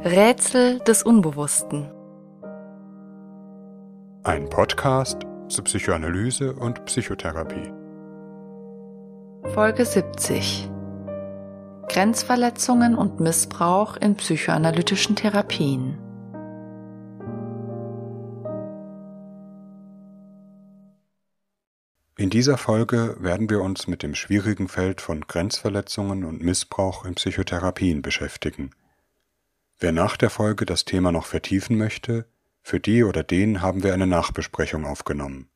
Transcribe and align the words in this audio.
Rätsel 0.00 0.78
des 0.78 1.02
Unbewussten. 1.02 1.90
Ein 4.22 4.48
Podcast 4.48 5.22
zu 5.48 5.64
Psychoanalyse 5.64 6.54
und 6.54 6.84
Psychotherapie. 6.84 7.72
Folge 9.52 9.84
70. 9.84 10.70
Grenzverletzungen 11.88 12.94
und 12.94 13.18
Missbrauch 13.18 13.96
in 13.96 14.14
psychoanalytischen 14.14 15.16
Therapien. 15.16 15.98
In 22.16 22.30
dieser 22.30 22.56
Folge 22.56 23.16
werden 23.18 23.50
wir 23.50 23.62
uns 23.62 23.88
mit 23.88 24.04
dem 24.04 24.14
schwierigen 24.14 24.68
Feld 24.68 25.00
von 25.00 25.22
Grenzverletzungen 25.22 26.24
und 26.24 26.40
Missbrauch 26.40 27.04
in 27.04 27.16
Psychotherapien 27.16 28.00
beschäftigen. 28.00 28.70
Wer 29.80 29.92
nach 29.92 30.16
der 30.16 30.30
Folge 30.30 30.66
das 30.66 30.84
Thema 30.84 31.12
noch 31.12 31.26
vertiefen 31.26 31.78
möchte, 31.78 32.26
für 32.62 32.80
die 32.80 33.04
oder 33.04 33.22
den 33.22 33.62
haben 33.62 33.84
wir 33.84 33.94
eine 33.94 34.08
Nachbesprechung 34.08 34.84
aufgenommen. 34.84 35.48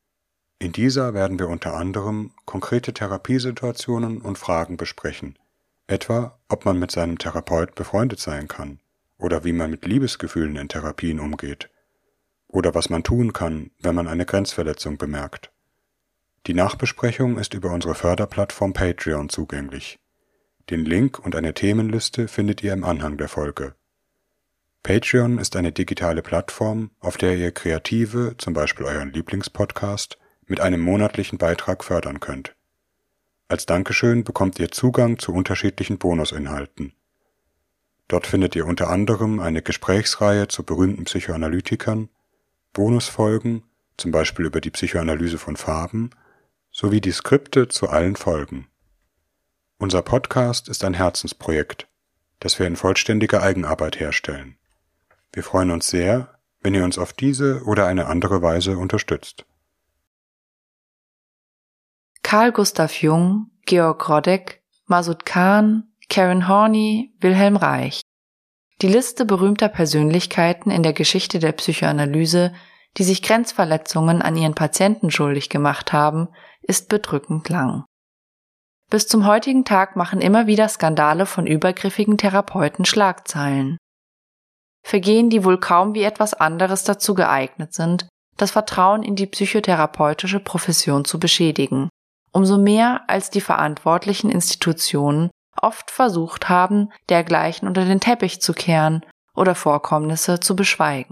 In 0.59 0.71
dieser 0.71 1.13
werden 1.13 1.39
wir 1.39 1.49
unter 1.49 1.73
anderem 1.73 2.31
konkrete 2.45 2.93
Therapiesituationen 2.93 4.21
und 4.21 4.37
Fragen 4.37 4.77
besprechen, 4.77 5.37
etwa 5.87 6.39
ob 6.47 6.63
man 6.63 6.79
mit 6.79 6.91
seinem 6.91 7.17
Therapeut 7.17 7.75
befreundet 7.75 8.21
sein 8.21 8.47
kann 8.47 8.79
oder 9.17 9.43
wie 9.43 9.51
man 9.51 9.69
mit 9.69 9.85
Liebesgefühlen 9.85 10.55
in 10.55 10.69
Therapien 10.69 11.19
umgeht 11.19 11.69
oder 12.47 12.73
was 12.73 12.89
man 12.89 13.03
tun 13.03 13.33
kann, 13.33 13.71
wenn 13.79 13.93
man 13.93 14.07
eine 14.07 14.25
Grenzverletzung 14.25 14.97
bemerkt. 14.97 15.51
Die 16.47 16.53
Nachbesprechung 16.53 17.37
ist 17.37 17.53
über 17.53 17.71
unsere 17.71 17.95
Förderplattform 17.95 18.71
Patreon 18.71 19.27
zugänglich. 19.27 19.99
Den 20.69 20.85
Link 20.85 21.19
und 21.19 21.35
eine 21.35 21.53
Themenliste 21.53 22.29
findet 22.29 22.63
ihr 22.63 22.71
im 22.71 22.85
Anhang 22.85 23.17
der 23.17 23.27
Folge. 23.27 23.75
Patreon 24.83 25.37
ist 25.37 25.55
eine 25.55 25.71
digitale 25.71 26.21
Plattform, 26.21 26.91
auf 26.99 27.15
der 27.15 27.37
ihr 27.37 27.53
Kreative, 27.53 28.35
zum 28.37 28.53
Beispiel 28.53 28.85
euren 28.85 29.13
Lieblingspodcast, 29.13 30.17
mit 30.45 30.59
einem 30.59 30.81
monatlichen 30.81 31.37
Beitrag 31.37 31.85
fördern 31.85 32.19
könnt. 32.19 32.53
Als 33.47 33.65
Dankeschön 33.65 34.25
bekommt 34.25 34.59
ihr 34.59 34.71
Zugang 34.71 35.19
zu 35.19 35.31
unterschiedlichen 35.33 35.99
Bonusinhalten. 35.99 36.91
Dort 38.09 38.27
findet 38.27 38.57
ihr 38.57 38.65
unter 38.65 38.89
anderem 38.89 39.39
eine 39.39 39.61
Gesprächsreihe 39.61 40.49
zu 40.49 40.63
berühmten 40.63 41.05
Psychoanalytikern, 41.05 42.09
Bonusfolgen, 42.73 43.63
zum 43.95 44.11
Beispiel 44.11 44.45
über 44.45 44.59
die 44.59 44.71
Psychoanalyse 44.71 45.37
von 45.37 45.55
Farben, 45.55 46.09
sowie 46.71 46.99
die 46.99 47.13
Skripte 47.13 47.69
zu 47.69 47.87
allen 47.87 48.17
Folgen. 48.17 48.67
Unser 49.77 50.01
Podcast 50.01 50.67
ist 50.67 50.83
ein 50.83 50.93
Herzensprojekt, 50.93 51.87
das 52.41 52.59
wir 52.59 52.67
in 52.67 52.75
vollständiger 52.75 53.41
Eigenarbeit 53.41 54.01
herstellen. 54.01 54.57
Wir 55.33 55.43
freuen 55.43 55.71
uns 55.71 55.89
sehr, 55.89 56.39
wenn 56.61 56.75
ihr 56.75 56.83
uns 56.83 56.97
auf 56.97 57.11
diese 57.11 57.63
oder 57.65 57.87
eine 57.87 58.05
andere 58.05 58.41
Weise 58.41 58.77
unterstützt. 58.77 59.45
Carl 62.21 62.51
Gustav 62.51 63.01
Jung, 63.01 63.51
Georg 63.65 64.07
Rodek, 64.07 64.63
Masud 64.85 65.25
Khan, 65.25 65.91
Karen 66.09 66.47
Horney, 66.47 67.13
Wilhelm 67.19 67.57
Reich. 67.57 68.01
Die 68.81 68.87
Liste 68.87 69.25
berühmter 69.25 69.69
Persönlichkeiten 69.69 70.69
in 70.69 70.83
der 70.83 70.93
Geschichte 70.93 71.39
der 71.39 71.51
Psychoanalyse, 71.53 72.53
die 72.97 73.03
sich 73.03 73.23
Grenzverletzungen 73.23 74.21
an 74.21 74.35
ihren 74.35 74.55
Patienten 74.55 75.09
schuldig 75.09 75.49
gemacht 75.49 75.93
haben, 75.93 76.29
ist 76.61 76.89
bedrückend 76.89 77.49
lang. 77.49 77.85
Bis 78.89 79.07
zum 79.07 79.25
heutigen 79.25 79.65
Tag 79.65 79.95
machen 79.95 80.21
immer 80.21 80.45
wieder 80.45 80.69
Skandale 80.69 81.25
von 81.25 81.47
übergriffigen 81.47 82.17
Therapeuten 82.17 82.85
Schlagzeilen. 82.85 83.77
Vergehen, 84.85 85.29
die 85.29 85.43
wohl 85.43 85.59
kaum 85.59 85.95
wie 85.95 86.03
etwas 86.03 86.33
anderes 86.33 86.83
dazu 86.83 87.13
geeignet 87.13 87.73
sind, 87.73 88.07
das 88.37 88.51
Vertrauen 88.51 89.03
in 89.03 89.15
die 89.15 89.27
psychotherapeutische 89.27 90.39
Profession 90.39 91.05
zu 91.05 91.19
beschädigen, 91.19 91.89
umso 92.31 92.57
mehr 92.57 93.01
als 93.07 93.29
die 93.29 93.41
verantwortlichen 93.41 94.29
Institutionen 94.29 95.29
oft 95.61 95.91
versucht 95.91 96.49
haben, 96.49 96.91
dergleichen 97.09 97.67
unter 97.67 97.85
den 97.85 97.99
Teppich 97.99 98.41
zu 98.41 98.53
kehren 98.53 99.05
oder 99.35 99.55
Vorkommnisse 99.55 100.39
zu 100.39 100.55
beschweigen. 100.55 101.11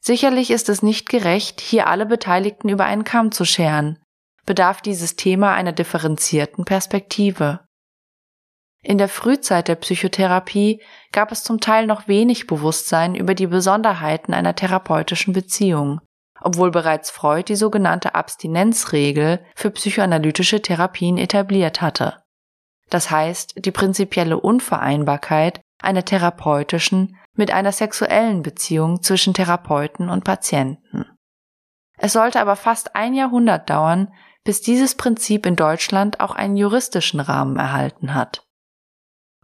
Sicherlich 0.00 0.50
ist 0.50 0.68
es 0.68 0.82
nicht 0.82 1.08
gerecht, 1.08 1.60
hier 1.60 1.86
alle 1.86 2.06
Beteiligten 2.06 2.68
über 2.68 2.84
einen 2.84 3.04
Kamm 3.04 3.32
zu 3.32 3.44
scheren, 3.44 3.98
bedarf 4.46 4.80
dieses 4.80 5.16
Thema 5.16 5.54
einer 5.54 5.72
differenzierten 5.72 6.64
Perspektive. 6.64 7.60
In 8.82 8.96
der 8.96 9.08
Frühzeit 9.08 9.68
der 9.68 9.74
Psychotherapie 9.74 10.82
gab 11.12 11.32
es 11.32 11.44
zum 11.44 11.60
Teil 11.60 11.86
noch 11.86 12.08
wenig 12.08 12.46
Bewusstsein 12.46 13.14
über 13.14 13.34
die 13.34 13.46
Besonderheiten 13.46 14.32
einer 14.32 14.54
therapeutischen 14.54 15.34
Beziehung, 15.34 16.00
obwohl 16.40 16.70
bereits 16.70 17.10
Freud 17.10 17.44
die 17.48 17.56
sogenannte 17.56 18.14
Abstinenzregel 18.14 19.44
für 19.54 19.70
psychoanalytische 19.70 20.62
Therapien 20.62 21.18
etabliert 21.18 21.82
hatte. 21.82 22.22
Das 22.88 23.10
heißt, 23.10 23.64
die 23.64 23.70
prinzipielle 23.70 24.40
Unvereinbarkeit 24.40 25.60
einer 25.80 26.04
therapeutischen 26.04 27.16
mit 27.34 27.52
einer 27.52 27.72
sexuellen 27.72 28.42
Beziehung 28.42 29.02
zwischen 29.02 29.34
Therapeuten 29.34 30.08
und 30.08 30.24
Patienten. 30.24 31.06
Es 31.98 32.14
sollte 32.14 32.40
aber 32.40 32.56
fast 32.56 32.96
ein 32.96 33.14
Jahrhundert 33.14 33.68
dauern, 33.68 34.12
bis 34.42 34.62
dieses 34.62 34.94
Prinzip 34.94 35.44
in 35.44 35.54
Deutschland 35.54 36.18
auch 36.20 36.34
einen 36.34 36.56
juristischen 36.56 37.20
Rahmen 37.20 37.56
erhalten 37.56 38.14
hat. 38.14 38.46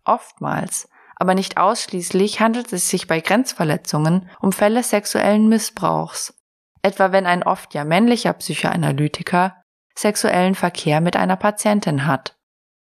Oftmals, 0.07 0.89
aber 1.17 1.35
nicht 1.35 1.59
ausschließlich 1.59 2.41
handelt 2.41 2.73
es 2.73 2.89
sich 2.89 3.07
bei 3.07 3.21
Grenzverletzungen 3.21 4.31
um 4.41 4.53
Fälle 4.53 4.83
sexuellen 4.83 5.49
Missbrauchs, 5.49 6.35
etwa 6.83 7.13
wenn 7.13 7.27
ein 7.27 7.43
oft 7.43 7.75
ja 7.75 7.85
männlicher 7.85 8.33
Psychoanalytiker 8.33 9.63
sexuellen 9.95 10.55
Verkehr 10.55 11.01
mit 11.01 11.17
einer 11.17 11.37
Patientin 11.37 12.07
hat, 12.07 12.37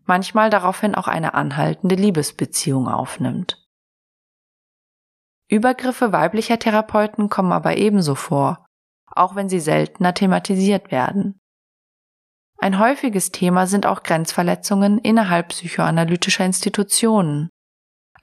manchmal 0.06 0.50
daraufhin 0.50 0.96
auch 0.96 1.08
eine 1.08 1.36
anhaltende 1.36 1.96
Liebesbeziehung 1.96 2.88
aufnimmt. 2.88 3.64
Übergriffe 5.48 6.12
weiblicher 6.12 6.58
Therapeuten 6.58 7.30
kommen 7.30 7.52
aber 7.52 7.78
ebenso 7.78 8.16
vor, 8.16 8.66
auch 9.06 9.36
wenn 9.36 9.50
sie 9.50 9.60
seltener 9.60 10.16
thematisiert 10.16 10.92
werden. 10.92 11.40
Ein 12.66 12.80
häufiges 12.80 13.30
Thema 13.32 13.68
sind 13.68 13.86
auch 13.86 14.02
Grenzverletzungen 14.02 14.98
innerhalb 14.98 15.50
psychoanalytischer 15.50 16.46
Institutionen, 16.46 17.52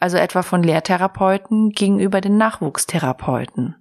also 0.00 0.16
etwa 0.16 0.42
von 0.42 0.64
Lehrtherapeuten 0.64 1.70
gegenüber 1.70 2.20
den 2.20 2.38
Nachwuchstherapeuten. 2.38 3.76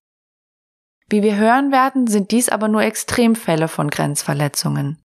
Wie 1.09 1.23
wir 1.23 1.35
hören 1.35 1.71
werden, 1.71 2.05
sind 2.05 2.29
dies 2.29 2.47
aber 2.47 2.67
nur 2.67 2.83
Extremfälle 2.83 3.67
von 3.67 3.89
Grenzverletzungen. 3.89 5.01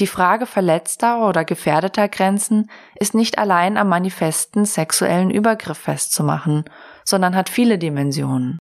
Die 0.00 0.08
Frage 0.08 0.44
verletzter 0.44 1.24
oder 1.24 1.44
gefährdeter 1.44 2.08
Grenzen 2.08 2.68
ist 2.96 3.14
nicht 3.14 3.38
allein 3.38 3.76
am 3.76 3.88
manifesten 3.88 4.64
sexuellen 4.64 5.30
Übergriff 5.30 5.78
festzumachen, 5.78 6.64
sondern 7.04 7.36
hat 7.36 7.48
viele 7.48 7.78
Dimensionen. 7.78 8.58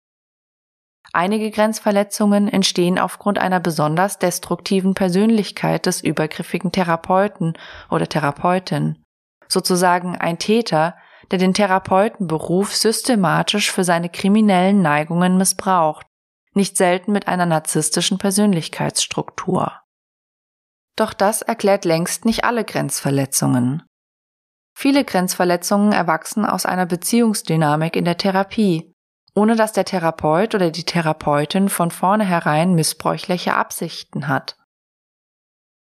Einige 1.16 1.50
Grenzverletzungen 1.50 2.46
entstehen 2.46 2.98
aufgrund 2.98 3.38
einer 3.38 3.58
besonders 3.58 4.18
destruktiven 4.18 4.92
Persönlichkeit 4.92 5.86
des 5.86 6.02
übergriffigen 6.02 6.72
Therapeuten 6.72 7.54
oder 7.88 8.06
Therapeutin, 8.06 9.02
sozusagen 9.48 10.18
ein 10.18 10.38
Täter, 10.38 10.94
der 11.30 11.38
den 11.38 11.54
Therapeutenberuf 11.54 12.76
systematisch 12.76 13.72
für 13.72 13.82
seine 13.82 14.10
kriminellen 14.10 14.82
Neigungen 14.82 15.38
missbraucht, 15.38 16.06
nicht 16.52 16.76
selten 16.76 17.12
mit 17.12 17.28
einer 17.28 17.46
narzisstischen 17.46 18.18
Persönlichkeitsstruktur. 18.18 19.72
Doch 20.96 21.14
das 21.14 21.40
erklärt 21.40 21.86
längst 21.86 22.26
nicht 22.26 22.44
alle 22.44 22.62
Grenzverletzungen. 22.62 23.82
Viele 24.76 25.02
Grenzverletzungen 25.02 25.92
erwachsen 25.92 26.44
aus 26.44 26.66
einer 26.66 26.84
Beziehungsdynamik 26.84 27.96
in 27.96 28.04
der 28.04 28.18
Therapie, 28.18 28.92
ohne 29.36 29.54
dass 29.54 29.72
der 29.72 29.84
Therapeut 29.84 30.54
oder 30.54 30.70
die 30.70 30.84
Therapeutin 30.84 31.68
von 31.68 31.90
vornherein 31.90 32.74
missbräuchliche 32.74 33.54
Absichten 33.54 34.28
hat. 34.28 34.56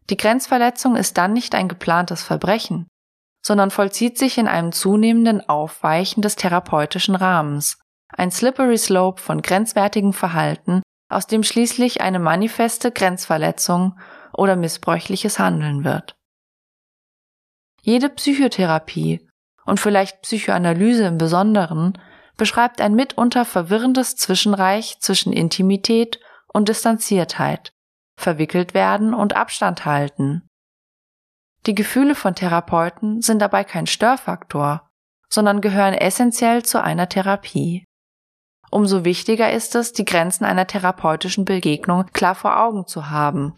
Die 0.09 0.17
Grenzverletzung 0.17 0.95
ist 0.97 1.17
dann 1.17 1.33
nicht 1.33 1.55
ein 1.55 1.69
geplantes 1.69 2.21
Verbrechen, 2.21 2.87
sondern 3.43 3.71
vollzieht 3.71 4.17
sich 4.17 4.37
in 4.37 4.47
einem 4.47 4.73
zunehmenden 4.73 5.47
Aufweichen 5.47 6.21
des 6.21 6.35
therapeutischen 6.35 7.15
Rahmens, 7.15 7.79
ein 8.09 8.29
slippery 8.29 8.77
slope 8.77 9.21
von 9.21 9.41
grenzwertigem 9.41 10.13
Verhalten, 10.13 10.83
aus 11.09 11.25
dem 11.25 11.41
schließlich 11.41 12.01
eine 12.01 12.19
manifeste 12.19 12.91
Grenzverletzung 12.91 13.97
oder 14.33 14.57
missbräuchliches 14.57 15.39
Handeln 15.39 15.85
wird. 15.85 16.15
Jede 17.81 18.09
Psychotherapie 18.09 19.27
und 19.63 19.79
vielleicht 19.79 20.23
Psychoanalyse 20.23 21.05
im 21.05 21.17
Besonderen 21.17 21.97
beschreibt 22.37 22.81
ein 22.81 22.95
mitunter 22.95 23.45
verwirrendes 23.45 24.15
Zwischenreich 24.15 24.97
zwischen 24.99 25.33
Intimität 25.33 26.19
und 26.47 26.69
Distanziertheit, 26.69 27.73
verwickelt 28.17 28.73
werden 28.73 29.13
und 29.13 29.35
Abstand 29.35 29.85
halten. 29.85 30.47
Die 31.65 31.75
Gefühle 31.75 32.15
von 32.15 32.35
Therapeuten 32.35 33.21
sind 33.21 33.39
dabei 33.39 33.63
kein 33.63 33.87
Störfaktor, 33.87 34.87
sondern 35.29 35.61
gehören 35.61 35.93
essentiell 35.93 36.63
zu 36.63 36.81
einer 36.81 37.09
Therapie. 37.09 37.85
Umso 38.69 39.05
wichtiger 39.05 39.51
ist 39.51 39.75
es, 39.75 39.93
die 39.93 40.05
Grenzen 40.05 40.45
einer 40.45 40.67
therapeutischen 40.67 41.45
Begegnung 41.45 42.05
klar 42.13 42.35
vor 42.35 42.59
Augen 42.59 42.85
zu 42.87 43.09
haben, 43.09 43.55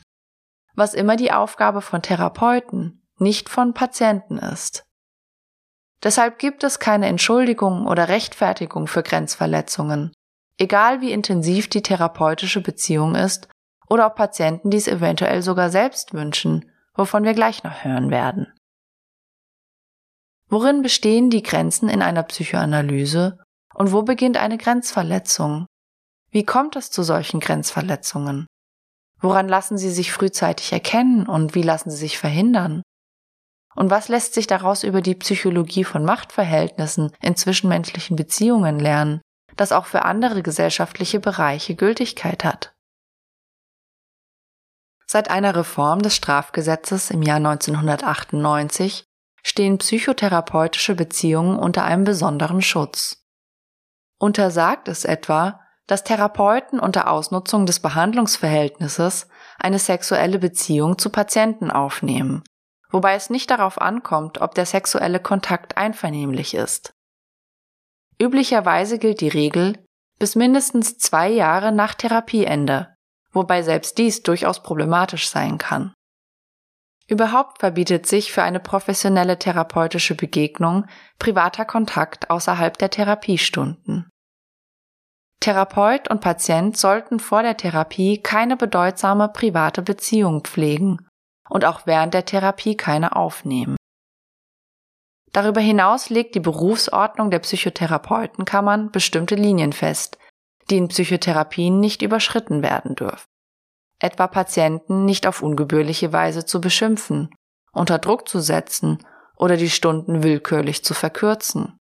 was 0.75 0.93
immer 0.93 1.15
die 1.15 1.31
Aufgabe 1.31 1.81
von 1.81 2.01
Therapeuten, 2.01 3.05
nicht 3.17 3.49
von 3.49 3.73
Patienten 3.73 4.37
ist. 4.37 4.86
Deshalb 6.03 6.37
gibt 6.39 6.63
es 6.63 6.79
keine 6.79 7.07
Entschuldigung 7.07 7.87
oder 7.87 8.07
Rechtfertigung 8.07 8.87
für 8.87 9.03
Grenzverletzungen, 9.03 10.13
egal 10.57 11.01
wie 11.01 11.11
intensiv 11.11 11.69
die 11.69 11.81
therapeutische 11.81 12.61
Beziehung 12.61 13.15
ist 13.15 13.47
oder 13.89 14.05
ob 14.05 14.15
Patienten 14.15 14.69
dies 14.69 14.87
eventuell 14.87 15.41
sogar 15.41 15.69
selbst 15.69 16.13
wünschen, 16.13 16.71
wovon 16.93 17.23
wir 17.23 17.33
gleich 17.33 17.63
noch 17.63 17.83
hören 17.83 18.11
werden. 18.11 18.53
Worin 20.49 20.81
bestehen 20.81 21.29
die 21.29 21.43
Grenzen 21.43 21.89
in 21.89 22.01
einer 22.01 22.23
Psychoanalyse 22.23 23.39
und 23.73 23.91
wo 23.91 24.03
beginnt 24.03 24.37
eine 24.37 24.57
Grenzverletzung? 24.57 25.65
Wie 26.29 26.43
kommt 26.43 26.75
es 26.75 26.89
zu 26.89 27.03
solchen 27.03 27.39
Grenzverletzungen? 27.39 28.47
Woran 29.19 29.49
lassen 29.49 29.77
sie 29.77 29.89
sich 29.89 30.13
frühzeitig 30.13 30.71
erkennen 30.71 31.25
und 31.27 31.55
wie 31.55 31.63
lassen 31.63 31.89
sie 31.89 31.97
sich 31.97 32.17
verhindern? 32.17 32.81
Und 33.77 33.91
was 33.91 34.07
lässt 34.07 34.33
sich 34.33 34.47
daraus 34.47 34.83
über 34.83 35.01
die 35.01 35.13
Psychologie 35.13 35.83
von 35.83 36.03
Machtverhältnissen 36.03 37.11
in 37.21 37.35
zwischenmenschlichen 37.35 38.15
Beziehungen 38.15 38.79
lernen, 38.79 39.21
das 39.55 39.71
auch 39.71 39.85
für 39.85 40.03
andere 40.03 40.41
gesellschaftliche 40.41 41.19
Bereiche 41.19 41.75
Gültigkeit 41.75 42.43
hat? 42.43 42.75
Seit 45.05 45.29
einer 45.29 45.55
Reform 45.55 46.01
des 46.01 46.15
Strafgesetzes 46.15 47.11
im 47.11 47.21
Jahr 47.21 47.37
1998 47.37 49.05
stehen 49.43 49.77
psychotherapeutische 49.77 50.95
Beziehungen 50.95 51.59
unter 51.59 51.83
einem 51.83 52.03
besonderen 52.03 52.63
Schutz. 52.63 53.27
Untersagt 54.17 54.87
es 54.87 55.05
etwa, 55.05 55.61
dass 55.85 56.03
Therapeuten 56.03 56.79
unter 56.79 57.11
Ausnutzung 57.11 57.67
des 57.67 57.79
Behandlungsverhältnisses 57.79 59.27
eine 59.59 59.77
sexuelle 59.77 60.39
Beziehung 60.39 60.97
zu 60.97 61.11
Patienten 61.11 61.69
aufnehmen, 61.69 62.43
wobei 62.89 63.15
es 63.15 63.29
nicht 63.29 63.49
darauf 63.49 63.81
ankommt, 63.81 64.41
ob 64.41 64.55
der 64.55 64.65
sexuelle 64.65 65.19
Kontakt 65.19 65.77
einvernehmlich 65.77 66.53
ist. 66.53 66.93
Üblicherweise 68.19 68.97
gilt 68.97 69.21
die 69.21 69.27
Regel 69.27 69.77
bis 70.19 70.35
mindestens 70.35 70.97
zwei 70.97 71.29
Jahre 71.29 71.71
nach 71.71 71.93
Therapieende, 71.93 72.95
wobei 73.31 73.61
selbst 73.61 73.97
dies 73.97 74.23
durchaus 74.23 74.63
problematisch 74.63 75.29
sein 75.29 75.57
kann. 75.57 75.93
Überhaupt 77.07 77.59
verbietet 77.59 78.05
sich 78.05 78.33
für 78.33 78.43
eine 78.43 78.59
professionelle 78.59 79.39
therapeutische 79.39 80.15
Begegnung 80.15 80.85
privater 81.19 81.63
Kontakt 81.63 82.29
außerhalb 82.29 82.77
der 82.77 82.89
Therapiestunden. 82.89 84.09
Therapeut 85.39 86.09
und 86.09 86.19
Patient 86.19 86.75
sollten 86.75 87.19
vor 87.19 87.43
der 87.43 87.55
Therapie 87.55 88.21
keine 88.21 88.57
bedeutsame 88.57 89.29
private 89.29 89.83
Beziehung 89.83 90.41
pflegen 90.43 91.06
und 91.49 91.65
auch 91.65 91.85
während 91.85 92.13
der 92.13 92.25
Therapie 92.25 92.75
keine 92.75 93.15
aufnehmen. 93.15 93.77
Darüber 95.33 95.61
hinaus 95.61 96.09
legt 96.09 96.35
die 96.35 96.39
Berufsordnung 96.39 97.29
der 97.29 97.39
Psychotherapeutenkammern 97.39 98.91
bestimmte 98.91 99.35
Linien 99.35 99.73
fest, 99.73 100.17
die 100.69 100.77
in 100.77 100.87
Psychotherapien 100.87 101.79
nicht 101.79 102.01
überschritten 102.01 102.63
werden 102.63 102.95
dürfen. 102.95 103.27
Etwa 103.99 104.27
Patienten 104.27 105.05
nicht 105.05 105.27
auf 105.27 105.41
ungebührliche 105.41 106.13
Weise 106.13 106.45
zu 106.45 106.61
beschimpfen, 106.61 107.29
unter 107.71 107.99
Druck 107.99 108.27
zu 108.27 108.39
setzen 108.39 108.99
oder 109.35 109.57
die 109.57 109.69
Stunden 109.69 110.23
willkürlich 110.23 110.83
zu 110.83 110.93
verkürzen. 110.93 111.77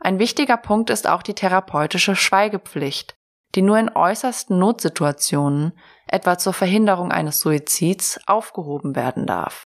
Ein 0.00 0.18
wichtiger 0.18 0.56
Punkt 0.56 0.90
ist 0.90 1.08
auch 1.08 1.22
die 1.22 1.34
therapeutische 1.34 2.14
Schweigepflicht, 2.14 3.14
die 3.54 3.62
nur 3.62 3.78
in 3.78 3.88
äußersten 3.88 4.58
Notsituationen, 4.58 5.72
etwa 6.06 6.38
zur 6.38 6.52
Verhinderung 6.52 7.12
eines 7.12 7.40
Suizids, 7.40 8.20
aufgehoben 8.26 8.94
werden 8.96 9.26
darf. 9.26 9.64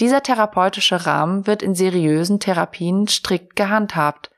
Dieser 0.00 0.22
therapeutische 0.22 1.06
Rahmen 1.06 1.46
wird 1.46 1.62
in 1.62 1.74
seriösen 1.74 2.40
Therapien 2.40 3.06
strikt 3.06 3.54
gehandhabt, 3.54 4.30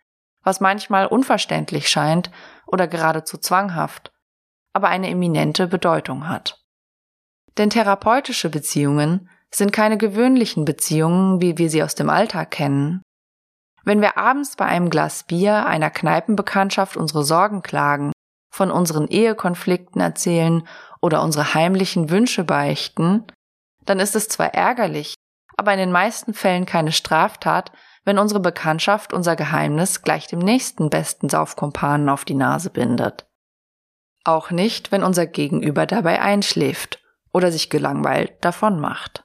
was 0.43 0.61
manchmal 0.61 1.07
unverständlich 1.07 1.89
scheint 1.89 2.31
oder 2.67 2.87
geradezu 2.87 3.39
zwanghaft, 3.39 4.13
aber 4.73 4.89
eine 4.89 5.09
eminente 5.09 5.67
Bedeutung 5.67 6.29
hat. 6.29 6.63
Denn 7.57 7.71
therapeutische 7.71 8.51
Beziehungen 8.51 9.31
sind 9.51 9.73
keine 9.73 9.97
gewöhnlichen 9.97 10.65
Beziehungen, 10.65 11.41
wie 11.41 11.57
wir 11.57 11.71
sie 11.71 11.83
aus 11.83 11.95
dem 11.95 12.11
Alltag 12.11 12.51
kennen, 12.51 13.03
wenn 13.85 14.01
wir 14.01 14.19
abends 14.19 14.57
bei 14.57 14.67
einem 14.67 14.91
Glas 14.91 15.25
Bier 15.25 15.65
einer 15.65 15.91
Kneipenbekanntschaft 15.91 16.97
unsere 16.97 17.25
Sorgen 17.25 17.63
klagen, 17.63 18.13
von 18.57 18.71
unseren 18.71 19.07
Ehekonflikten 19.07 20.01
erzählen 20.01 20.67
oder 21.03 21.23
unsere 21.23 21.53
heimlichen 21.53 22.09
Wünsche 22.09 22.43
beichten, 22.43 23.25
dann 23.85 24.01
ist 24.01 24.17
es 24.17 24.29
zwar 24.29 24.55
ärgerlich, 24.55 25.15
aber 25.59 25.73
in 25.75 25.79
den 25.79 25.93
meisten 25.93 26.33
Fällen 26.33 26.65
keine 26.65 26.93
Straftat, 26.93 27.71
wenn 28.05 28.19
unsere 28.19 28.41
Bekanntschaft 28.41 29.13
unser 29.13 29.37
Geheimnis 29.37 30.03
gleich 30.03 30.27
dem 30.27 30.39
nächsten 30.39 30.89
besten 30.89 31.29
Saufkumpanen 31.29 32.09
auf 32.09 32.25
die 32.25 32.35
Nase 32.35 32.71
bindet. 32.71 33.27
Auch 34.25 34.51
nicht, 34.51 34.91
wenn 34.91 35.05
unser 35.05 35.27
Gegenüber 35.27 35.87
dabei 35.87 36.23
einschläft 36.23 37.01
oder 37.33 37.53
sich 37.53 37.69
gelangweilt 37.69 38.33
davonmacht. 38.41 39.25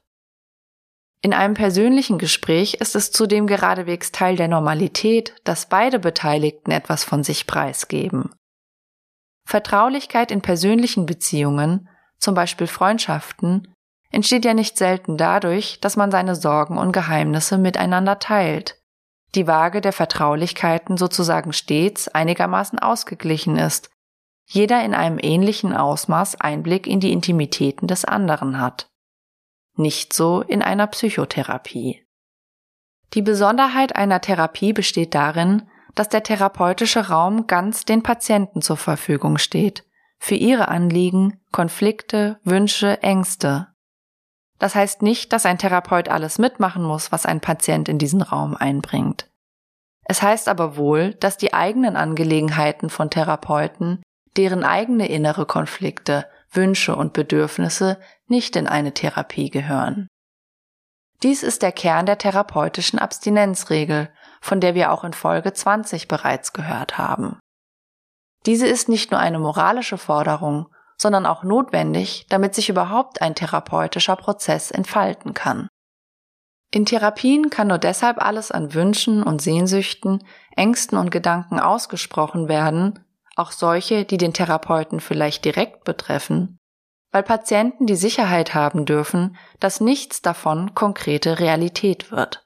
In 1.22 1.34
einem 1.34 1.54
persönlichen 1.54 2.18
Gespräch 2.18 2.76
ist 2.76 2.96
es 2.96 3.12
zudem 3.12 3.48
geradewegs 3.48 4.12
Teil 4.12 4.36
der 4.36 4.48
Normalität, 4.48 5.36
dass 5.44 5.70
beide 5.70 6.00
Beteiligten 6.00 6.72
etwas 6.72 7.04
von 7.04 7.24
sich 7.24 7.48
preisgeben. 7.48 8.34
Vertraulichkeit 9.46 10.32
in 10.32 10.42
persönlichen 10.42 11.06
Beziehungen, 11.06 11.90
zum 12.18 12.36
Beispiel 12.36 12.68
Freundschaften, 12.68 13.74
entsteht 14.12 14.46
ja 14.46 14.54
nicht 14.54 14.78
selten 14.78 15.18
dadurch, 15.18 15.80
dass 15.80 15.98
man 15.98 16.12
seine 16.12 16.36
Sorgen 16.36 16.78
und 16.78 16.92
Geheimnisse 16.92 17.58
miteinander 17.58 18.20
teilt, 18.20 18.78
die 19.36 19.48
Waage 19.48 19.82
der 19.82 19.94
Vertraulichkeiten 19.94 20.98
sozusagen 20.98 21.54
stets 21.54 22.08
einigermaßen 22.10 22.80
ausgeglichen 22.80 23.58
ist, 23.58 23.90
jeder 24.46 24.84
in 24.84 24.94
einem 24.94 25.18
ähnlichen 25.22 25.74
Ausmaß 25.74 26.42
Einblick 26.42 26.86
in 26.86 27.00
die 27.00 27.14
Intimitäten 27.14 27.88
des 27.88 28.04
anderen 28.04 28.60
hat. 28.60 28.90
Nicht 29.78 30.12
so 30.12 30.42
in 30.42 30.62
einer 30.62 30.88
Psychotherapie. 30.88 32.06
Die 33.14 33.22
Besonderheit 33.22 33.96
einer 33.96 34.20
Therapie 34.20 34.74
besteht 34.74 35.16
darin, 35.16 35.70
dass 35.96 36.10
der 36.10 36.24
therapeutische 36.24 37.10
Raum 37.10 37.48
ganz 37.48 37.86
den 37.86 38.04
Patienten 38.04 38.62
zur 38.62 38.78
Verfügung 38.78 39.38
steht, 39.38 39.84
für 40.20 40.36
ihre 40.36 40.68
Anliegen, 40.68 41.40
Konflikte, 41.52 42.40
Wünsche, 42.44 43.02
Ängste. 43.02 43.68
Das 44.60 44.76
heißt 44.76 45.02
nicht, 45.02 45.34
dass 45.34 45.46
ein 45.46 45.58
Therapeut 45.58 46.08
alles 46.08 46.38
mitmachen 46.38 46.84
muss, 46.84 47.12
was 47.12 47.26
ein 47.26 47.42
Patient 47.42 47.90
in 47.90 47.98
diesen 47.98 48.22
Raum 48.22 48.56
einbringt. 48.56 49.28
Es 50.04 50.22
heißt 50.22 50.50
aber 50.50 50.78
wohl, 50.78 51.16
dass 51.16 51.38
die 51.38 51.54
eigenen 51.54 51.96
Angelegenheiten 51.96 52.90
von 52.90 53.10
Therapeuten, 53.10 54.04
deren 54.38 54.64
eigene 54.64 55.08
innere 55.08 55.46
Konflikte, 55.46 56.28
Wünsche 56.52 56.96
und 56.96 57.14
Bedürfnisse 57.14 58.00
nicht 58.28 58.56
in 58.56 58.68
eine 58.68 58.94
Therapie 58.94 59.50
gehören. 59.50 60.08
Dies 61.24 61.44
ist 61.44 61.62
der 61.62 61.72
Kern 61.72 62.06
der 62.06 62.18
therapeutischen 62.18 63.00
Abstinenzregel, 63.00 64.10
von 64.42 64.60
der 64.60 64.76
wir 64.76 64.92
auch 64.92 65.04
in 65.04 65.14
Folge 65.14 65.54
20 65.54 66.08
bereits 66.08 66.52
gehört 66.52 66.98
haben. 66.98 67.40
Diese 68.46 68.68
ist 68.68 68.90
nicht 68.90 69.12
nur 69.12 69.20
eine 69.20 69.40
moralische 69.40 69.98
Forderung, 69.98 70.68
sondern 70.98 71.26
auch 71.26 71.44
notwendig, 71.44 72.26
damit 72.30 72.56
sich 72.56 72.70
überhaupt 72.70 73.22
ein 73.22 73.36
therapeutischer 73.36 74.16
Prozess 74.16 74.72
entfalten 74.72 75.34
kann. 75.34 75.68
In 76.74 76.86
Therapien 76.86 77.50
kann 77.50 77.68
nur 77.68 77.78
deshalb 77.78 78.24
alles 78.24 78.52
an 78.52 78.74
Wünschen 78.74 79.24
und 79.24 79.42
Sehnsüchten, 79.42 80.24
Ängsten 80.56 80.98
und 80.98 81.12
Gedanken 81.12 81.60
ausgesprochen 81.60 82.48
werden, 82.48 83.04
auch 83.36 83.52
solche, 83.52 84.06
die 84.06 84.18
den 84.18 84.34
Therapeuten 84.34 85.00
vielleicht 85.00 85.44
direkt 85.44 85.84
betreffen, 85.84 86.58
weil 87.12 87.24
Patienten 87.24 87.88
die 87.88 87.96
Sicherheit 87.96 88.54
haben 88.54 88.86
dürfen, 88.86 89.38
dass 89.60 89.82
nichts 89.82 90.22
davon 90.22 90.74
konkrete 90.74 91.40
Realität 91.40 92.12
wird. 92.12 92.46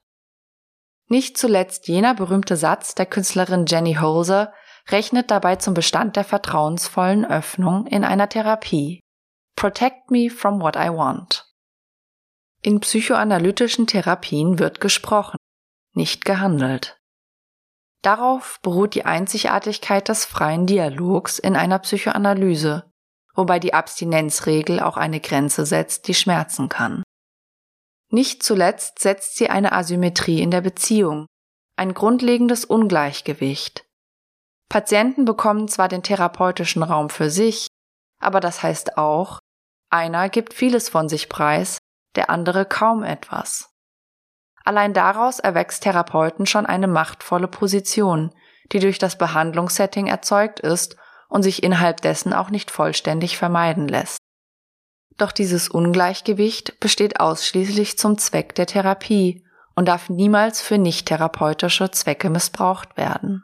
Nicht 1.08 1.38
zuletzt 1.38 1.88
jener 1.88 2.16
berühmte 2.16 2.58
Satz 2.58 2.96
der 2.96 3.06
Künstlerin 3.06 3.66
Jenny 3.68 3.96
Holzer 3.96 4.54
rechnet 4.90 5.32
dabei 5.32 5.56
zum 5.56 5.74
Bestand 5.74 6.16
der 6.16 6.24
vertrauensvollen 6.24 7.26
Öffnung 7.26 7.86
in 7.88 8.04
einer 8.04 8.30
Therapie. 8.30 9.00
Protect 9.56 10.12
me 10.12 10.30
from 10.30 10.60
what 10.62 10.76
I 10.76 10.90
want. 10.90 11.46
In 12.62 12.80
psychoanalytischen 12.80 13.86
Therapien 13.86 14.58
wird 14.58 14.82
gesprochen, 14.82 15.38
nicht 15.94 16.26
gehandelt. 16.26 16.98
Darauf 18.02 18.60
beruht 18.62 18.96
die 18.96 19.06
Einzigartigkeit 19.06 20.10
des 20.10 20.26
freien 20.26 20.66
Dialogs 20.66 21.40
in 21.40 21.56
einer 21.56 21.80
Psychoanalyse, 21.80 22.92
wobei 23.36 23.60
die 23.60 23.74
Abstinenzregel 23.74 24.80
auch 24.80 24.98
eine 24.98 25.20
Grenze 25.20 25.66
setzt, 25.66 26.08
die 26.08 26.14
schmerzen 26.14 26.70
kann. 26.70 27.04
Nicht 28.15 28.43
zuletzt 28.43 29.00
setzt 29.00 29.36
sie 29.36 29.50
eine 29.50 29.74
Asymmetrie 29.74 30.41
in 30.41 30.50
der 30.50 30.62
Beziehung, 30.62 31.25
ein 31.75 31.93
grundlegendes 31.93 32.63
Ungleichgewicht. 32.63 33.84
Patienten 34.69 35.25
bekommen 35.25 35.67
zwar 35.67 35.89
den 35.89 36.01
therapeutischen 36.01 36.81
Raum 36.81 37.10
für 37.10 37.29
sich, 37.29 37.67
aber 38.22 38.39
das 38.39 38.63
heißt 38.63 38.98
auch, 38.98 39.39
einer 39.89 40.29
gibt 40.29 40.53
vieles 40.53 40.88
von 40.88 41.10
sich 41.10 41.27
preis, 41.27 41.77
der 42.15 42.29
andere 42.29 42.65
kaum 42.65 43.03
etwas. 43.03 43.74
Allein 44.63 44.93
daraus 44.93 45.39
erwächst 45.39 45.84
Therapeuten 45.84 46.45
schon 46.45 46.65
eine 46.65 46.88
machtvolle 46.88 47.50
Position, 47.50 48.34
die 48.72 48.79
durch 48.79 48.98
das 48.98 49.17
Behandlungssetting 49.17 50.07
erzeugt 50.07 50.62
ist 50.62 50.95
und 51.27 51.43
sich 51.43 51.63
innerhalb 51.63 52.00
dessen 52.00 52.31
auch 52.31 52.50
nicht 52.50 52.72
vollständig 52.72 53.38
vermeiden 53.38 53.89
lässt. 53.89 54.19
Doch 55.17 55.31
dieses 55.31 55.69
Ungleichgewicht 55.69 56.79
besteht 56.79 57.19
ausschließlich 57.19 57.98
zum 57.98 58.17
Zweck 58.17 58.55
der 58.55 58.65
Therapie 58.65 59.43
und 59.75 59.88
darf 59.88 60.10
niemals 60.10 60.62
für 60.62 60.77
nicht 60.77 61.07
therapeutische 61.07 61.91
Zwecke 61.91 62.29
missbraucht 62.29 62.98
werden. 62.98 63.43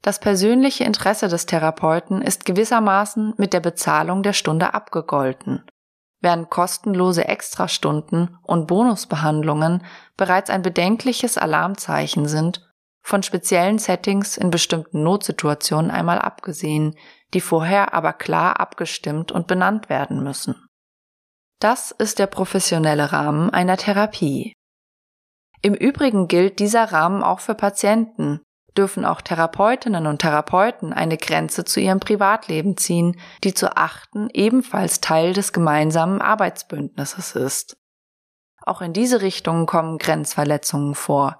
Das 0.00 0.18
persönliche 0.18 0.82
Interesse 0.82 1.28
des 1.28 1.46
Therapeuten 1.46 2.22
ist 2.22 2.44
gewissermaßen 2.44 3.34
mit 3.36 3.52
der 3.52 3.60
Bezahlung 3.60 4.24
der 4.24 4.32
Stunde 4.32 4.74
abgegolten, 4.74 5.64
während 6.20 6.50
kostenlose 6.50 7.26
Extrastunden 7.26 8.36
und 8.42 8.66
Bonusbehandlungen 8.66 9.84
bereits 10.16 10.50
ein 10.50 10.62
bedenkliches 10.62 11.38
Alarmzeichen 11.38 12.26
sind, 12.26 12.68
von 13.02 13.22
speziellen 13.22 13.78
Settings 13.78 14.36
in 14.36 14.50
bestimmten 14.50 15.02
Notsituationen 15.02 15.90
einmal 15.90 16.18
abgesehen, 16.18 16.96
die 17.34 17.40
vorher 17.40 17.94
aber 17.94 18.12
klar 18.12 18.60
abgestimmt 18.60 19.32
und 19.32 19.46
benannt 19.46 19.88
werden 19.88 20.22
müssen. 20.22 20.66
Das 21.60 21.90
ist 21.92 22.18
der 22.18 22.26
professionelle 22.26 23.12
Rahmen 23.12 23.50
einer 23.50 23.76
Therapie. 23.76 24.52
Im 25.62 25.74
Übrigen 25.74 26.26
gilt 26.26 26.58
dieser 26.58 26.92
Rahmen 26.92 27.22
auch 27.22 27.38
für 27.38 27.54
Patienten, 27.54 28.40
dürfen 28.76 29.04
auch 29.04 29.20
Therapeutinnen 29.20 30.06
und 30.06 30.20
Therapeuten 30.20 30.92
eine 30.92 31.16
Grenze 31.16 31.64
zu 31.64 31.78
ihrem 31.78 32.00
Privatleben 32.00 32.76
ziehen, 32.76 33.20
die 33.44 33.54
zu 33.54 33.76
achten 33.76 34.28
ebenfalls 34.32 35.00
Teil 35.00 35.34
des 35.34 35.52
gemeinsamen 35.52 36.20
Arbeitsbündnisses 36.20 37.36
ist. 37.36 37.76
Auch 38.64 38.80
in 38.80 38.92
diese 38.92 39.22
Richtungen 39.22 39.66
kommen 39.66 39.98
Grenzverletzungen 39.98 40.94
vor. 40.94 41.38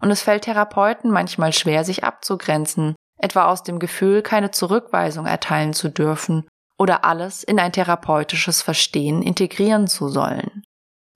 Und 0.00 0.10
es 0.10 0.22
fällt 0.22 0.44
Therapeuten 0.44 1.10
manchmal 1.10 1.52
schwer, 1.52 1.84
sich 1.84 2.04
abzugrenzen, 2.04 2.96
etwa 3.18 3.46
aus 3.46 3.62
dem 3.62 3.78
Gefühl, 3.78 4.22
keine 4.22 4.50
Zurückweisung 4.50 5.26
erteilen 5.26 5.74
zu 5.74 5.88
dürfen 5.88 6.48
oder 6.78 7.04
alles 7.04 7.44
in 7.44 7.60
ein 7.60 7.72
therapeutisches 7.72 8.62
Verstehen 8.62 9.22
integrieren 9.22 9.86
zu 9.86 10.08
sollen. 10.08 10.64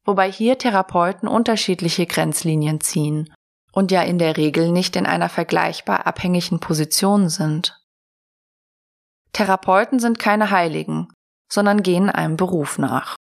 Wobei 0.05 0.31
hier 0.31 0.59
Therapeuten 0.59 1.27
unterschiedliche 1.27 2.05
Grenzlinien 2.07 2.81
ziehen 2.81 3.33
und 3.73 3.91
ja 3.91 4.03
in 4.03 4.19
der 4.19 4.37
Regel 4.37 4.71
nicht 4.71 4.97
in 4.97 5.07
einer 5.07 5.31
vergleichbar 5.31 6.07
abhängigen 6.07 6.61
Position 6.61 7.31
sind. 7.31 7.81
Therapeuten 9.33 9.99
sind 9.99 10.19
keine 10.19 10.51
Heiligen, 10.51 11.09
sondern 11.51 11.83
gehen 11.83 12.11
einem 12.11 12.37
Beruf 12.37 12.79
nach. 12.79 13.17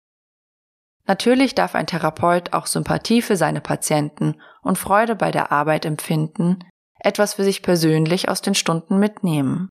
Natürlich 1.07 1.55
darf 1.55 1.75
ein 1.75 1.87
Therapeut 1.87 2.53
auch 2.53 2.67
Sympathie 2.67 3.23
für 3.23 3.37
seine 3.37 3.61
Patienten 3.61 4.37
und 4.63 4.79
Freude 4.79 5.17
bei 5.17 5.31
der 5.31 5.51
Arbeit 5.51 5.85
empfinden, 5.85 6.59
etwas 7.01 7.35
für 7.35 7.45
sich 7.45 7.63
persönlich 7.63 8.29
aus 8.29 8.43
den 8.43 8.55
Stunden 8.55 8.99
mitnehmen. 8.99 9.69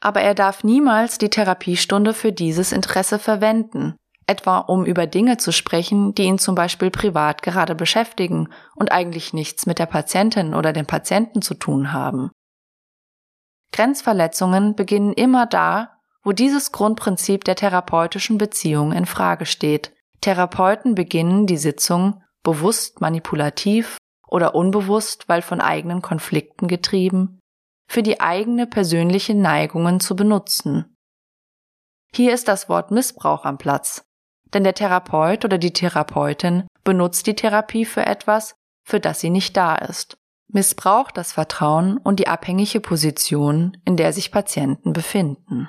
Aber 0.00 0.20
er 0.20 0.34
darf 0.34 0.64
niemals 0.64 1.18
die 1.18 1.30
Therapiestunde 1.30 2.12
für 2.12 2.32
dieses 2.32 2.72
Interesse 2.72 3.18
verwenden, 3.18 3.94
etwa 4.26 4.58
um 4.58 4.84
über 4.84 5.06
Dinge 5.06 5.36
zu 5.36 5.52
sprechen, 5.52 6.14
die 6.14 6.24
ihn 6.24 6.38
zum 6.38 6.54
Beispiel 6.54 6.90
privat 6.90 7.42
gerade 7.42 7.74
beschäftigen 7.74 8.48
und 8.74 8.90
eigentlich 8.90 9.32
nichts 9.32 9.66
mit 9.66 9.78
der 9.78 9.86
Patientin 9.86 10.54
oder 10.54 10.72
dem 10.72 10.86
Patienten 10.86 11.42
zu 11.42 11.54
tun 11.54 11.92
haben. 11.92 12.30
Grenzverletzungen 13.72 14.74
beginnen 14.74 15.12
immer 15.12 15.46
da, 15.46 15.98
wo 16.22 16.32
dieses 16.32 16.72
Grundprinzip 16.72 17.44
der 17.44 17.56
therapeutischen 17.56 18.38
Beziehung 18.38 18.92
in 18.92 19.06
Frage 19.06 19.46
steht. 19.46 19.92
Therapeuten 20.22 20.94
beginnen 20.94 21.46
die 21.46 21.58
Sitzung 21.58 22.22
bewusst 22.42 23.00
manipulativ 23.00 23.98
oder 24.26 24.54
unbewusst, 24.54 25.28
weil 25.28 25.42
von 25.42 25.60
eigenen 25.60 26.00
Konflikten 26.00 26.68
getrieben, 26.68 27.38
für 27.88 28.02
die 28.02 28.20
eigene 28.20 28.66
persönliche 28.66 29.34
Neigungen 29.34 30.00
zu 30.00 30.16
benutzen. 30.16 30.96
Hier 32.14 32.32
ist 32.32 32.48
das 32.48 32.68
Wort 32.68 32.90
Missbrauch 32.90 33.44
am 33.44 33.58
Platz, 33.58 34.04
denn 34.54 34.64
der 34.64 34.74
Therapeut 34.74 35.44
oder 35.44 35.58
die 35.58 35.72
Therapeutin 35.72 36.66
benutzt 36.84 37.26
die 37.26 37.34
Therapie 37.34 37.84
für 37.84 38.06
etwas, 38.06 38.54
für 38.84 39.00
das 39.00 39.20
sie 39.20 39.30
nicht 39.30 39.56
da 39.56 39.76
ist, 39.76 40.16
missbraucht 40.48 41.16
das 41.16 41.32
Vertrauen 41.32 41.98
und 41.98 42.20
die 42.20 42.28
abhängige 42.28 42.80
Position, 42.80 43.76
in 43.84 43.96
der 43.96 44.12
sich 44.12 44.30
Patienten 44.30 44.92
befinden. 44.92 45.68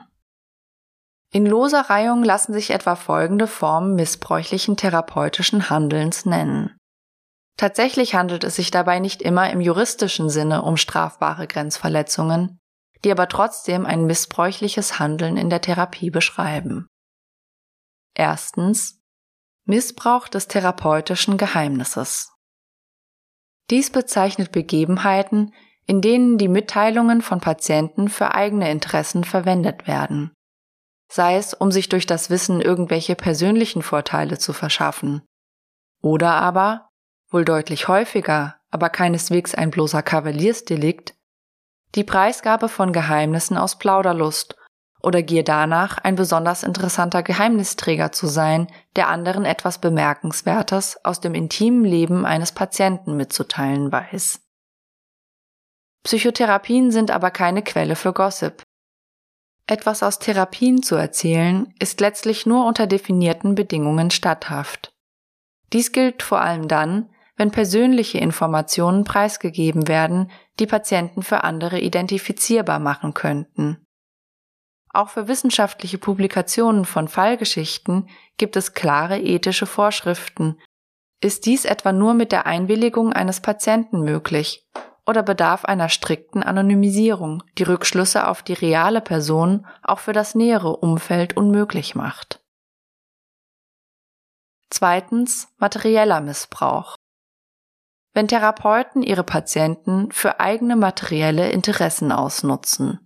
In 1.34 1.48
loser 1.48 1.90
Reihung 1.90 2.24
lassen 2.24 2.54
sich 2.54 2.70
etwa 2.70 2.96
folgende 2.96 3.48
Formen 3.48 3.96
missbräuchlichen 3.96 4.78
therapeutischen 4.78 5.68
Handelns 5.72 6.28
nennen. 6.28 6.78
Tatsächlich 7.58 8.13
handelt 8.13 8.44
es 8.44 8.56
sich 8.56 8.70
dabei 8.70 9.00
nicht 9.00 9.20
immer 9.24 9.50
im 9.50 9.60
juristischen 9.60 10.30
Sinne 10.30 10.62
um 10.62 10.78
strafbare 10.78 11.48
Grenzverletzungen, 11.48 12.60
die 13.04 13.12
aber 13.12 13.28
trotzdem 13.28 13.88
ein 13.88 14.06
missbräuchliches 14.06 15.00
Handeln 15.00 15.36
in 15.36 15.50
der 15.50 15.62
Therapie 15.62 16.12
beschreiben. 16.12 16.86
Erstens 18.13 19.02
Missbrauch 19.66 20.28
des 20.28 20.48
therapeutischen 20.48 21.38
Geheimnisses. 21.38 22.32
Dies 23.72 23.90
bezeichnet 23.90 24.52
Begebenheiten, 24.52 25.52
in 25.88 26.02
denen 26.02 26.38
die 26.38 26.48
Mitteilungen 26.48 27.24
von 27.24 27.40
Patienten 27.40 28.08
für 28.08 28.36
eigene 28.36 28.70
Interessen 28.70 29.24
verwendet 29.24 29.88
werden, 29.88 30.32
sei 31.10 31.38
es 31.38 31.53
um 31.53 31.72
sich 31.72 31.89
durch 31.89 32.05
das 32.05 32.29
Wissen 32.29 32.62
irgendwelche 32.62 33.15
persönlichen 33.15 33.81
Vorteile 33.81 34.38
zu 34.38 34.53
verschaffen, 34.53 35.22
oder 36.01 36.31
aber, 36.31 36.89
wohl 37.29 37.45
deutlich 37.45 37.88
häufiger, 37.88 38.55
aber 38.72 38.89
keineswegs 38.89 39.55
ein 39.55 39.72
bloßer 39.72 40.03
Kavaliersdelikt, 40.03 41.15
die 41.95 42.03
Preisgabe 42.03 42.69
von 42.69 42.91
Geheimnissen 42.91 43.57
aus 43.57 43.77
Plauderlust 43.77 44.55
oder 45.01 45.22
Gier 45.22 45.43
danach, 45.43 45.98
ein 45.98 46.15
besonders 46.15 46.63
interessanter 46.63 47.24
Geheimnisträger 47.24 48.12
zu 48.12 48.27
sein, 48.27 48.67
der 48.95 49.10
anderen 49.10 49.45
etwas 49.45 49.79
Bemerkenswertes 49.79 50.98
aus 51.03 51.19
dem 51.19 51.36
intimen 51.36 51.83
Leben 51.83 52.25
eines 52.25 52.53
Patienten 52.53 53.15
mitzuteilen 53.15 53.91
weiß. 53.91 54.41
Psychotherapien 56.03 56.91
sind 56.91 57.12
aber 57.12 57.31
keine 57.31 57.63
Quelle 57.63 57.95
für 57.95 58.13
Gossip. 58.13 58.63
Etwas 59.65 60.03
aus 60.03 60.20
Therapien 60.20 60.84
zu 60.84 60.96
erzählen, 60.96 61.74
ist 61.79 62.01
letztlich 62.01 62.46
nur 62.46 62.65
unter 62.65 62.86
definierten 62.86 63.55
Bedingungen 63.55 64.12
statthaft. 64.12 64.93
Dies 65.72 65.91
gilt 65.91 66.22
vor 66.22 66.41
allem 66.41 66.67
dann, 66.67 67.10
wenn 67.38 67.51
persönliche 67.51 68.20
Informationen 68.20 69.05
preisgegeben 69.05 69.88
werden, 69.88 70.29
die 70.60 70.67
Patienten 70.67 71.24
für 71.24 71.43
andere 71.43 71.79
identifizierbar 71.79 72.79
machen 72.79 73.13
könnten. 73.13 73.86
Auch 74.89 75.10
für 75.10 75.27
wissenschaftliche 75.27 75.98
Publikationen 75.98 76.86
von 76.86 77.08
Fallgeschichten 77.08 78.10
gibt 78.38 78.55
es 78.55 78.74
klare 78.74 79.20
ethische 79.20 79.65
Vorschriften. 79.65 80.60
Ist 81.22 81.48
dies 81.48 81.65
etwa 81.65 81.91
nur 81.91 82.13
mit 82.13 82.32
der 82.32 82.46
Einwilligung 82.46 83.12
eines 83.12 83.39
Patienten 83.39 84.01
möglich 84.01 84.67
oder 85.05 85.24
bedarf 85.24 85.65
einer 85.65 85.89
strikten 85.89 86.43
Anonymisierung, 86.43 87.43
die 87.57 87.63
Rückschlüsse 87.63 88.27
auf 88.27 88.41
die 88.43 88.53
reale 88.53 89.01
Person 89.01 89.65
auch 89.81 90.00
für 90.00 90.13
das 90.13 90.36
nähere 90.36 90.77
Umfeld 90.77 91.36
unmöglich 91.36 91.95
macht? 91.95 92.41
Zweitens 94.69 95.50
materieller 95.57 96.22
Missbrauch. 96.22 96.95
Wenn 98.13 98.27
Therapeuten 98.27 99.03
ihre 99.03 99.24
Patienten 99.24 100.12
für 100.12 100.39
eigene 100.39 100.75
materielle 100.75 101.50
Interessen 101.51 102.12
ausnutzen. 102.12 103.00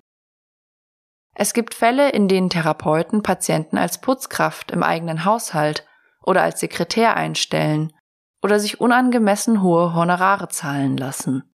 Es 1.33 1.53
gibt 1.53 1.73
Fälle, 1.73 2.09
in 2.09 2.27
denen 2.27 2.49
Therapeuten 2.49 3.21
Patienten 3.21 3.77
als 3.77 4.01
Putzkraft 4.01 4.71
im 4.71 4.83
eigenen 4.83 5.23
Haushalt 5.23 5.85
oder 6.23 6.41
als 6.41 6.59
Sekretär 6.59 7.15
einstellen 7.15 7.93
oder 8.41 8.59
sich 8.59 8.81
unangemessen 8.81 9.61
hohe 9.61 9.93
Honorare 9.93 10.49
zahlen 10.49 10.97
lassen. 10.97 11.56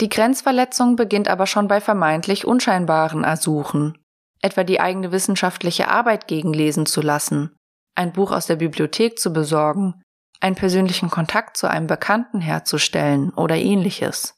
Die 0.00 0.08
Grenzverletzung 0.08 0.96
beginnt 0.96 1.28
aber 1.28 1.46
schon 1.46 1.68
bei 1.68 1.80
vermeintlich 1.80 2.46
unscheinbaren 2.46 3.22
Ersuchen, 3.22 3.98
etwa 4.40 4.64
die 4.64 4.80
eigene 4.80 5.12
wissenschaftliche 5.12 5.88
Arbeit 5.88 6.26
gegenlesen 6.26 6.86
zu 6.86 7.02
lassen, 7.02 7.54
ein 7.94 8.12
Buch 8.12 8.32
aus 8.32 8.46
der 8.46 8.56
Bibliothek 8.56 9.18
zu 9.18 9.32
besorgen, 9.32 10.02
einen 10.40 10.56
persönlichen 10.56 11.10
Kontakt 11.10 11.58
zu 11.58 11.68
einem 11.68 11.86
Bekannten 11.86 12.40
herzustellen 12.40 13.30
oder 13.34 13.56
ähnliches. 13.56 14.34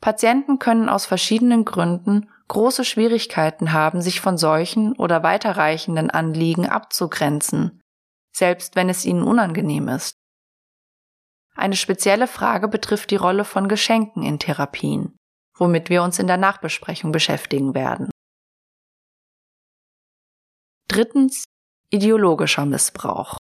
Patienten 0.00 0.58
können 0.58 0.88
aus 0.88 1.04
verschiedenen 1.04 1.66
Gründen 1.66 2.30
große 2.48 2.84
Schwierigkeiten 2.84 3.72
haben, 3.72 4.00
sich 4.00 4.20
von 4.20 4.38
solchen 4.38 4.94
oder 4.94 5.22
weiterreichenden 5.22 6.10
Anliegen 6.10 6.66
abzugrenzen, 6.66 7.80
selbst 8.34 8.76
wenn 8.76 8.88
es 8.88 9.04
ihnen 9.04 9.22
unangenehm 9.22 9.88
ist. 9.88 10.21
Eine 11.54 11.76
spezielle 11.76 12.26
Frage 12.26 12.68
betrifft 12.68 13.10
die 13.10 13.16
Rolle 13.16 13.44
von 13.44 13.68
Geschenken 13.68 14.22
in 14.22 14.38
Therapien, 14.38 15.16
womit 15.56 15.90
wir 15.90 16.02
uns 16.02 16.18
in 16.18 16.26
der 16.26 16.38
Nachbesprechung 16.38 17.12
beschäftigen 17.12 17.74
werden. 17.74 18.10
Drittens 20.88 21.44
ideologischer 21.90 22.66
Missbrauch. 22.66 23.36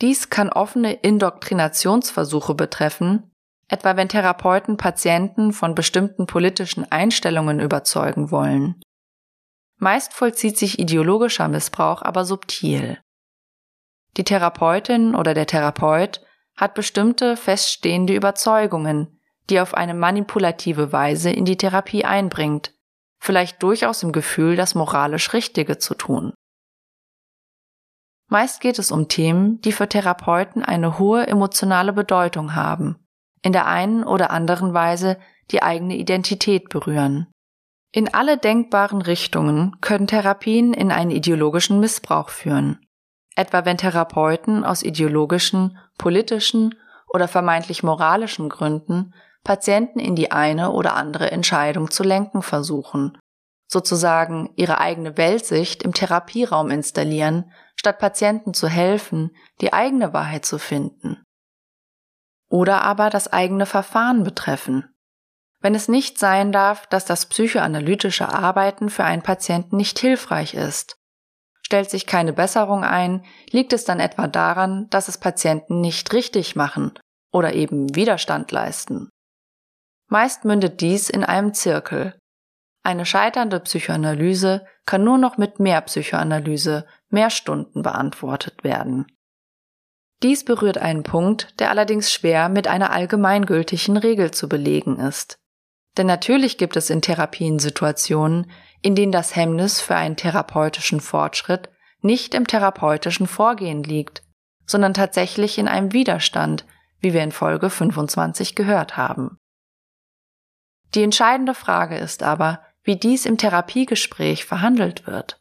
Dies 0.00 0.30
kann 0.30 0.50
offene 0.50 0.92
Indoktrinationsversuche 0.94 2.54
betreffen, 2.54 3.30
etwa 3.68 3.96
wenn 3.96 4.08
Therapeuten 4.08 4.76
Patienten 4.76 5.52
von 5.52 5.74
bestimmten 5.74 6.26
politischen 6.26 6.90
Einstellungen 6.90 7.60
überzeugen 7.60 8.30
wollen. 8.30 8.82
Meist 9.78 10.12
vollzieht 10.12 10.58
sich 10.58 10.78
ideologischer 10.78 11.48
Missbrauch 11.48 12.02
aber 12.02 12.24
subtil. 12.24 13.00
Die 14.16 14.24
Therapeutin 14.24 15.14
oder 15.14 15.34
der 15.34 15.46
Therapeut 15.46 16.20
hat 16.56 16.74
bestimmte 16.74 17.36
feststehende 17.36 18.14
Überzeugungen, 18.14 19.20
die 19.50 19.60
auf 19.60 19.74
eine 19.74 19.94
manipulative 19.94 20.92
Weise 20.92 21.30
in 21.30 21.44
die 21.44 21.56
Therapie 21.56 22.04
einbringt, 22.04 22.74
vielleicht 23.18 23.62
durchaus 23.62 24.02
im 24.02 24.12
Gefühl, 24.12 24.56
das 24.56 24.74
moralisch 24.74 25.32
Richtige 25.32 25.78
zu 25.78 25.94
tun. 25.94 26.32
Meist 28.28 28.60
geht 28.60 28.78
es 28.78 28.90
um 28.90 29.08
Themen, 29.08 29.60
die 29.60 29.72
für 29.72 29.88
Therapeuten 29.88 30.64
eine 30.64 30.98
hohe 30.98 31.26
emotionale 31.26 31.92
Bedeutung 31.92 32.54
haben, 32.54 32.96
in 33.42 33.52
der 33.52 33.66
einen 33.66 34.04
oder 34.04 34.30
anderen 34.30 34.72
Weise 34.72 35.18
die 35.50 35.62
eigene 35.62 35.96
Identität 35.96 36.70
berühren. 36.70 37.30
In 37.94 38.14
alle 38.14 38.38
denkbaren 38.38 39.02
Richtungen 39.02 39.76
können 39.82 40.06
Therapien 40.06 40.72
in 40.72 40.90
einen 40.90 41.10
ideologischen 41.10 41.78
Missbrauch 41.78 42.30
führen, 42.30 42.80
etwa 43.36 43.64
wenn 43.64 43.78
Therapeuten 43.78 44.64
aus 44.64 44.82
ideologischen, 44.82 45.78
politischen 45.98 46.74
oder 47.08 47.28
vermeintlich 47.28 47.82
moralischen 47.82 48.48
Gründen 48.48 49.14
Patienten 49.44 49.98
in 49.98 50.14
die 50.14 50.30
eine 50.30 50.70
oder 50.70 50.94
andere 50.94 51.30
Entscheidung 51.30 51.90
zu 51.90 52.04
lenken 52.04 52.42
versuchen, 52.42 53.18
sozusagen 53.66 54.52
ihre 54.56 54.78
eigene 54.78 55.16
Weltsicht 55.16 55.82
im 55.82 55.92
Therapieraum 55.92 56.70
installieren, 56.70 57.50
statt 57.74 57.98
Patienten 57.98 58.54
zu 58.54 58.68
helfen, 58.68 59.34
die 59.60 59.72
eigene 59.72 60.12
Wahrheit 60.12 60.44
zu 60.44 60.58
finden. 60.58 61.22
Oder 62.48 62.82
aber 62.82 63.10
das 63.10 63.32
eigene 63.32 63.66
Verfahren 63.66 64.24
betreffen. 64.24 64.94
Wenn 65.60 65.74
es 65.74 65.88
nicht 65.88 66.18
sein 66.18 66.52
darf, 66.52 66.86
dass 66.86 67.04
das 67.04 67.26
psychoanalytische 67.26 68.28
Arbeiten 68.28 68.90
für 68.90 69.04
einen 69.04 69.22
Patienten 69.22 69.76
nicht 69.76 69.98
hilfreich 69.98 70.54
ist, 70.54 70.98
stellt 71.72 71.88
sich 71.88 72.04
keine 72.04 72.34
Besserung 72.34 72.84
ein, 72.84 73.24
liegt 73.50 73.72
es 73.72 73.86
dann 73.86 73.98
etwa 73.98 74.26
daran, 74.26 74.90
dass 74.90 75.08
es 75.08 75.16
Patienten 75.16 75.80
nicht 75.80 76.12
richtig 76.12 76.54
machen 76.54 76.92
oder 77.32 77.54
eben 77.54 77.96
Widerstand 77.96 78.52
leisten. 78.52 79.08
Meist 80.10 80.44
mündet 80.44 80.82
dies 80.82 81.08
in 81.08 81.24
einem 81.24 81.54
Zirkel. 81.54 82.14
Eine 82.84 83.06
scheiternde 83.06 83.58
Psychoanalyse 83.58 84.66
kann 84.84 85.02
nur 85.02 85.16
noch 85.16 85.38
mit 85.38 85.60
mehr 85.60 85.80
Psychoanalyse, 85.80 86.86
mehr 87.08 87.30
Stunden 87.30 87.80
beantwortet 87.80 88.64
werden. 88.64 89.06
Dies 90.22 90.44
berührt 90.44 90.76
einen 90.76 91.04
Punkt, 91.04 91.58
der 91.58 91.70
allerdings 91.70 92.12
schwer 92.12 92.50
mit 92.50 92.68
einer 92.68 92.90
allgemeingültigen 92.92 93.96
Regel 93.96 94.30
zu 94.30 94.46
belegen 94.46 94.98
ist. 94.98 95.38
Denn 95.96 96.06
natürlich 96.06 96.58
gibt 96.58 96.76
es 96.76 96.90
in 96.90 97.00
Therapien 97.00 97.58
Situationen, 97.58 98.50
in 98.82 98.94
denen 98.94 99.12
das 99.12 99.34
Hemmnis 99.36 99.80
für 99.80 99.96
einen 99.96 100.16
therapeutischen 100.16 101.00
Fortschritt 101.00 101.70
nicht 102.00 102.34
im 102.34 102.46
therapeutischen 102.46 103.26
Vorgehen 103.26 103.82
liegt, 103.84 104.22
sondern 104.66 104.92
tatsächlich 104.94 105.58
in 105.58 105.68
einem 105.68 105.92
Widerstand, 105.92 106.66
wie 107.00 107.12
wir 107.12 107.22
in 107.22 107.32
Folge 107.32 107.70
25 107.70 108.54
gehört 108.54 108.96
haben. 108.96 109.38
Die 110.94 111.02
entscheidende 111.02 111.54
Frage 111.54 111.96
ist 111.96 112.22
aber, 112.22 112.60
wie 112.82 112.96
dies 112.96 113.24
im 113.26 113.38
Therapiegespräch 113.38 114.44
verhandelt 114.44 115.06
wird. 115.06 115.38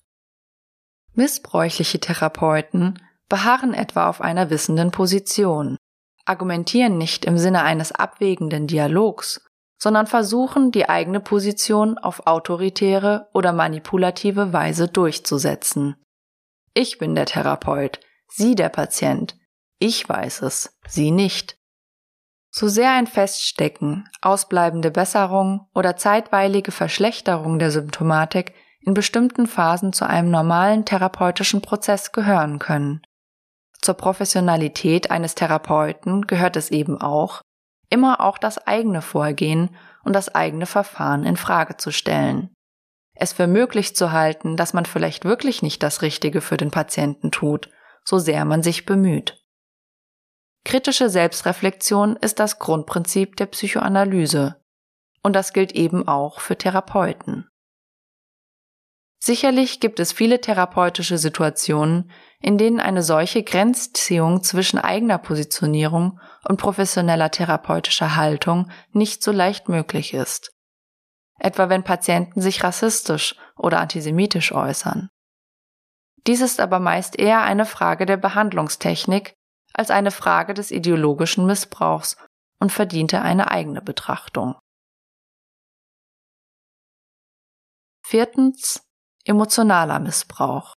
Missbräuchliche 1.13 1.99
Therapeuten 1.99 3.01
beharren 3.27 3.73
etwa 3.73 4.07
auf 4.07 4.21
einer 4.21 4.49
wissenden 4.49 4.91
Position, 4.91 5.77
argumentieren 6.25 6.97
nicht 6.97 7.25
im 7.25 7.37
Sinne 7.37 7.63
eines 7.63 7.91
abwägenden 7.91 8.67
Dialogs, 8.67 9.43
sondern 9.81 10.05
versuchen, 10.05 10.71
die 10.71 10.87
eigene 10.89 11.19
Position 11.19 11.97
auf 11.97 12.27
autoritäre 12.27 13.29
oder 13.33 13.51
manipulative 13.51 14.53
Weise 14.53 14.87
durchzusetzen. 14.87 15.95
Ich 16.75 16.99
bin 16.99 17.15
der 17.15 17.25
Therapeut, 17.25 17.99
Sie 18.27 18.53
der 18.53 18.69
Patient. 18.69 19.35
Ich 19.79 20.07
weiß 20.07 20.43
es, 20.43 20.77
Sie 20.87 21.09
nicht. 21.09 21.57
So 22.51 22.67
sehr 22.67 22.91
ein 22.91 23.07
Feststecken, 23.07 24.07
ausbleibende 24.21 24.91
Besserung 24.91 25.67
oder 25.73 25.97
zeitweilige 25.97 26.71
Verschlechterung 26.71 27.57
der 27.57 27.71
Symptomatik 27.71 28.53
in 28.81 28.93
bestimmten 28.93 29.47
Phasen 29.47 29.93
zu 29.93 30.05
einem 30.05 30.29
normalen 30.29 30.85
therapeutischen 30.85 31.61
Prozess 31.61 32.11
gehören 32.11 32.59
können. 32.59 33.01
Zur 33.81 33.95
Professionalität 33.95 35.09
eines 35.09 35.33
Therapeuten 35.33 36.27
gehört 36.27 36.55
es 36.55 36.69
eben 36.69 37.01
auch, 37.01 37.41
immer 37.91 38.21
auch 38.21 38.39
das 38.39 38.57
eigene 38.65 39.03
Vorgehen 39.03 39.69
und 40.03 40.13
das 40.13 40.33
eigene 40.33 40.65
Verfahren 40.65 41.25
in 41.25 41.37
Frage 41.37 41.77
zu 41.77 41.91
stellen. 41.91 42.49
Es 43.13 43.33
für 43.33 43.45
möglich 43.45 43.95
zu 43.95 44.11
halten, 44.11 44.57
dass 44.57 44.73
man 44.73 44.85
vielleicht 44.85 45.25
wirklich 45.25 45.61
nicht 45.61 45.83
das 45.83 46.01
Richtige 46.01 46.41
für 46.41 46.57
den 46.57 46.71
Patienten 46.71 47.29
tut, 47.29 47.69
so 48.03 48.17
sehr 48.17 48.45
man 48.45 48.63
sich 48.63 48.85
bemüht. 48.85 49.37
Kritische 50.63 51.09
Selbstreflexion 51.09 52.15
ist 52.15 52.39
das 52.39 52.57
Grundprinzip 52.57 53.35
der 53.35 53.47
Psychoanalyse. 53.47 54.63
Und 55.21 55.35
das 55.35 55.53
gilt 55.53 55.73
eben 55.73 56.07
auch 56.07 56.39
für 56.39 56.57
Therapeuten. 56.57 57.50
Sicherlich 59.23 59.79
gibt 59.79 59.99
es 59.99 60.11
viele 60.11 60.41
therapeutische 60.41 61.19
Situationen, 61.19 62.11
in 62.39 62.57
denen 62.57 62.79
eine 62.79 63.03
solche 63.03 63.43
Grenzziehung 63.43 64.41
zwischen 64.41 64.79
eigener 64.79 65.19
Positionierung 65.19 66.19
und 66.49 66.57
professioneller 66.57 67.29
therapeutischer 67.29 68.15
Haltung 68.15 68.71
nicht 68.93 69.21
so 69.21 69.31
leicht 69.31 69.69
möglich 69.69 70.15
ist. 70.15 70.51
Etwa 71.37 71.69
wenn 71.69 71.83
Patienten 71.83 72.41
sich 72.41 72.63
rassistisch 72.63 73.35
oder 73.55 73.79
antisemitisch 73.79 74.53
äußern. 74.53 75.09
Dies 76.25 76.41
ist 76.41 76.59
aber 76.59 76.79
meist 76.79 77.19
eher 77.19 77.43
eine 77.43 77.65
Frage 77.65 78.07
der 78.07 78.17
Behandlungstechnik 78.17 79.35
als 79.71 79.91
eine 79.91 80.11
Frage 80.11 80.55
des 80.55 80.71
ideologischen 80.71 81.45
Missbrauchs 81.45 82.17
und 82.59 82.71
verdiente 82.71 83.21
eine 83.21 83.51
eigene 83.51 83.83
Betrachtung. 83.83 84.55
Viertens 88.03 88.90
Emotionaler 89.23 89.99
Missbrauch. 89.99 90.73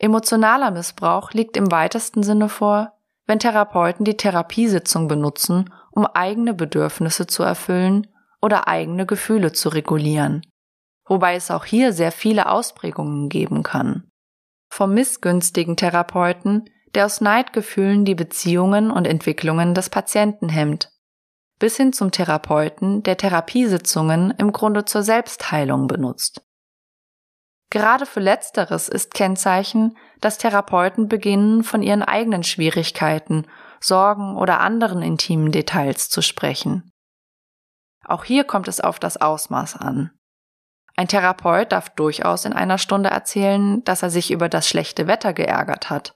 Emotionaler 0.00 0.72
Missbrauch 0.72 1.30
liegt 1.30 1.56
im 1.56 1.70
weitesten 1.70 2.24
Sinne 2.24 2.48
vor, 2.48 2.98
wenn 3.26 3.38
Therapeuten 3.38 4.04
die 4.04 4.16
Therapiesitzung 4.16 5.06
benutzen, 5.06 5.72
um 5.92 6.04
eigene 6.04 6.52
Bedürfnisse 6.52 7.28
zu 7.28 7.44
erfüllen 7.44 8.08
oder 8.42 8.66
eigene 8.66 9.06
Gefühle 9.06 9.52
zu 9.52 9.68
regulieren, 9.68 10.42
wobei 11.04 11.36
es 11.36 11.52
auch 11.52 11.64
hier 11.64 11.92
sehr 11.92 12.10
viele 12.10 12.48
Ausprägungen 12.50 13.28
geben 13.28 13.62
kann. 13.62 14.10
Vom 14.68 14.94
missgünstigen 14.94 15.76
Therapeuten, 15.76 16.68
der 16.96 17.06
aus 17.06 17.20
Neidgefühlen 17.20 18.04
die 18.04 18.16
Beziehungen 18.16 18.90
und 18.90 19.06
Entwicklungen 19.06 19.74
des 19.74 19.90
Patienten 19.90 20.48
hemmt, 20.48 20.90
bis 21.60 21.76
hin 21.76 21.92
zum 21.92 22.10
Therapeuten, 22.10 23.04
der 23.04 23.16
Therapiesitzungen 23.16 24.32
im 24.38 24.50
Grunde 24.50 24.84
zur 24.84 25.04
Selbstheilung 25.04 25.86
benutzt. 25.86 26.43
Gerade 27.74 28.06
für 28.06 28.20
Letzteres 28.20 28.88
ist 28.88 29.14
Kennzeichen, 29.14 29.98
dass 30.20 30.38
Therapeuten 30.38 31.08
beginnen, 31.08 31.64
von 31.64 31.82
ihren 31.82 32.04
eigenen 32.04 32.44
Schwierigkeiten, 32.44 33.48
Sorgen 33.80 34.36
oder 34.36 34.60
anderen 34.60 35.02
intimen 35.02 35.50
Details 35.50 36.08
zu 36.08 36.22
sprechen. 36.22 36.88
Auch 38.04 38.22
hier 38.22 38.44
kommt 38.44 38.68
es 38.68 38.80
auf 38.80 39.00
das 39.00 39.16
Ausmaß 39.16 39.74
an. 39.74 40.12
Ein 40.94 41.08
Therapeut 41.08 41.72
darf 41.72 41.90
durchaus 41.90 42.44
in 42.44 42.52
einer 42.52 42.78
Stunde 42.78 43.08
erzählen, 43.10 43.82
dass 43.82 44.04
er 44.04 44.10
sich 44.10 44.30
über 44.30 44.48
das 44.48 44.68
schlechte 44.68 45.08
Wetter 45.08 45.32
geärgert 45.32 45.90
hat. 45.90 46.14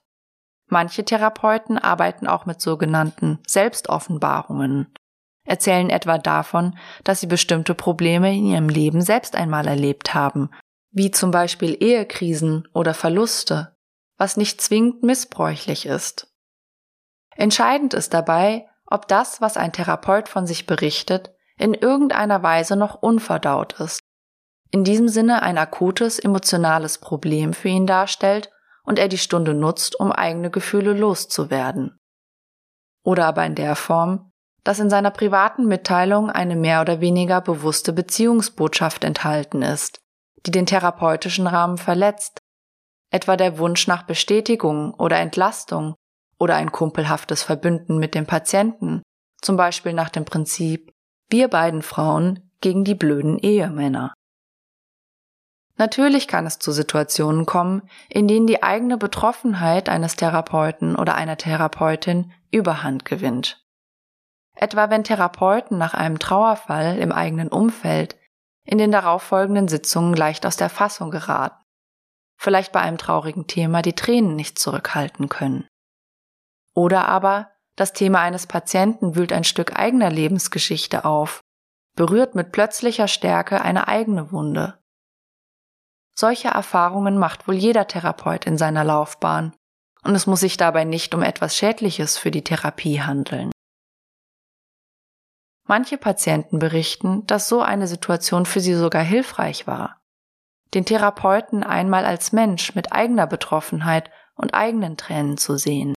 Manche 0.69 1.05
Therapeuten 1.05 1.77
arbeiten 1.77 2.29
auch 2.29 2.47
mit 2.47 2.61
sogenannten 2.61 3.41
Selbstoffenbarungen, 3.49 4.95
erzählen 5.45 5.91
etwa 5.91 6.19
davon, 6.19 6.79
dass 7.03 7.19
sie 7.19 7.27
bestimmte 7.27 7.75
Probleme 7.75 8.33
in 8.33 8.47
ihrem 8.47 8.69
Leben 8.69 9.01
selbst 9.01 9.35
einmal 9.35 9.67
erlebt 9.67 10.15
haben 10.15 10.51
wie 10.91 11.11
zum 11.11 11.31
Beispiel 11.31 11.77
Ehekrisen 11.83 12.67
oder 12.73 12.95
Verluste, 12.95 13.77
was 14.17 14.37
nicht 14.37 14.61
zwingend 14.61 15.03
missbräuchlich 15.03 15.87
ist. 15.87 16.33
Entscheidend 17.37 17.95
ist 17.95 18.15
dabei, 18.15 18.69
ob 18.87 19.07
das, 19.07 19.41
was 19.41 19.57
ein 19.57 19.73
Therapeut 19.73 20.29
von 20.29 20.47
sich 20.47 20.67
berichtet, 20.67 21.31
in 21.57 21.75
irgendeiner 21.75 22.43
Weise 22.43 22.77
noch 22.77 22.95
unverdaut 23.03 23.79
ist, 23.81 24.01
in 24.71 24.85
diesem 24.85 25.09
Sinne 25.09 25.43
ein 25.43 25.59
akutes 25.59 26.19
emotionales 26.19 26.99
Problem 26.99 27.53
für 27.53 27.69
ihn 27.69 27.87
darstellt 27.87 28.51
und 28.85 28.99
er 28.99 29.09
die 29.09 29.19
Stunde 29.19 29.55
nutzt, 29.55 29.99
um 29.99 30.13
eigene 30.13 30.51
Gefühle 30.51 30.95
loszuwerden. 30.95 31.99
Oder 33.05 33.27
aber 33.27 33.45
in 33.45 33.55
der 33.55 33.77
Form, 33.77 34.33
dass 34.65 34.81
in 34.81 34.91
seiner 34.91 35.11
privaten 35.11 35.67
Mitteilung 35.67 36.31
eine 36.31 36.57
mehr 36.57 36.81
oder 36.81 37.01
weniger 37.01 37.41
bewusste 37.41 37.93
Beziehungsbotschaft 37.93 39.05
enthalten 39.05 39.63
ist, 39.63 40.01
die 40.49 40.51
den 40.51 40.65
therapeutischen 40.65 41.47
Rahmen 41.47 41.77
verletzt, 41.77 42.39
etwa 43.11 43.37
der 43.37 43.59
Wunsch 43.59 43.87
nach 43.87 44.05
Bestätigung 44.05 44.95
oder 44.95 45.19
Entlastung 45.19 45.95
oder 46.39 46.57
ein 46.57 46.73
kumpelhaftes 46.73 47.43
Verbünden 47.43 47.99
mit 47.99 48.15
dem 48.15 48.25
Patienten, 48.25 49.03
zum 49.43 49.59
Beispiel 49.59 49.93
nach 49.93 50.09
dem 50.09 50.25
Prinzip 50.25 50.91
wir 51.29 51.49
beiden 51.49 51.83
Frauen 51.83 52.51
gegen 52.63 52.85
die 52.85 52.95
blöden 52.95 53.39
Ehemänner. 53.39 54.15
Natürlich 55.77 56.27
kann 56.27 56.47
es 56.47 56.59
zu 56.59 56.73
Situationen 56.73 57.45
kommen, 57.45 57.83
in 58.09 58.27
denen 58.27 58.47
die 58.47 58.63
eigene 58.63 58.97
Betroffenheit 58.97 59.91
eines 59.91 60.17
Therapeuten 60.17 60.97
oder 60.97 61.15
einer 61.15 61.37
Therapeutin 61.37 62.33
Überhand 62.51 63.05
gewinnt. 63.05 63.63
Etwa 64.57 64.89
wenn 64.89 65.05
Therapeuten 65.05 65.77
nach 65.77 65.93
einem 65.93 66.19
Trauerfall 66.19 66.97
im 66.97 67.13
eigenen 67.13 67.49
Umfeld 67.49 68.17
in 68.69 68.79
den 68.79 68.93
darauffolgenden 68.93 69.69
Sitzungen 69.69 70.15
leicht 70.15 70.45
aus 70.47 70.57
der 70.57 70.69
Fassung 70.69 71.11
geraten, 71.11 71.63
vielleicht 72.39 72.73
bei 72.73 72.81
einem 72.81 72.99
traurigen 72.99 73.47
Thema 73.47 73.83
die 73.83 73.95
Tränen 73.95 74.37
nicht 74.37 74.59
zurückhalten 74.59 75.29
können. 75.29 75.67
Oder 76.75 77.09
aber 77.09 77.51
das 77.77 77.93
Thema 77.93 78.21
eines 78.21 78.47
Patienten 78.47 79.17
wühlt 79.17 79.33
ein 79.33 79.45
Stück 79.45 79.79
eigener 79.79 80.11
Lebensgeschichte 80.11 81.05
auf, 81.05 81.41
berührt 81.97 82.35
mit 82.35 82.53
plötzlicher 82.53 83.09
Stärke 83.09 83.63
eine 83.63 83.89
eigene 83.89 84.31
Wunde 84.33 84.79
solche 86.19 86.49
Erfahrungen 86.49 87.17
macht 87.17 87.47
wohl 87.47 87.55
jeder 87.55 87.87
Therapeut 87.87 88.45
in 88.45 88.59
seiner 88.59 88.83
Laufbahn, 88.83 89.55
und 90.03 90.17
es 90.17 90.27
muss 90.27 90.41
sich 90.41 90.57
dabei 90.57 90.83
nicht 90.83 91.15
um 91.15 91.23
etwas 91.23 91.57
Schädliches 91.57 92.19
für 92.19 92.33
die 92.33 92.43
Therapie 92.43 93.01
handeln. 93.01 93.53
Manche 95.69 95.99
Patienten 95.99 96.59
berichten, 96.59 97.27
dass 97.27 97.47
so 97.47 97.61
eine 97.61 97.87
Situation 97.87 98.47
für 98.47 98.61
sie 98.61 98.75
sogar 98.75 99.03
hilfreich 99.03 99.67
war. 99.67 100.01
Den 100.73 100.87
Therapeuten 100.87 101.63
einmal 101.63 102.07
als 102.07 102.33
Mensch 102.33 102.75
mit 102.75 102.93
eigener 102.93 103.27
Betroffenheit 103.27 104.11
und 104.35 104.55
eigenen 104.55 104.97
Tränen 104.97 105.37
zu 105.37 105.59
sehen. 105.59 105.95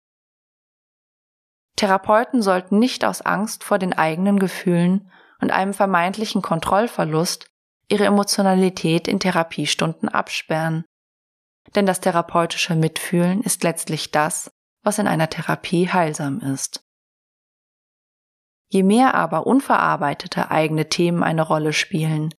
Therapeuten 1.77 2.41
sollten 2.41 2.79
nicht 2.79 3.05
aus 3.05 3.21
Angst 3.21 3.63
vor 3.63 3.79
den 3.79 3.93
eigenen 3.93 4.39
Gefühlen 4.39 5.09
und 5.39 5.51
einem 5.51 5.73
vermeintlichen 5.73 6.41
Kontrollverlust 6.41 7.47
ihre 7.87 8.03
Emotionalität 8.03 9.07
in 9.07 9.21
Therapiestunden 9.21 10.09
absperren. 10.09 10.83
Denn 11.75 11.85
das 11.85 12.01
therapeutische 12.01 12.75
Mitfühlen 12.75 13.41
ist 13.41 13.63
letztlich 13.63 14.11
das, 14.11 14.51
was 14.83 14.99
in 14.99 15.07
einer 15.07 15.29
Therapie 15.29 15.89
heilsam 15.89 16.41
ist. 16.41 16.83
Je 18.71 18.83
mehr 18.83 19.15
aber 19.15 19.45
unverarbeitete 19.47 20.49
eigene 20.49 20.87
Themen 20.87 21.23
eine 21.23 21.41
Rolle 21.41 21.73
spielen, 21.73 22.33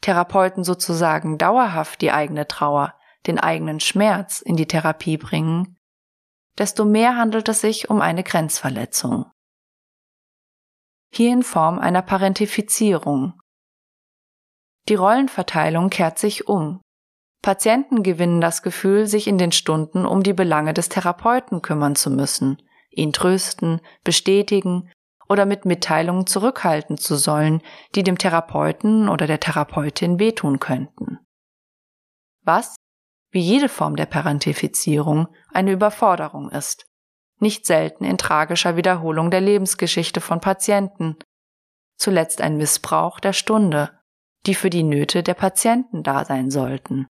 Therapeuten 0.00 0.62
sozusagen 0.62 1.38
dauerhaft 1.38 2.02
die 2.02 2.12
eigene 2.12 2.46
Trauer, 2.46 2.94
den 3.26 3.40
eigenen 3.40 3.80
Schmerz 3.80 4.40
in 4.40 4.56
die 4.56 4.68
Therapie 4.68 5.16
bringen, 5.16 5.76
desto 6.56 6.84
mehr 6.84 7.16
handelt 7.16 7.48
es 7.48 7.60
sich 7.60 7.90
um 7.90 8.00
eine 8.00 8.22
Grenzverletzung. 8.22 9.26
Hier 11.12 11.32
in 11.32 11.42
Form 11.42 11.80
einer 11.80 12.02
Parentifizierung, 12.02 13.34
die 14.88 14.94
Rollenverteilung 14.94 15.90
kehrt 15.90 16.18
sich 16.18 16.46
um. 16.46 16.80
Patienten 17.42 18.04
gewinnen 18.04 18.40
das 18.40 18.62
Gefühl, 18.62 19.08
sich 19.08 19.26
in 19.26 19.36
den 19.36 19.50
Stunden 19.50 20.06
um 20.06 20.22
die 20.22 20.32
Belange 20.32 20.74
des 20.74 20.88
Therapeuten 20.88 21.60
kümmern 21.60 21.96
zu 21.96 22.08
müssen, 22.08 22.62
ihn 22.90 23.12
trösten, 23.12 23.80
bestätigen 24.04 24.88
oder 25.28 25.46
mit 25.46 25.64
Mitteilungen 25.64 26.26
zurückhalten 26.26 26.98
zu 26.98 27.16
sollen, 27.16 27.62
die 27.94 28.02
dem 28.02 28.18
Therapeuten 28.18 29.08
oder 29.08 29.26
der 29.26 29.40
Therapeutin 29.40 30.18
wehtun 30.18 30.58
könnten. 30.58 31.18
Was, 32.42 32.76
wie 33.30 33.40
jede 33.40 33.68
Form 33.68 33.96
der 33.96 34.06
Parentifizierung, 34.06 35.28
eine 35.52 35.72
Überforderung 35.72 36.50
ist, 36.50 36.86
nicht 37.38 37.66
selten 37.66 38.04
in 38.04 38.18
tragischer 38.18 38.76
Wiederholung 38.76 39.30
der 39.30 39.40
Lebensgeschichte 39.40 40.20
von 40.20 40.40
Patienten, 40.40 41.16
zuletzt 41.96 42.40
ein 42.40 42.56
Missbrauch 42.56 43.20
der 43.20 43.32
Stunde, 43.32 43.98
die 44.46 44.54
für 44.54 44.70
die 44.70 44.82
Nöte 44.82 45.22
der 45.22 45.34
Patienten 45.34 46.02
da 46.02 46.24
sein 46.24 46.50
sollten. 46.50 47.06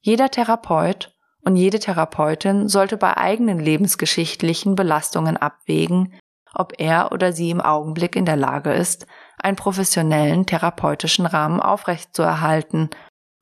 Jeder 0.00 0.30
Therapeut 0.30 1.14
und 1.42 1.56
jede 1.56 1.78
Therapeutin 1.78 2.68
sollte 2.68 2.96
bei 2.96 3.16
eigenen 3.16 3.58
lebensgeschichtlichen 3.58 4.74
Belastungen 4.74 5.36
abwägen, 5.36 6.18
ob 6.56 6.74
er 6.78 7.12
oder 7.12 7.32
sie 7.32 7.50
im 7.50 7.60
Augenblick 7.60 8.16
in 8.16 8.24
der 8.24 8.36
Lage 8.36 8.72
ist, 8.72 9.06
einen 9.38 9.56
professionellen 9.56 10.46
therapeutischen 10.46 11.26
Rahmen 11.26 11.60
aufrechtzuerhalten 11.60 12.90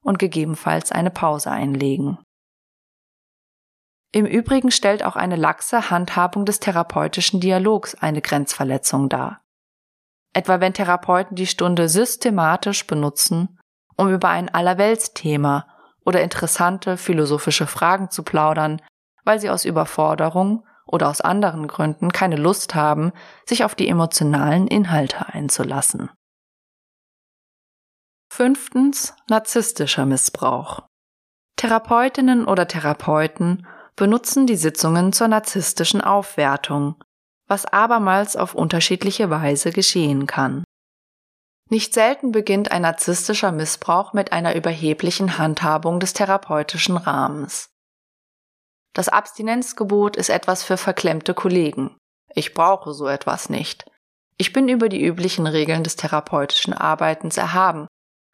und 0.02 0.18
gegebenenfalls 0.18 0.92
eine 0.92 1.10
Pause 1.10 1.50
einlegen. 1.50 2.18
Im 4.12 4.26
Übrigen 4.26 4.70
stellt 4.70 5.04
auch 5.04 5.16
eine 5.16 5.36
laxe 5.36 5.90
Handhabung 5.90 6.44
des 6.44 6.60
therapeutischen 6.60 7.40
Dialogs 7.40 7.94
eine 7.94 8.20
Grenzverletzung 8.20 9.08
dar 9.08 9.44
etwa 10.34 10.60
wenn 10.60 10.74
Therapeuten 10.74 11.36
die 11.36 11.46
Stunde 11.46 11.88
systematisch 11.88 12.86
benutzen, 12.86 13.58
um 13.96 14.12
über 14.12 14.28
ein 14.28 14.52
Allerweltsthema 14.52 15.66
oder 16.04 16.20
interessante 16.20 16.98
philosophische 16.98 17.66
Fragen 17.66 18.10
zu 18.10 18.24
plaudern, 18.24 18.82
weil 19.24 19.40
sie 19.40 19.48
aus 19.48 19.64
Überforderung 19.64 20.66
oder 20.86 21.08
aus 21.08 21.20
anderen 21.20 21.66
Gründen 21.66 22.12
keine 22.12 22.36
Lust 22.36 22.74
haben, 22.74 23.12
sich 23.46 23.64
auf 23.64 23.74
die 23.74 23.88
emotionalen 23.88 24.66
Inhalte 24.66 25.26
einzulassen. 25.26 26.10
Fünftens 28.32 29.14
narzisstischer 29.28 30.06
Missbrauch. 30.06 30.82
Therapeutinnen 31.56 32.46
oder 32.46 32.66
Therapeuten 32.66 33.66
benutzen 33.96 34.46
die 34.46 34.56
Sitzungen 34.56 35.12
zur 35.12 35.28
narzisstischen 35.28 36.00
Aufwertung, 36.00 36.96
was 37.46 37.64
abermals 37.64 38.36
auf 38.36 38.54
unterschiedliche 38.54 39.30
Weise 39.30 39.70
geschehen 39.70 40.26
kann. 40.26 40.64
Nicht 41.70 41.94
selten 41.94 42.32
beginnt 42.32 42.72
ein 42.72 42.82
narzisstischer 42.82 43.52
Missbrauch 43.52 44.12
mit 44.12 44.32
einer 44.32 44.54
überheblichen 44.54 45.38
Handhabung 45.38 46.00
des 46.00 46.12
therapeutischen 46.12 46.96
Rahmens. 46.96 47.73
Das 48.94 49.08
Abstinenzgebot 49.08 50.16
ist 50.16 50.30
etwas 50.30 50.62
für 50.62 50.76
verklemmte 50.76 51.34
Kollegen. 51.34 51.96
Ich 52.34 52.54
brauche 52.54 52.94
so 52.94 53.08
etwas 53.08 53.50
nicht. 53.50 53.84
Ich 54.38 54.52
bin 54.52 54.68
über 54.68 54.88
die 54.88 55.04
üblichen 55.04 55.46
Regeln 55.46 55.82
des 55.82 55.96
therapeutischen 55.96 56.72
Arbeitens 56.72 57.36
erhaben, 57.36 57.86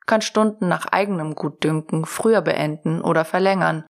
kann 0.07 0.23
Stunden 0.23 0.69
nach 0.69 0.87
eigenem 0.87 1.35
Gutdünken 1.35 2.05
früher 2.05 2.43
beenden 2.43 3.01
oder 3.01 3.25
verlängern, 3.25 3.87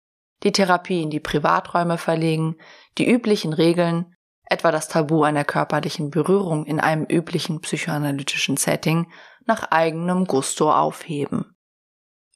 die 0.43 0.53
Therapie 0.53 1.03
in 1.03 1.11
die 1.11 1.21
Privaträume 1.21 1.99
verlegen, 1.99 2.57
die 2.99 3.09
üblichen 3.09 3.53
Regeln, 3.53 4.15
etwa 4.49 4.71
das 4.71 4.89
Tabu 4.89 5.23
einer 5.23 5.45
körperlichen 5.45 6.11
Berührung 6.11 6.67
in 6.67 6.81
einem 6.81 7.05
üblichen 7.05 7.61
psychoanalytischen 7.61 8.57
Setting, 8.57 9.11
nach 9.45 9.71
eigenem 9.71 10.27
Gusto 10.27 10.73
aufheben. 10.73 11.57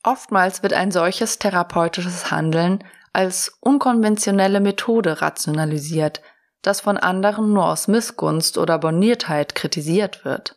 Oftmals 0.02 0.62
wird 0.62 0.72
ein 0.72 0.90
solches 0.90 1.38
therapeutisches 1.38 2.30
Handeln 2.30 2.82
als 3.12 3.56
unkonventionelle 3.60 4.60
Methode 4.60 5.20
rationalisiert, 5.20 6.22
das 6.62 6.80
von 6.80 6.96
anderen 6.96 7.52
nur 7.52 7.66
aus 7.66 7.88
Missgunst 7.88 8.58
oder 8.58 8.78
Borniertheit 8.78 9.54
kritisiert 9.54 10.24
wird. 10.24 10.56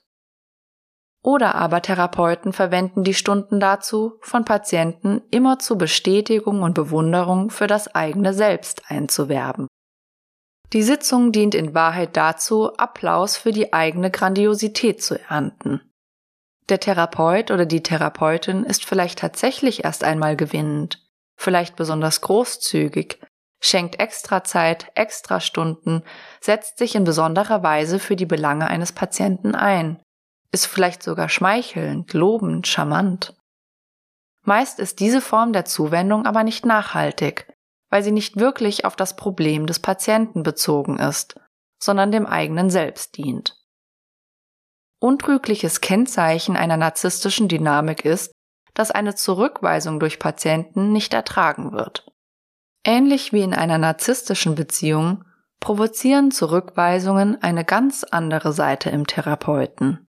Oder 1.23 1.55
aber 1.55 1.81
Therapeuten 1.81 2.51
verwenden 2.51 3.05
die 3.05 3.13
Stunden 3.13 3.61
dazu, 3.61 4.19
von 4.21 4.43
Patienten 4.43 5.21
immer 5.31 5.57
zu 5.57 5.77
Bestätigung 5.77 6.61
und 6.61 6.73
Bewunderung 6.73 7.49
für 7.49 7.67
das 7.67 7.95
eigene 7.95 8.33
Selbst 8.33 8.83
einzuwerben. 8.89 9.67
Die 10.73 10.83
Sitzung 10.83 11.31
dient 11.31 11.55
in 11.55 11.73
Wahrheit 11.73 12.17
dazu, 12.17 12.73
Applaus 12.75 13.37
für 13.37 13.51
die 13.51 13.71
eigene 13.71 14.11
Grandiosität 14.11 15.01
zu 15.01 15.17
ernten. 15.29 15.81
Der 16.67 16.79
Therapeut 16.79 17.51
oder 17.51 17.65
die 17.65 17.83
Therapeutin 17.83 18.63
ist 18.63 18.83
vielleicht 18.83 19.19
tatsächlich 19.19 19.83
erst 19.83 20.03
einmal 20.03 20.35
gewinnend, 20.35 21.02
vielleicht 21.35 21.75
besonders 21.75 22.21
großzügig, 22.21 23.19
schenkt 23.59 23.99
extra 23.99 24.43
Zeit, 24.43 24.91
extra 24.95 25.39
Stunden, 25.39 26.03
setzt 26.41 26.77
sich 26.77 26.95
in 26.95 27.05
besonderer 27.05 27.63
Weise 27.63 27.99
für 27.99 28.15
die 28.15 28.25
Belange 28.25 28.67
eines 28.67 28.91
Patienten 28.91 29.55
ein, 29.55 30.01
ist 30.51 30.65
vielleicht 30.65 31.01
sogar 31.01 31.29
schmeichelnd, 31.29 32.13
lobend, 32.13 32.67
charmant. 32.67 33.35
Meist 34.45 34.79
ist 34.79 34.99
diese 34.99 35.21
Form 35.21 35.53
der 35.53 35.65
Zuwendung 35.65 36.25
aber 36.25 36.43
nicht 36.43 36.65
nachhaltig, 36.65 37.51
weil 37.89 38.03
sie 38.03 38.11
nicht 38.11 38.37
wirklich 38.37 38.85
auf 38.85 38.95
das 38.95 39.15
Problem 39.15 39.65
des 39.65 39.79
Patienten 39.79 40.43
bezogen 40.43 40.99
ist, 40.99 41.39
sondern 41.81 42.11
dem 42.11 42.25
eigenen 42.25 42.69
Selbst 42.69 43.17
dient. 43.17 43.55
Untrügliches 44.99 45.79
Kennzeichen 45.79 46.57
einer 46.57 46.77
narzisstischen 46.77 47.47
Dynamik 47.47 48.03
ist, 48.03 48.31
dass 48.73 48.91
eine 48.91 49.15
Zurückweisung 49.15 49.99
durch 49.99 50.19
Patienten 50.19 50.91
nicht 50.91 51.13
ertragen 51.13 51.71
wird. 51.71 52.11
Ähnlich 52.83 53.31
wie 53.31 53.41
in 53.41 53.53
einer 53.53 53.77
narzisstischen 53.77 54.55
Beziehung 54.55 55.23
provozieren 55.59 56.31
Zurückweisungen 56.31 57.41
eine 57.41 57.63
ganz 57.63 58.03
andere 58.03 58.51
Seite 58.51 58.89
im 58.89 59.07
Therapeuten. 59.07 60.07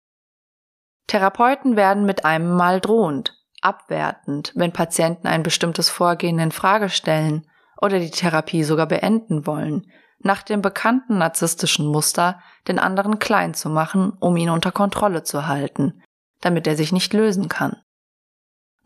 Therapeuten 1.07 1.77
werden 1.77 2.05
mit 2.05 2.27
einem 2.27 2.55
Mal 2.55 2.81
drohend, 2.81 3.35
abwertend, 3.62 4.53
wenn 4.55 4.73
Patienten 4.73 5.27
ein 5.27 5.42
bestimmtes 5.42 5.88
Vorgehen 5.88 6.38
in 6.38 6.53
Frage 6.53 6.90
stellen 6.90 7.49
oder 7.81 7.99
die 7.99 8.11
Therapie 8.11 8.62
sogar 8.62 8.87
beenden 8.87 9.47
wollen, 9.47 9.90
nach 10.18 10.42
dem 10.42 10.61
bekannten 10.61 11.18
narzisstischen 11.18 11.87
Muster, 11.87 12.40
den 12.66 12.79
anderen 12.79 13.18
klein 13.18 13.55
zu 13.55 13.71
machen, 13.71 14.12
um 14.21 14.37
ihn 14.37 14.51
unter 14.51 14.73
Kontrolle 14.73 15.23
zu 15.23 15.47
halten, 15.47 16.03
damit 16.40 16.66
er 16.66 16.77
sich 16.77 16.92
nicht 16.92 17.14
lösen 17.14 17.49
kann. 17.49 17.77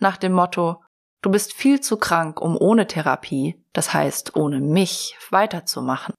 Nach 0.02 0.16
dem 0.16 0.32
Motto, 0.32 0.82
du 1.22 1.30
bist 1.30 1.52
viel 1.52 1.80
zu 1.80 1.96
krank, 1.96 2.40
um 2.40 2.56
ohne 2.60 2.88
Therapie, 2.88 3.64
das 3.72 3.94
heißt 3.94 4.34
ohne 4.34 4.58
mich, 4.58 5.16
weiterzumachen. 5.30 6.12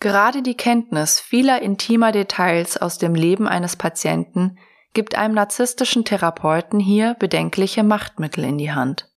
Gerade 0.00 0.42
die 0.42 0.56
Kenntnis 0.56 1.20
vieler 1.20 1.62
intimer 1.62 2.10
Details 2.10 2.76
aus 2.76 2.98
dem 2.98 3.14
Leben 3.14 3.46
eines 3.46 3.76
Patienten 3.76 4.58
gibt 4.94 5.14
einem 5.14 5.34
narzisstischen 5.34 6.04
Therapeuten 6.04 6.80
hier 6.80 7.14
bedenkliche 7.20 7.84
Machtmittel 7.84 8.42
in 8.42 8.58
die 8.58 8.72
Hand. 8.72 9.08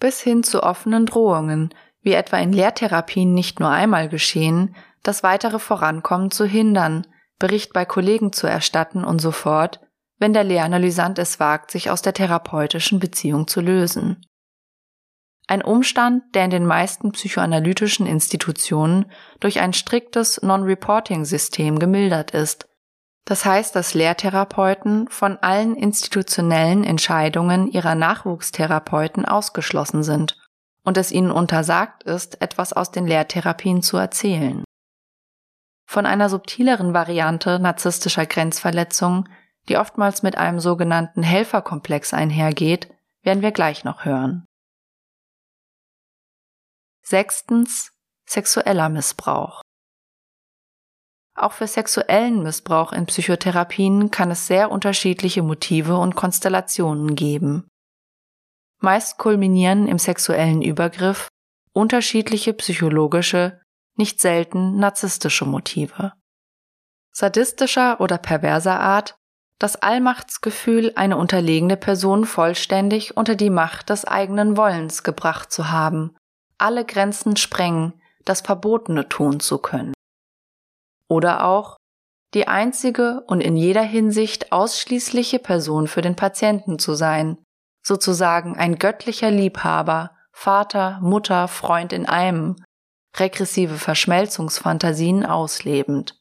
Bis 0.00 0.20
hin 0.20 0.42
zu 0.42 0.64
offenen 0.64 1.06
Drohungen, 1.06 1.72
wie 2.00 2.14
etwa 2.14 2.38
in 2.38 2.52
Lehrtherapien 2.52 3.34
nicht 3.34 3.60
nur 3.60 3.70
einmal 3.70 4.08
geschehen, 4.08 4.74
das 5.04 5.22
weitere 5.22 5.60
Vorankommen 5.60 6.32
zu 6.32 6.44
hindern, 6.44 7.06
Bericht 7.38 7.72
bei 7.72 7.84
Kollegen 7.84 8.32
zu 8.32 8.48
erstatten 8.48 9.04
und 9.04 9.20
so 9.20 9.30
fort, 9.30 9.78
wenn 10.18 10.32
der 10.32 10.44
Lehranalysant 10.44 11.18
es 11.18 11.40
wagt, 11.40 11.70
sich 11.70 11.90
aus 11.90 12.02
der 12.02 12.14
therapeutischen 12.14 12.98
Beziehung 12.98 13.46
zu 13.46 13.60
lösen. 13.60 14.24
Ein 15.46 15.62
Umstand, 15.62 16.34
der 16.34 16.44
in 16.44 16.50
den 16.50 16.66
meisten 16.66 17.12
psychoanalytischen 17.12 18.06
Institutionen 18.06 19.06
durch 19.40 19.60
ein 19.60 19.72
striktes 19.72 20.42
Non-Reporting-System 20.42 21.78
gemildert 21.78 22.32
ist. 22.32 22.68
Das 23.24 23.44
heißt, 23.46 23.74
dass 23.74 23.94
Lehrtherapeuten 23.94 25.08
von 25.08 25.38
allen 25.38 25.74
institutionellen 25.74 26.84
Entscheidungen 26.84 27.70
ihrer 27.70 27.94
Nachwuchstherapeuten 27.94 29.24
ausgeschlossen 29.24 30.02
sind 30.02 30.36
und 30.84 30.96
es 30.98 31.12
ihnen 31.12 31.30
untersagt 31.30 32.02
ist, 32.04 32.40
etwas 32.42 32.72
aus 32.72 32.90
den 32.90 33.06
Lehrtherapien 33.06 33.82
zu 33.82 33.96
erzählen. 33.96 34.64
Von 35.86 36.04
einer 36.04 36.28
subtileren 36.28 36.92
Variante 36.92 37.58
narzisstischer 37.58 38.26
Grenzverletzung, 38.26 39.28
die 39.68 39.76
oftmals 39.76 40.22
mit 40.22 40.36
einem 40.36 40.60
sogenannten 40.60 41.22
Helferkomplex 41.22 42.14
einhergeht, 42.14 42.88
werden 43.22 43.42
wir 43.42 43.52
gleich 43.52 43.84
noch 43.84 44.04
hören. 44.04 44.44
Sechstens 47.04 47.92
sexueller 48.28 48.88
Missbrauch. 48.88 49.62
Auch 51.34 51.52
für 51.52 51.66
sexuellen 51.66 52.42
Missbrauch 52.42 52.92
in 52.92 53.06
Psychotherapien 53.06 54.10
kann 54.10 54.30
es 54.30 54.46
sehr 54.46 54.70
unterschiedliche 54.70 55.42
Motive 55.42 55.96
und 55.96 56.16
Konstellationen 56.16 57.14
geben. 57.14 57.68
Meist 58.80 59.18
kulminieren 59.18 59.86
im 59.86 59.98
sexuellen 59.98 60.62
Übergriff 60.62 61.28
unterschiedliche 61.72 62.54
psychologische, 62.54 63.60
nicht 63.96 64.20
selten 64.20 64.78
narzisstische 64.78 65.46
Motive. 65.46 66.12
Sadistischer 67.12 68.00
oder 68.00 68.18
perverser 68.18 68.78
Art 68.78 69.16
das 69.58 69.76
Allmachtsgefühl, 69.76 70.92
eine 70.94 71.16
unterlegene 71.16 71.76
Person 71.76 72.24
vollständig 72.24 73.16
unter 73.16 73.34
die 73.34 73.50
Macht 73.50 73.90
des 73.90 74.04
eigenen 74.04 74.56
Wollens 74.56 75.02
gebracht 75.02 75.52
zu 75.52 75.70
haben 75.70 76.16
alle 76.58 76.84
Grenzen 76.84 77.36
sprengen, 77.36 77.94
das 78.24 78.40
Verbotene 78.40 79.08
tun 79.08 79.40
zu 79.40 79.58
können. 79.58 79.94
Oder 81.08 81.44
auch 81.44 81.76
die 82.34 82.46
einzige 82.46 83.22
und 83.26 83.40
in 83.40 83.56
jeder 83.56 83.82
Hinsicht 83.82 84.52
ausschließliche 84.52 85.38
Person 85.38 85.88
für 85.88 86.02
den 86.02 86.16
Patienten 86.16 86.78
zu 86.78 86.94
sein, 86.94 87.38
sozusagen 87.82 88.56
ein 88.56 88.78
göttlicher 88.78 89.30
Liebhaber, 89.30 90.10
Vater, 90.32 90.98
Mutter, 91.00 91.48
Freund 91.48 91.92
in 91.92 92.04
einem, 92.06 92.56
regressive 93.16 93.76
Verschmelzungsfantasien 93.76 95.24
auslebend. 95.24 96.17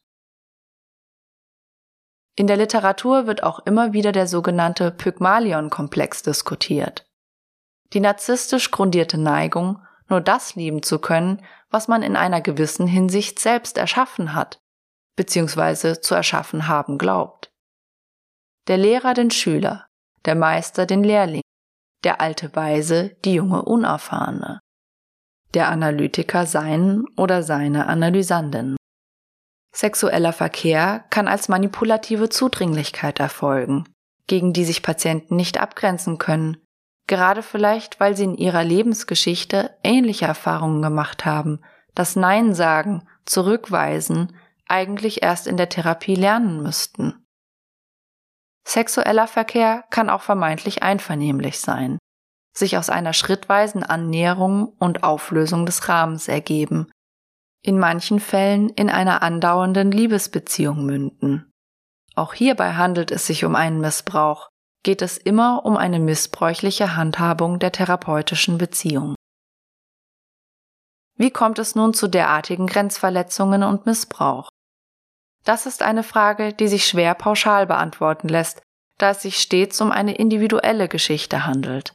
In 2.40 2.46
der 2.46 2.58
Literatur 2.58 3.26
wird 3.26 3.42
auch 3.42 3.66
immer 3.66 3.94
wieder 3.94 4.12
der 4.12 4.28
sogenannte 4.28 4.92
Pygmalion-Komplex 4.92 6.22
diskutiert. 6.22 7.04
Die 7.94 8.00
narzisstisch 8.00 8.70
grundierte 8.70 9.18
Neigung, 9.18 9.82
nur 10.08 10.22
das 10.22 10.54
lieben 10.54 10.84
zu 10.84 11.00
können, 11.00 11.44
was 11.72 11.88
man 11.88 12.04
in 12.04 12.16
einer 12.16 12.42
gewissen 12.42 12.86
Hinsicht 12.86 13.40
selbst 13.40 13.80
erschaffen 13.80 14.36
hat, 14.36 14.60
beziehungsweise 15.16 16.00
zu 16.00 16.14
erschaffen 16.14 16.68
haben 16.68 17.00
glaubt. 17.00 17.52
Der 18.68 18.78
Lehrer 18.78 19.16
den 19.16 19.32
Schüler, 19.32 19.88
der 20.26 20.36
Meister 20.36 20.86
den 20.86 21.04
Lehrling, 21.04 21.42
der 22.04 22.22
alte 22.22 22.56
Weise 22.56 23.16
die 23.26 23.34
junge 23.34 23.64
Unerfahrene, 23.64 24.60
der 25.56 25.70
Analytiker 25.70 26.46
seinen 26.46 27.06
oder 27.18 27.42
seine 27.42 27.88
Analysanden. 27.88 28.78
Sexueller 29.78 30.34
Verkehr 30.34 31.06
kann 31.12 31.28
als 31.28 31.50
manipulative 31.50 32.30
Zudringlichkeit 32.30 33.20
erfolgen, 33.20 33.84
gegen 34.26 34.52
die 34.52 34.66
sich 34.66 34.82
Patienten 34.82 35.36
nicht 35.36 35.60
abgrenzen 35.62 36.18
können, 36.18 36.58
gerade 37.06 37.44
vielleicht, 37.44 38.00
weil 38.00 38.18
sie 38.18 38.24
in 38.24 38.34
ihrer 38.34 38.64
Lebensgeschichte 38.64 39.78
ähnliche 39.84 40.26
Erfahrungen 40.26 40.82
gemacht 40.82 41.26
haben, 41.26 41.62
das 41.94 42.16
Nein 42.16 42.56
sagen, 42.56 43.08
zurückweisen, 43.26 44.36
eigentlich 44.68 45.22
erst 45.22 45.46
in 45.46 45.58
der 45.58 45.70
Therapie 45.70 46.16
lernen 46.16 46.64
müssten. 46.64 47.24
Sexueller 48.68 49.28
Verkehr 49.28 49.86
kann 49.92 50.10
auch 50.10 50.24
vermeintlich 50.24 50.82
einvernehmlich 50.82 51.60
sein, 51.60 52.00
sich 52.52 52.80
aus 52.80 52.90
einer 52.90 53.14
schrittweisen 53.14 53.84
Annäherung 53.84 54.74
und 54.80 55.04
Auflösung 55.04 55.68
des 55.68 55.88
Rahmens 55.88 56.28
ergeben, 56.28 56.90
in 57.68 57.80
manchen 57.80 58.22
Fällen 58.22 58.70
in 58.70 58.90
einer 58.90 59.22
andauernden 59.22 59.92
Liebesbeziehung 59.92 60.86
münden. 60.86 61.52
Auch 62.16 62.34
hierbei 62.34 62.74
handelt 62.76 63.12
es 63.12 63.28
sich 63.28 63.44
um 63.44 63.56
einen 63.56 63.82
Missbrauch, 63.82 64.48
geht 64.84 65.02
es 65.02 65.18
immer 65.18 65.66
um 65.66 65.76
eine 65.76 66.00
missbräuchliche 66.00 66.96
Handhabung 66.96 67.60
der 67.60 67.74
therapeutischen 67.74 68.58
Beziehung. 68.58 69.16
Wie 71.18 71.30
kommt 71.30 71.60
es 71.60 71.76
nun 71.76 71.94
zu 71.94 72.08
derartigen 72.08 72.68
Grenzverletzungen 72.68 73.64
und 73.64 73.86
Missbrauch? 73.86 74.48
Das 75.44 75.66
ist 75.66 75.82
eine 75.84 76.04
Frage, 76.04 76.54
die 76.54 76.70
sich 76.70 76.88
schwer 76.88 77.16
pauschal 77.16 77.68
beantworten 77.68 78.30
lässt, 78.30 78.62
da 78.98 79.10
es 79.10 79.24
sich 79.24 79.40
stets 79.40 79.82
um 79.82 79.92
eine 79.92 80.16
individuelle 80.16 80.88
Geschichte 80.88 81.46
handelt. 81.46 81.94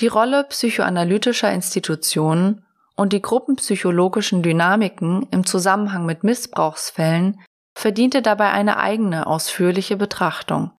Die 0.00 0.06
Rolle 0.06 0.44
psychoanalytischer 0.44 1.52
Institutionen 1.52 2.64
und 3.00 3.14
die 3.14 3.22
gruppenpsychologischen 3.22 4.42
Dynamiken 4.42 5.26
im 5.30 5.46
Zusammenhang 5.46 6.04
mit 6.04 6.22
Missbrauchsfällen 6.22 7.40
verdiente 7.74 8.20
dabei 8.20 8.50
eine 8.50 8.76
eigene 8.76 9.26
ausführliche 9.26 9.96
Betrachtung, 9.96 10.72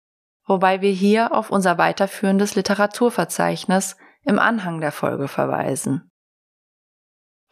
wobei 0.45 0.81
wir 0.81 0.91
hier 0.91 1.33
auf 1.33 1.49
unser 1.49 1.79
weiterführendes 1.79 2.53
Literaturverzeichnis 2.53 3.97
im 4.23 4.37
Anhang 4.37 4.81
der 4.81 4.91
Folge 4.91 5.27
verweisen. 5.27 6.11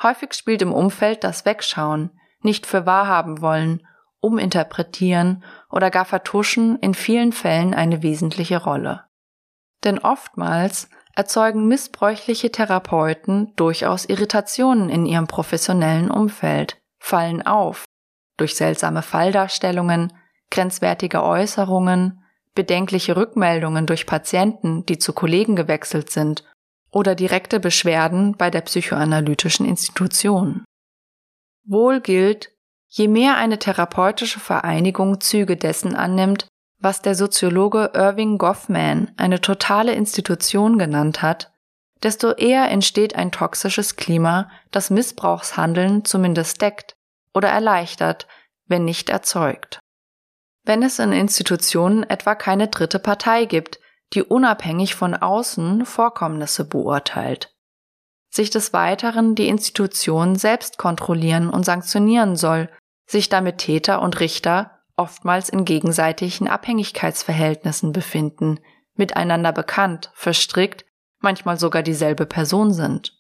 Häufig 0.04 0.36
spielt 0.36 0.62
im 0.62 0.72
Umfeld 0.72 1.24
das 1.24 1.46
Wegschauen, 1.46 2.12
nicht 2.44 2.68
für 2.68 2.86
wahrhaben 2.86 3.42
wollen, 3.42 3.88
uminterpretieren 4.22 5.44
oder 5.72 5.90
gar 5.90 6.06
vertuschen 6.06 6.78
in 6.78 6.94
vielen 6.94 7.32
Fällen 7.32 7.74
eine 7.74 8.04
wesentliche 8.04 8.62
Rolle. 8.62 9.06
Denn 9.84 9.98
oftmals 9.98 10.92
erzeugen 11.20 11.68
missbräuchliche 11.68 12.50
Therapeuten 12.50 13.54
durchaus 13.58 14.06
Irritationen 14.06 14.90
in 14.90 15.06
ihrem 15.06 15.28
professionellen 15.28 16.10
Umfeld, 16.10 16.80
fallen 16.98 17.46
auf 17.46 17.84
durch 18.38 18.56
seltsame 18.56 19.02
Falldarstellungen, 19.02 20.14
grenzwertige 20.50 21.22
Äußerungen, 21.22 22.24
bedenkliche 22.56 23.18
Rückmeldungen 23.18 23.86
durch 23.86 24.06
Patienten, 24.06 24.86
die 24.86 24.98
zu 24.98 25.12
Kollegen 25.12 25.58
gewechselt 25.58 26.10
sind, 26.10 26.46
oder 26.90 27.16
direkte 27.16 27.60
Beschwerden 27.60 28.38
bei 28.38 28.50
der 28.50 28.62
psychoanalytischen 28.62 29.66
Institution. 29.66 30.64
Wohl 31.66 32.00
gilt, 32.00 32.54
je 32.88 33.10
mehr 33.10 33.36
eine 33.36 33.60
therapeutische 33.60 34.40
Vereinigung 34.40 35.20
Züge 35.20 35.58
dessen 35.58 35.96
annimmt, 35.96 36.48
was 36.80 37.02
der 37.02 37.16
Soziologe 37.16 37.92
Irving 37.94 38.38
Goffman 38.38 39.12
eine 39.18 39.42
totale 39.42 39.94
Institution 39.94 40.78
genannt 40.78 41.22
hat, 41.22 41.52
desto 42.04 42.32
eher 42.32 42.70
entsteht 42.70 43.16
ein 43.16 43.32
toxisches 43.32 43.96
Klima, 43.96 44.50
das 44.72 44.90
Missbrauchshandeln 44.90 46.06
zumindest 46.06 46.62
deckt 46.62 46.94
oder 47.34 47.50
erleichtert, 47.50 48.28
wenn 48.68 48.86
nicht 48.86 49.10
erzeugt 49.10 49.80
wenn 50.70 50.84
es 50.84 51.00
in 51.00 51.14
Institutionen 51.14 52.04
etwa 52.04 52.36
keine 52.36 52.68
dritte 52.68 53.00
Partei 53.00 53.46
gibt, 53.46 53.80
die 54.14 54.22
unabhängig 54.22 54.94
von 54.94 55.16
außen 55.16 55.84
Vorkommnisse 55.86 56.64
beurteilt. 56.64 57.52
sich 58.32 58.52
des 58.52 58.74
Weiteren 58.74 59.34
die 59.34 59.48
Institution 59.48 60.36
selbst 60.36 60.78
kontrollieren 60.78 61.50
und 61.50 61.66
sanktionieren 61.66 62.36
soll, 62.36 62.70
sich 63.08 63.28
damit 63.28 63.58
Täter 63.58 64.04
und 64.04 64.20
Richter 64.20 64.79
oftmals 65.00 65.48
in 65.50 65.64
gegenseitigen 65.66 66.50
Abhängigkeitsverhältnissen 66.50 67.94
befinden, 67.94 68.60
miteinander 68.96 69.54
bekannt, 69.54 70.12
verstrickt, 70.14 70.86
manchmal 71.20 71.58
sogar 71.58 71.84
dieselbe 71.84 72.26
Person 72.26 72.74
sind. 72.74 73.18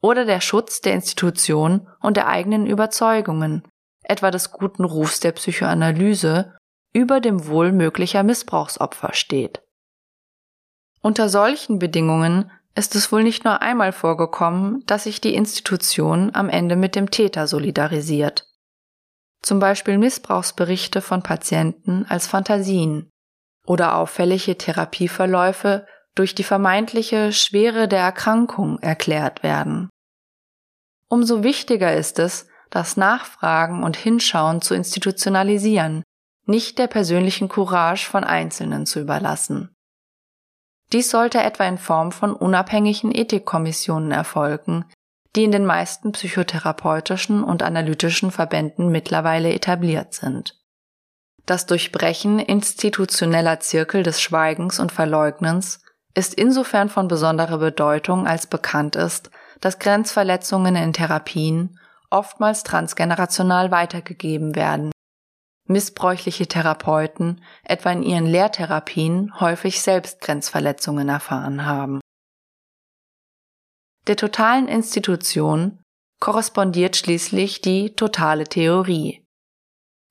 Oder 0.00 0.24
der 0.24 0.40
Schutz 0.40 0.80
der 0.80 0.94
Institution 0.94 1.88
und 2.00 2.16
der 2.16 2.26
eigenen 2.26 2.66
Überzeugungen, 2.66 3.62
etwa 4.02 4.30
des 4.30 4.50
guten 4.50 4.84
Rufs 4.84 5.20
der 5.20 5.32
Psychoanalyse, 5.32 6.58
über 6.92 7.20
dem 7.20 7.46
Wohl 7.46 7.72
möglicher 7.72 8.22
Missbrauchsopfer 8.22 9.14
steht. 9.14 9.62
Unter 11.00 11.28
solchen 11.28 11.78
Bedingungen 11.78 12.50
ist 12.74 12.96
es 12.96 13.12
wohl 13.12 13.22
nicht 13.22 13.44
nur 13.44 13.62
einmal 13.62 13.92
vorgekommen, 13.92 14.82
dass 14.86 15.04
sich 15.04 15.20
die 15.20 15.34
Institution 15.34 16.34
am 16.34 16.48
Ende 16.48 16.76
mit 16.76 16.96
dem 16.96 17.10
Täter 17.10 17.46
solidarisiert. 17.46 18.46
Zum 19.44 19.58
Beispiel 19.58 19.98
Missbrauchsberichte 19.98 21.02
von 21.02 21.22
Patienten 21.22 22.06
als 22.08 22.26
Fantasien 22.26 23.10
oder 23.66 23.96
auffällige 23.96 24.56
Therapieverläufe 24.56 25.86
durch 26.14 26.34
die 26.34 26.44
vermeintliche 26.44 27.30
Schwere 27.30 27.86
der 27.86 28.00
Erkrankung 28.00 28.78
erklärt 28.78 29.42
werden. 29.42 29.90
Umso 31.10 31.42
wichtiger 31.42 31.94
ist 31.94 32.18
es, 32.18 32.46
das 32.70 32.96
Nachfragen 32.96 33.84
und 33.84 33.98
Hinschauen 33.98 34.62
zu 34.62 34.74
institutionalisieren, 34.74 36.02
nicht 36.46 36.78
der 36.78 36.86
persönlichen 36.86 37.48
Courage 37.50 38.08
von 38.08 38.24
Einzelnen 38.24 38.86
zu 38.86 38.98
überlassen. 38.98 39.74
Dies 40.94 41.10
sollte 41.10 41.42
etwa 41.42 41.66
in 41.66 41.76
Form 41.76 42.12
von 42.12 42.32
unabhängigen 42.32 43.14
Ethikkommissionen 43.14 44.10
erfolgen, 44.10 44.86
die 45.36 45.44
in 45.44 45.52
den 45.52 45.66
meisten 45.66 46.12
psychotherapeutischen 46.12 47.42
und 47.42 47.62
analytischen 47.62 48.30
Verbänden 48.30 48.90
mittlerweile 48.90 49.52
etabliert 49.52 50.14
sind. 50.14 50.58
Das 51.46 51.66
Durchbrechen 51.66 52.38
institutioneller 52.38 53.60
Zirkel 53.60 54.02
des 54.02 54.20
Schweigens 54.20 54.78
und 54.78 54.92
Verleugnens 54.92 55.80
ist 56.14 56.34
insofern 56.34 56.88
von 56.88 57.08
besonderer 57.08 57.58
Bedeutung, 57.58 58.26
als 58.26 58.46
bekannt 58.46 58.96
ist, 58.96 59.30
dass 59.60 59.78
Grenzverletzungen 59.78 60.76
in 60.76 60.92
Therapien 60.92 61.78
oftmals 62.10 62.62
transgenerational 62.62 63.70
weitergegeben 63.70 64.54
werden 64.54 64.92
missbräuchliche 65.66 66.46
Therapeuten 66.46 67.40
etwa 67.62 67.90
in 67.92 68.02
ihren 68.02 68.26
Lehrtherapien 68.26 69.40
häufig 69.40 69.80
selbst 69.80 70.20
Grenzverletzungen 70.20 71.08
erfahren 71.08 71.64
haben. 71.64 72.00
Der 74.06 74.16
totalen 74.16 74.68
Institution 74.68 75.82
korrespondiert 76.20 76.96
schließlich 76.96 77.60
die 77.60 77.94
totale 77.94 78.44
Theorie. 78.44 79.24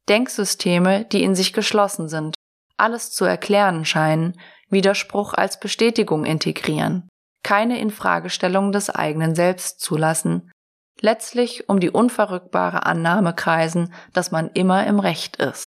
Denksysteme, 0.10 1.06
die 1.06 1.24
in 1.24 1.36
sich 1.36 1.54
geschlossen 1.54 2.10
sind, 2.10 2.36
alles 2.78 3.12
zu 3.12 3.26
erklären 3.26 3.86
scheinen, 3.86 4.40
Widerspruch 4.70 5.34
als 5.34 5.60
Bestätigung 5.60 6.26
integrieren, 6.26 7.08
keine 7.44 7.80
Infragestellung 7.80 8.72
des 8.72 8.90
eigenen 8.90 9.36
Selbst 9.36 9.80
zulassen, 9.80 10.52
letztlich 11.00 11.70
um 11.70 11.80
die 11.80 11.92
unverrückbare 11.92 12.86
Annahme 12.86 13.34
kreisen, 13.34 13.94
dass 14.14 14.32
man 14.32 14.50
immer 14.54 14.86
im 14.88 15.00
Recht 15.00 15.38
ist. 15.38 15.66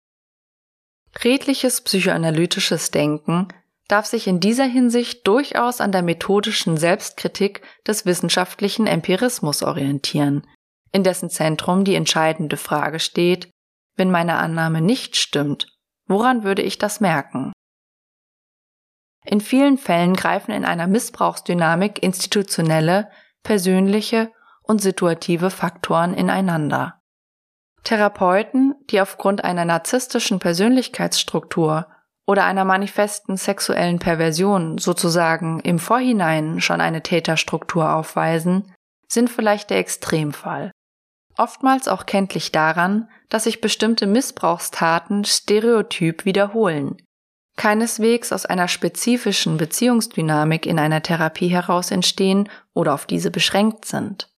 Redliches 1.24 1.80
psychoanalytisches 1.80 2.90
Denken 2.90 3.48
darf 3.90 4.06
sich 4.06 4.26
in 4.26 4.40
dieser 4.40 4.64
Hinsicht 4.64 5.26
durchaus 5.26 5.80
an 5.80 5.92
der 5.92 6.02
methodischen 6.02 6.76
Selbstkritik 6.76 7.62
des 7.86 8.06
wissenschaftlichen 8.06 8.86
Empirismus 8.86 9.62
orientieren, 9.62 10.46
in 10.92 11.02
dessen 11.02 11.30
Zentrum 11.30 11.84
die 11.84 11.94
entscheidende 11.94 12.56
Frage 12.56 13.00
steht, 13.00 13.50
wenn 13.96 14.10
meine 14.10 14.36
Annahme 14.36 14.80
nicht 14.80 15.16
stimmt, 15.16 15.66
woran 16.06 16.44
würde 16.44 16.62
ich 16.62 16.78
das 16.78 17.00
merken? 17.00 17.52
In 19.24 19.40
vielen 19.40 19.76
Fällen 19.76 20.14
greifen 20.14 20.52
in 20.52 20.64
einer 20.64 20.86
Missbrauchsdynamik 20.86 22.02
institutionelle, 22.02 23.10
persönliche 23.42 24.32
und 24.62 24.80
situative 24.80 25.50
Faktoren 25.50 26.14
ineinander. 26.14 27.00
Therapeuten, 27.84 28.74
die 28.90 29.00
aufgrund 29.00 29.44
einer 29.44 29.64
narzisstischen 29.64 30.38
Persönlichkeitsstruktur 30.38 31.89
oder 32.30 32.44
einer 32.44 32.64
manifesten 32.64 33.36
sexuellen 33.36 33.98
Perversion 33.98 34.78
sozusagen 34.78 35.58
im 35.58 35.80
Vorhinein 35.80 36.60
schon 36.60 36.80
eine 36.80 37.02
Täterstruktur 37.02 37.92
aufweisen, 37.92 38.72
sind 39.08 39.28
vielleicht 39.28 39.70
der 39.70 39.78
Extremfall. 39.78 40.70
Oftmals 41.36 41.88
auch 41.88 42.06
kenntlich 42.06 42.52
daran, 42.52 43.08
dass 43.30 43.44
sich 43.44 43.60
bestimmte 43.60 44.06
Missbrauchstaten 44.06 45.24
stereotyp 45.24 46.24
wiederholen, 46.24 47.02
keineswegs 47.56 48.32
aus 48.32 48.46
einer 48.46 48.68
spezifischen 48.68 49.56
Beziehungsdynamik 49.56 50.66
in 50.66 50.78
einer 50.78 51.02
Therapie 51.02 51.48
heraus 51.48 51.90
entstehen 51.90 52.48
oder 52.74 52.94
auf 52.94 53.06
diese 53.06 53.32
beschränkt 53.32 53.86
sind. 53.86 54.30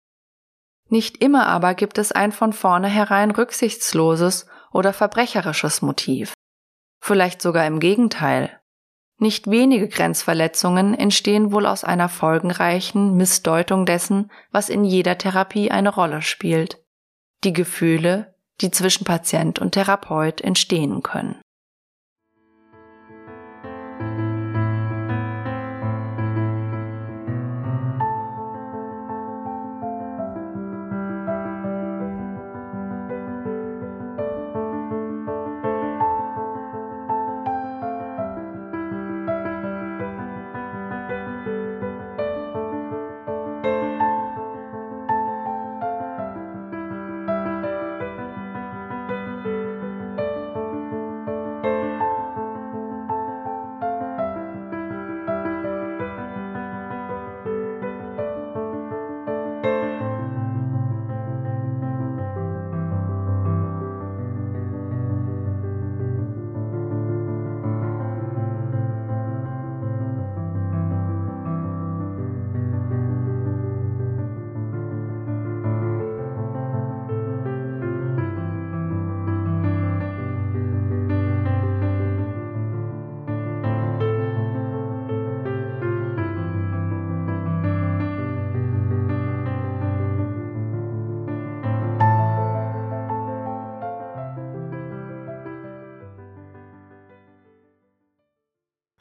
Nicht 0.88 1.16
immer 1.16 1.48
aber 1.48 1.74
gibt 1.74 1.98
es 1.98 2.12
ein 2.12 2.30
von 2.30 2.52
vornherein 2.52 3.32
rücksichtsloses 3.32 4.46
oder 4.72 4.92
verbrecherisches 4.92 5.82
Motiv. 5.82 6.34
Vielleicht 7.00 7.42
sogar 7.42 7.66
im 7.66 7.80
Gegenteil. 7.80 8.60
Nicht 9.18 9.50
wenige 9.50 9.88
Grenzverletzungen 9.88 10.94
entstehen 10.94 11.52
wohl 11.52 11.66
aus 11.66 11.84
einer 11.84 12.08
folgenreichen 12.08 13.16
Missdeutung 13.16 13.84
dessen, 13.84 14.30
was 14.50 14.68
in 14.68 14.84
jeder 14.84 15.18
Therapie 15.18 15.70
eine 15.70 15.90
Rolle 15.90 16.22
spielt. 16.22 16.82
Die 17.44 17.52
Gefühle, 17.52 18.34
die 18.60 18.70
zwischen 18.70 19.04
Patient 19.04 19.58
und 19.58 19.72
Therapeut 19.72 20.40
entstehen 20.40 21.02
können. 21.02 21.40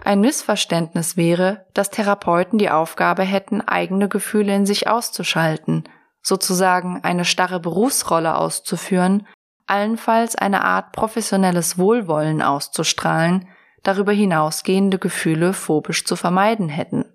Ein 0.09 0.21
Missverständnis 0.21 1.17
wäre, 1.17 1.67
dass 1.75 1.91
Therapeuten 1.91 2.57
die 2.57 2.71
Aufgabe 2.71 3.21
hätten, 3.21 3.61
eigene 3.61 4.09
Gefühle 4.09 4.55
in 4.55 4.65
sich 4.65 4.87
auszuschalten, 4.87 5.83
sozusagen 6.23 7.01
eine 7.03 7.25
starre 7.25 7.59
Berufsrolle 7.59 8.35
auszuführen, 8.35 9.27
allenfalls 9.67 10.35
eine 10.35 10.63
Art 10.63 10.93
professionelles 10.93 11.77
Wohlwollen 11.77 12.41
auszustrahlen, 12.41 13.49
darüber 13.83 14.11
hinausgehende 14.11 14.97
Gefühle 14.97 15.53
phobisch 15.53 16.05
zu 16.05 16.15
vermeiden 16.15 16.69
hätten. 16.69 17.05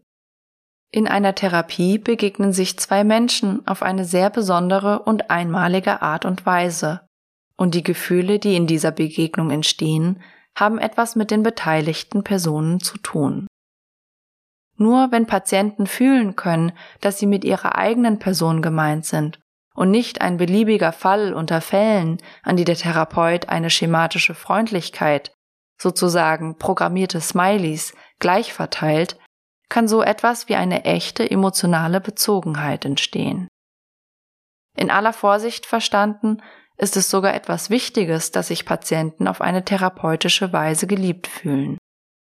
In 0.92 1.08
einer 1.08 1.34
Therapie 1.34 1.98
begegnen 1.98 2.52
sich 2.52 2.78
zwei 2.78 3.02
Menschen 3.02 3.66
auf 3.66 3.82
eine 3.82 4.04
sehr 4.04 4.30
besondere 4.30 5.00
und 5.00 5.32
einmalige 5.32 6.00
Art 6.00 6.24
und 6.24 6.46
Weise, 6.46 7.00
und 7.56 7.74
die 7.74 7.82
Gefühle, 7.82 8.38
die 8.38 8.54
in 8.54 8.68
dieser 8.68 8.92
Begegnung 8.92 9.50
entstehen, 9.50 10.22
haben 10.56 10.78
etwas 10.78 11.16
mit 11.16 11.30
den 11.30 11.42
beteiligten 11.42 12.22
Personen 12.24 12.80
zu 12.80 12.98
tun. 12.98 13.46
Nur 14.76 15.12
wenn 15.12 15.26
Patienten 15.26 15.86
fühlen 15.86 16.36
können, 16.36 16.72
dass 17.00 17.18
sie 17.18 17.26
mit 17.26 17.44
ihrer 17.44 17.76
eigenen 17.76 18.18
Person 18.18 18.62
gemeint 18.62 19.04
sind 19.04 19.38
und 19.74 19.90
nicht 19.90 20.20
ein 20.20 20.36
beliebiger 20.36 20.92
Fall 20.92 21.32
unter 21.32 21.60
Fällen, 21.60 22.18
an 22.42 22.56
die 22.56 22.64
der 22.64 22.76
Therapeut 22.76 23.48
eine 23.48 23.70
schematische 23.70 24.34
Freundlichkeit, 24.34 25.32
sozusagen 25.80 26.58
programmierte 26.58 27.20
Smileys, 27.20 27.94
gleich 28.18 28.52
verteilt, 28.52 29.18
kann 29.68 29.88
so 29.88 30.02
etwas 30.02 30.48
wie 30.48 30.54
eine 30.54 30.84
echte 30.84 31.28
emotionale 31.28 32.00
Bezogenheit 32.00 32.84
entstehen. 32.84 33.48
In 34.76 34.90
aller 34.90 35.12
Vorsicht 35.12 35.66
verstanden 35.66 36.42
ist 36.76 36.96
es 36.96 37.10
sogar 37.10 37.34
etwas 37.34 37.70
Wichtiges, 37.70 38.30
dass 38.30 38.48
sich 38.48 38.64
Patienten 38.64 39.28
auf 39.28 39.40
eine 39.40 39.64
therapeutische 39.64 40.52
Weise 40.52 40.86
geliebt 40.86 41.26
fühlen. 41.26 41.78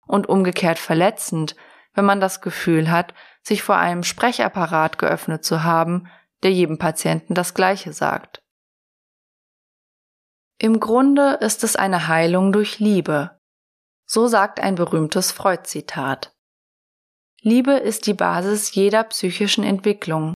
Und 0.08 0.28
umgekehrt 0.28 0.78
verletzend, 0.78 1.56
wenn 1.94 2.06
man 2.06 2.20
das 2.20 2.42
Gefühl 2.42 2.92
hat, 2.92 3.14
sich 3.42 3.64
vor 3.64 3.78
einem 3.78 4.04
Sprechapparat 4.04 4.98
geöffnet 4.98 5.44
zu 5.44 5.64
haben, 5.64 6.08
der 6.44 6.52
jedem 6.52 6.78
Patienten 6.78 7.34
das 7.34 7.54
Gleiche 7.54 7.94
sagt. 7.94 8.42
Im 10.58 10.80
Grunde 10.80 11.38
ist 11.42 11.64
es 11.64 11.76
eine 11.76 12.08
Heilung 12.08 12.52
durch 12.52 12.80
Liebe. 12.80 13.40
So 14.06 14.28
sagt 14.28 14.60
ein 14.60 14.76
berühmtes 14.76 15.32
Freud-Zitat. 15.32 16.34
Liebe 17.42 17.74
ist 17.74 18.08
die 18.08 18.14
Basis 18.14 18.74
jeder 18.74 19.04
psychischen 19.04 19.64
Entwicklung, 19.64 20.34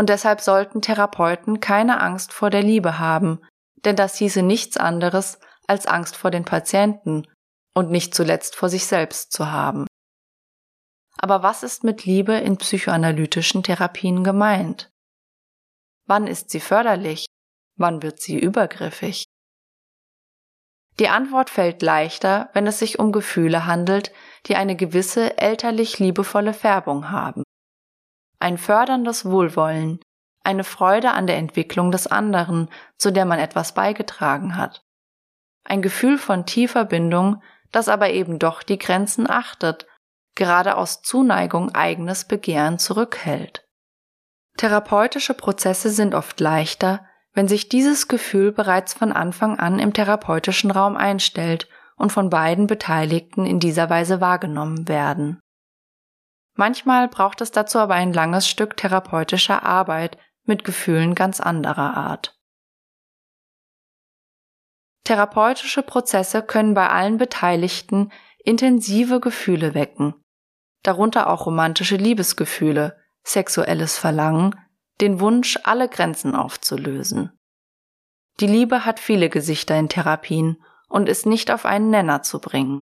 und 0.00 0.08
deshalb 0.08 0.40
sollten 0.40 0.80
Therapeuten 0.80 1.60
keine 1.60 2.00
Angst 2.00 2.32
vor 2.32 2.48
der 2.48 2.62
Liebe 2.62 2.98
haben, 2.98 3.44
denn 3.84 3.96
das 3.96 4.16
hieße 4.16 4.40
nichts 4.40 4.78
anderes 4.78 5.38
als 5.66 5.84
Angst 5.84 6.16
vor 6.16 6.30
den 6.30 6.46
Patienten 6.46 7.26
und 7.74 7.90
nicht 7.90 8.14
zuletzt 8.14 8.56
vor 8.56 8.70
sich 8.70 8.86
selbst 8.86 9.30
zu 9.30 9.52
haben. 9.52 9.86
Aber 11.18 11.42
was 11.42 11.62
ist 11.62 11.84
mit 11.84 12.06
Liebe 12.06 12.32
in 12.32 12.56
psychoanalytischen 12.56 13.62
Therapien 13.62 14.24
gemeint? 14.24 14.88
Wann 16.06 16.26
ist 16.26 16.48
sie 16.48 16.60
förderlich? 16.60 17.26
Wann 17.76 18.02
wird 18.02 18.22
sie 18.22 18.38
übergriffig? 18.38 19.26
Die 20.98 21.10
Antwort 21.10 21.50
fällt 21.50 21.82
leichter, 21.82 22.48
wenn 22.54 22.66
es 22.66 22.78
sich 22.78 22.98
um 22.98 23.12
Gefühle 23.12 23.66
handelt, 23.66 24.14
die 24.46 24.56
eine 24.56 24.76
gewisse 24.76 25.36
elterlich 25.36 25.98
liebevolle 25.98 26.54
Färbung 26.54 27.10
haben. 27.10 27.42
Ein 28.40 28.58
förderndes 28.58 29.24
Wohlwollen, 29.24 30.00
eine 30.42 30.64
Freude 30.64 31.12
an 31.12 31.26
der 31.26 31.36
Entwicklung 31.36 31.92
des 31.92 32.06
anderen, 32.06 32.68
zu 32.98 33.12
der 33.12 33.26
man 33.26 33.38
etwas 33.38 33.74
beigetragen 33.74 34.56
hat. 34.56 34.82
Ein 35.64 35.82
Gefühl 35.82 36.18
von 36.18 36.46
tiefer 36.46 36.84
Bindung, 36.84 37.42
das 37.70 37.88
aber 37.88 38.10
eben 38.10 38.38
doch 38.38 38.62
die 38.62 38.78
Grenzen 38.78 39.30
achtet 39.30 39.86
gerade 40.34 40.76
aus 40.76 41.02
Zuneigung 41.02 41.74
eigenes 41.74 42.24
Begehren 42.24 42.78
zurückhält. 42.78 43.68
Therapeutische 44.56 45.34
Prozesse 45.34 45.90
sind 45.90 46.14
oft 46.14 46.40
leichter, 46.40 47.04
wenn 47.32 47.46
sich 47.46 47.68
dieses 47.68 48.08
Gefühl 48.08 48.52
bereits 48.52 48.94
von 48.94 49.12
Anfang 49.12 49.58
an 49.58 49.78
im 49.78 49.92
therapeutischen 49.92 50.70
Raum 50.70 50.96
einstellt 50.96 51.68
und 51.96 52.10
von 52.10 52.30
beiden 52.30 52.66
Beteiligten 52.66 53.44
in 53.46 53.60
dieser 53.60 53.90
Weise 53.90 54.20
wahrgenommen 54.20 54.88
werden. 54.88 55.40
Manchmal 56.54 57.08
braucht 57.08 57.40
es 57.40 57.50
dazu 57.50 57.78
aber 57.78 57.94
ein 57.94 58.12
langes 58.12 58.48
Stück 58.48 58.76
therapeutischer 58.76 59.62
Arbeit 59.62 60.18
mit 60.44 60.64
Gefühlen 60.64 61.14
ganz 61.14 61.40
anderer 61.40 61.96
Art. 61.96 62.38
Therapeutische 65.04 65.82
Prozesse 65.82 66.42
können 66.42 66.74
bei 66.74 66.88
allen 66.88 67.16
Beteiligten 67.18 68.12
intensive 68.44 69.20
Gefühle 69.20 69.74
wecken, 69.74 70.14
darunter 70.82 71.28
auch 71.30 71.46
romantische 71.46 71.96
Liebesgefühle, 71.96 72.98
sexuelles 73.24 73.98
Verlangen, 73.98 74.54
den 75.00 75.20
Wunsch, 75.20 75.58
alle 75.64 75.88
Grenzen 75.88 76.34
aufzulösen. 76.34 77.36
Die 78.40 78.46
Liebe 78.46 78.84
hat 78.84 79.00
viele 79.00 79.28
Gesichter 79.28 79.78
in 79.78 79.88
Therapien 79.88 80.62
und 80.88 81.08
ist 81.08 81.26
nicht 81.26 81.50
auf 81.50 81.66
einen 81.66 81.90
Nenner 81.90 82.22
zu 82.22 82.40
bringen. 82.40 82.80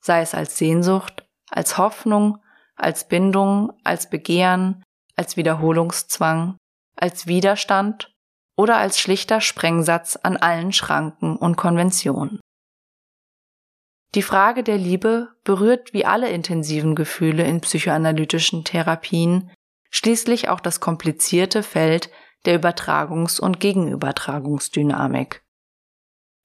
Sei 0.00 0.20
es 0.20 0.34
als 0.34 0.58
Sehnsucht, 0.58 1.26
als 1.50 1.78
Hoffnung, 1.78 2.42
als 2.78 3.08
Bindung, 3.08 3.72
als 3.84 4.08
Begehren, 4.08 4.82
als 5.16 5.36
Wiederholungszwang, 5.36 6.56
als 6.96 7.26
Widerstand 7.26 8.12
oder 8.56 8.76
als 8.76 8.98
schlichter 8.98 9.40
Sprengsatz 9.40 10.16
an 10.16 10.36
allen 10.36 10.72
Schranken 10.72 11.36
und 11.36 11.56
Konventionen. 11.56 12.40
Die 14.14 14.22
Frage 14.22 14.62
der 14.62 14.78
Liebe 14.78 15.28
berührt 15.44 15.92
wie 15.92 16.06
alle 16.06 16.30
intensiven 16.30 16.94
Gefühle 16.94 17.44
in 17.44 17.60
psychoanalytischen 17.60 18.64
Therapien 18.64 19.50
schließlich 19.90 20.48
auch 20.48 20.60
das 20.60 20.80
komplizierte 20.80 21.62
Feld 21.62 22.10
der 22.46 22.58
Übertragungs- 22.58 23.40
und 23.40 23.60
Gegenübertragungsdynamik. 23.60 25.42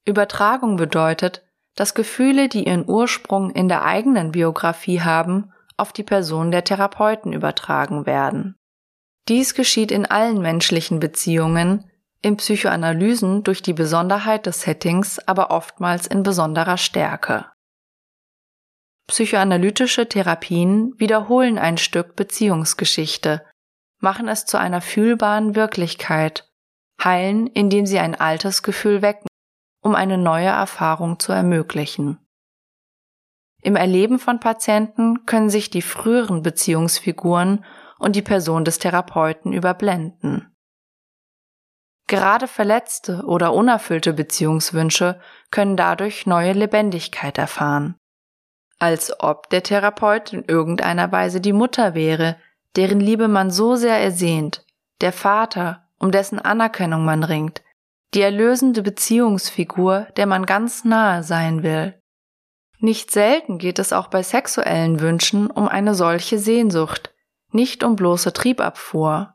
Übertragung 0.06 0.76
bedeutet, 0.76 1.46
dass 1.76 1.94
Gefühle, 1.94 2.50
die 2.50 2.66
ihren 2.68 2.88
Ursprung 2.88 3.50
in 3.52 3.70
der 3.70 3.84
eigenen 3.84 4.32
Biografie 4.32 5.02
haben, 5.02 5.53
auf 5.78 5.94
die 5.94 6.04
Person 6.04 6.52
der 6.52 6.64
Therapeuten 6.64 7.34
übertragen 7.34 8.06
werden. 8.06 8.56
Dies 9.28 9.54
geschieht 9.54 9.92
in 9.92 10.06
allen 10.06 10.42
menschlichen 10.42 11.00
Beziehungen, 11.00 11.90
in 12.22 12.38
Psychoanalysen 12.38 13.44
durch 13.44 13.62
die 13.62 13.74
Besonderheit 13.74 14.46
des 14.46 14.62
Settings, 14.62 15.20
aber 15.28 15.52
oftmals 15.52 16.08
in 16.08 16.24
besonderer 16.24 16.78
Stärke. 16.78 17.46
Psychoanalytische 19.08 20.08
Therapien 20.08 20.94
wiederholen 20.98 21.58
ein 21.58 21.78
Stück 21.78 22.16
Beziehungsgeschichte, 22.16 23.46
machen 24.00 24.28
es 24.28 24.46
zu 24.46 24.58
einer 24.58 24.82
fühlbaren 24.82 25.56
Wirklichkeit, 25.56 26.50
heilen, 27.04 27.48
indem 27.48 27.86
sie 27.86 28.00
ein 28.00 28.16
altes 28.16 28.64
Gefühl 28.64 29.02
wecken, 29.02 29.28
um 29.82 29.96
eine 29.96 30.18
neue 30.18 30.48
Erfahrung 30.48 31.20
zu 31.20 31.34
ermöglichen. 31.34 32.23
Im 33.64 33.76
Erleben 33.76 34.20
von 34.20 34.40
Patienten 34.40 35.26
können 35.26 35.50
sich 35.50 35.70
die 35.70 35.82
früheren 35.82 36.44
Beziehungsfiguren 36.44 37.66
und 37.98 38.16
die 38.16 38.22
Person 38.22 38.66
des 38.66 38.80
Therapeuten 38.80 39.54
überblenden. 39.54 40.54
Gerade 42.08 42.48
verletzte 42.48 43.24
oder 43.26 43.54
unerfüllte 43.54 44.14
Beziehungswünsche 44.14 45.20
können 45.50 45.78
dadurch 45.78 46.26
neue 46.26 46.52
Lebendigkeit 46.52 47.38
erfahren 47.38 47.96
als 48.84 49.18
ob 49.22 49.50
der 49.50 49.64
Therapeut 49.64 50.34
in 50.34 50.44
irgendeiner 50.44 51.10
Weise 51.10 51.40
die 51.40 51.54
Mutter 51.54 51.96
wäre, 51.96 52.36
deren 52.76 53.00
Liebe 53.00 53.30
man 53.30 53.50
so 53.50 53.78
sehr 53.78 53.98
ersehnt, 53.98 54.66
der 55.00 55.14
Vater, 55.14 55.88
um 56.00 56.12
dessen 56.12 56.38
Anerkennung 56.38 57.06
man 57.06 57.24
ringt, 57.24 57.64
die 58.14 58.20
erlösende 58.20 58.82
Beziehungsfigur, 58.82 60.08
der 60.18 60.26
man 60.26 60.46
ganz 60.46 60.84
nahe 60.84 61.24
sein 61.24 61.64
will. 61.64 61.98
Nicht 62.84 63.12
selten 63.12 63.58
geht 63.58 63.80
es 63.80 63.94
auch 63.94 64.08
bei 64.08 64.22
sexuellen 64.22 65.00
Wünschen 65.00 65.50
um 65.50 65.68
eine 65.68 65.96
solche 65.96 66.38
Sehnsucht, 66.38 67.14
nicht 67.52 67.84
um 67.84 67.96
bloße 67.96 68.34
Triebabfuhr. 68.34 69.34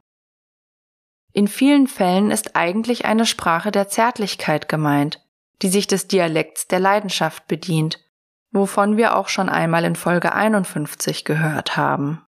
In 1.32 1.48
vielen 1.48 1.86
Fällen 1.86 2.30
ist 2.30 2.56
eigentlich 2.56 3.06
eine 3.06 3.26
Sprache 3.26 3.70
der 3.70 3.88
Zärtlichkeit 3.88 4.68
gemeint, 4.68 5.24
die 5.62 5.68
sich 5.68 5.86
des 5.86 6.08
Dialekts 6.08 6.68
der 6.68 6.78
Leidenschaft 6.80 7.48
bedient 7.48 7.98
wovon 8.50 8.96
wir 8.96 9.16
auch 9.16 9.28
schon 9.28 9.48
einmal 9.48 9.84
in 9.84 9.96
Folge 9.96 10.32
51 10.34 11.24
gehört 11.24 11.76
haben. 11.76 12.24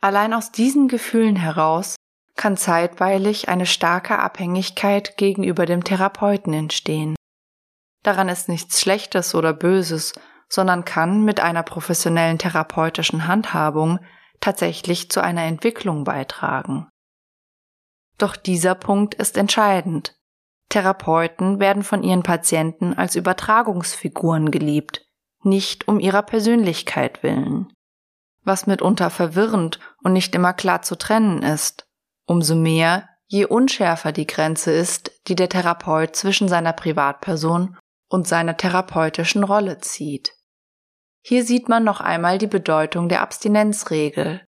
Allein 0.00 0.34
aus 0.34 0.52
diesen 0.52 0.88
Gefühlen 0.88 1.36
heraus 1.36 1.96
kann 2.34 2.56
zeitweilig 2.56 3.48
eine 3.48 3.66
starke 3.66 4.18
Abhängigkeit 4.18 5.16
gegenüber 5.16 5.66
dem 5.66 5.84
Therapeuten 5.84 6.52
entstehen. 6.52 7.14
Daran 8.02 8.28
ist 8.28 8.48
nichts 8.48 8.80
Schlechtes 8.80 9.34
oder 9.34 9.52
Böses, 9.52 10.12
sondern 10.48 10.84
kann 10.84 11.24
mit 11.24 11.40
einer 11.40 11.62
professionellen 11.62 12.38
therapeutischen 12.38 13.26
Handhabung 13.26 14.00
tatsächlich 14.40 15.10
zu 15.10 15.22
einer 15.22 15.42
Entwicklung 15.42 16.04
beitragen. 16.04 16.88
Doch 18.18 18.36
dieser 18.36 18.74
Punkt 18.74 19.14
ist 19.14 19.36
entscheidend. 19.36 20.14
Therapeuten 20.68 21.60
werden 21.60 21.82
von 21.82 22.02
ihren 22.02 22.22
Patienten 22.22 22.94
als 22.94 23.16
Übertragungsfiguren 23.16 24.50
geliebt, 24.50 25.06
nicht 25.42 25.88
um 25.88 26.00
ihrer 26.00 26.22
Persönlichkeit 26.22 27.22
willen. 27.22 27.72
Was 28.44 28.66
mitunter 28.66 29.10
verwirrend 29.10 29.78
und 30.02 30.12
nicht 30.12 30.34
immer 30.34 30.52
klar 30.52 30.82
zu 30.82 30.96
trennen 30.96 31.42
ist. 31.42 31.86
Umso 32.26 32.54
mehr, 32.54 33.08
je 33.26 33.44
unschärfer 33.44 34.12
die 34.12 34.26
Grenze 34.26 34.72
ist, 34.72 35.12
die 35.28 35.34
der 35.34 35.48
Therapeut 35.48 36.16
zwischen 36.16 36.48
seiner 36.48 36.72
Privatperson 36.72 37.76
und 38.12 38.28
seiner 38.28 38.56
therapeutischen 38.56 39.44
Rolle 39.44 39.78
zieht. 39.78 40.34
Hier 41.24 41.44
sieht 41.44 41.68
man 41.68 41.84
noch 41.84 42.00
einmal 42.00 42.38
die 42.38 42.46
Bedeutung 42.46 43.08
der 43.08 43.22
Abstinenzregel. 43.22 44.44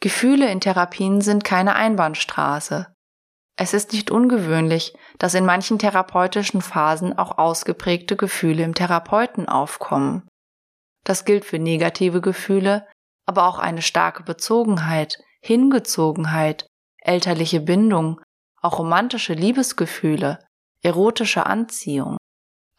Gefühle 0.00 0.50
in 0.50 0.60
Therapien 0.60 1.20
sind 1.20 1.44
keine 1.44 1.74
Einbahnstraße, 1.74 2.92
es 3.56 3.74
ist 3.74 3.92
nicht 3.92 4.10
ungewöhnlich, 4.10 4.94
dass 5.18 5.34
in 5.34 5.44
manchen 5.44 5.78
therapeutischen 5.78 6.62
Phasen 6.62 7.18
auch 7.18 7.38
ausgeprägte 7.38 8.16
Gefühle 8.16 8.62
im 8.62 8.74
Therapeuten 8.74 9.48
aufkommen. 9.48 10.26
Das 11.04 11.24
gilt 11.24 11.44
für 11.44 11.58
negative 11.58 12.20
Gefühle, 12.20 12.86
aber 13.26 13.46
auch 13.46 13.58
eine 13.58 13.82
starke 13.82 14.22
Bezogenheit, 14.22 15.18
Hingezogenheit, 15.40 16.66
elterliche 16.98 17.60
Bindung, 17.60 18.20
auch 18.60 18.78
romantische 18.78 19.34
Liebesgefühle, 19.34 20.38
erotische 20.82 21.46
Anziehung. 21.46 22.16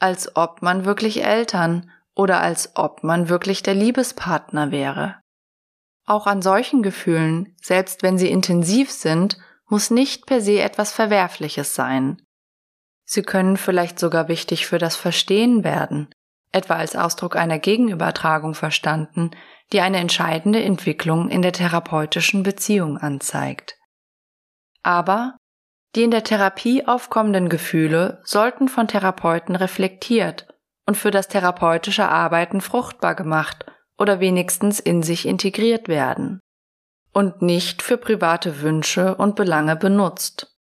Als 0.04 0.36
ob 0.36 0.62
man 0.62 0.84
wirklich 0.84 1.24
Eltern 1.24 1.90
oder 2.14 2.42
als 2.42 2.76
ob 2.76 3.06
man 3.06 3.30
wirklich 3.30 3.64
der 3.64 3.74
Liebespartner 3.74 4.70
wäre. 4.70 5.22
Auch 6.06 6.28
an 6.28 6.42
solchen 6.42 6.84
Gefühlen, 6.84 7.56
selbst 7.62 8.04
wenn 8.04 8.18
sie 8.18 8.30
intensiv 8.30 8.92
sind, 8.92 9.38
muss 9.70 9.92
nicht 9.92 10.26
per 10.26 10.42
se 10.42 10.62
etwas 10.62 10.92
Verwerfliches 10.92 11.74
sein. 11.74 12.22
Sie 13.06 13.22
können 13.22 13.56
vielleicht 13.56 13.98
sogar 13.98 14.28
wichtig 14.28 14.68
für 14.68 14.78
das 14.78 14.98
Verstehen 14.98 15.64
werden, 15.64 16.14
etwa 16.52 16.76
als 16.76 16.98
Ausdruck 16.98 17.38
einer 17.38 17.60
Gegenübertragung 17.60 18.56
verstanden, 18.56 19.32
die 19.72 19.80
eine 19.80 20.00
entscheidende 20.00 20.62
Entwicklung 20.62 21.30
in 21.30 21.42
der 21.42 21.54
therapeutischen 21.54 22.44
Beziehung 22.44 22.98
anzeigt. 22.98 23.78
Aber 24.82 25.38
die 25.96 26.04
in 26.04 26.12
der 26.12 26.24
Therapie 26.24 26.88
aufkommenden 26.88 27.50
Gefühle 27.50 28.22
sollten 28.24 28.68
von 28.68 28.88
Therapeuten 28.88 29.56
reflektiert 29.56 30.48
und 30.86 30.98
für 30.98 31.12
das 31.12 31.28
therapeutische 31.28 32.10
Arbeiten 32.10 32.62
fruchtbar 32.62 33.16
gemacht 33.16 33.66
oder 33.98 34.20
wenigstens 34.20 34.80
in 34.80 35.04
sich 35.04 35.28
integriert 35.28 35.88
werden 35.88 36.40
und 37.14 37.42
nicht 37.42 37.82
für 37.82 37.98
private 37.98 38.62
Wünsche 38.62 39.16
und 39.16 39.36
Belange 39.36 39.76
benutzt. 39.76 40.58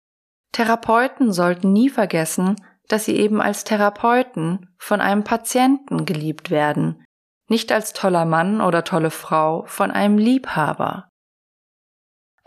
Therapeuten 0.53 1.33
sollten 1.33 1.73
nie 1.73 1.91
vergessen, 1.91 2.57
dass 2.89 3.05
sie 3.05 3.17
eben 3.17 3.43
als 3.43 3.65
Therapeuten 3.65 4.75
von 4.79 5.01
einem 5.01 5.25
Patienten 5.25 6.07
geliebt 6.07 6.51
werden, 6.51 7.05
nicht 7.49 7.73
als 7.73 7.93
toller 7.93 8.25
Mann 8.25 8.61
oder 8.61 8.85
tolle 8.85 9.11
Frau 9.11 9.65
von 9.67 9.91
einem 9.91 10.19
Liebhaber. 10.19 11.09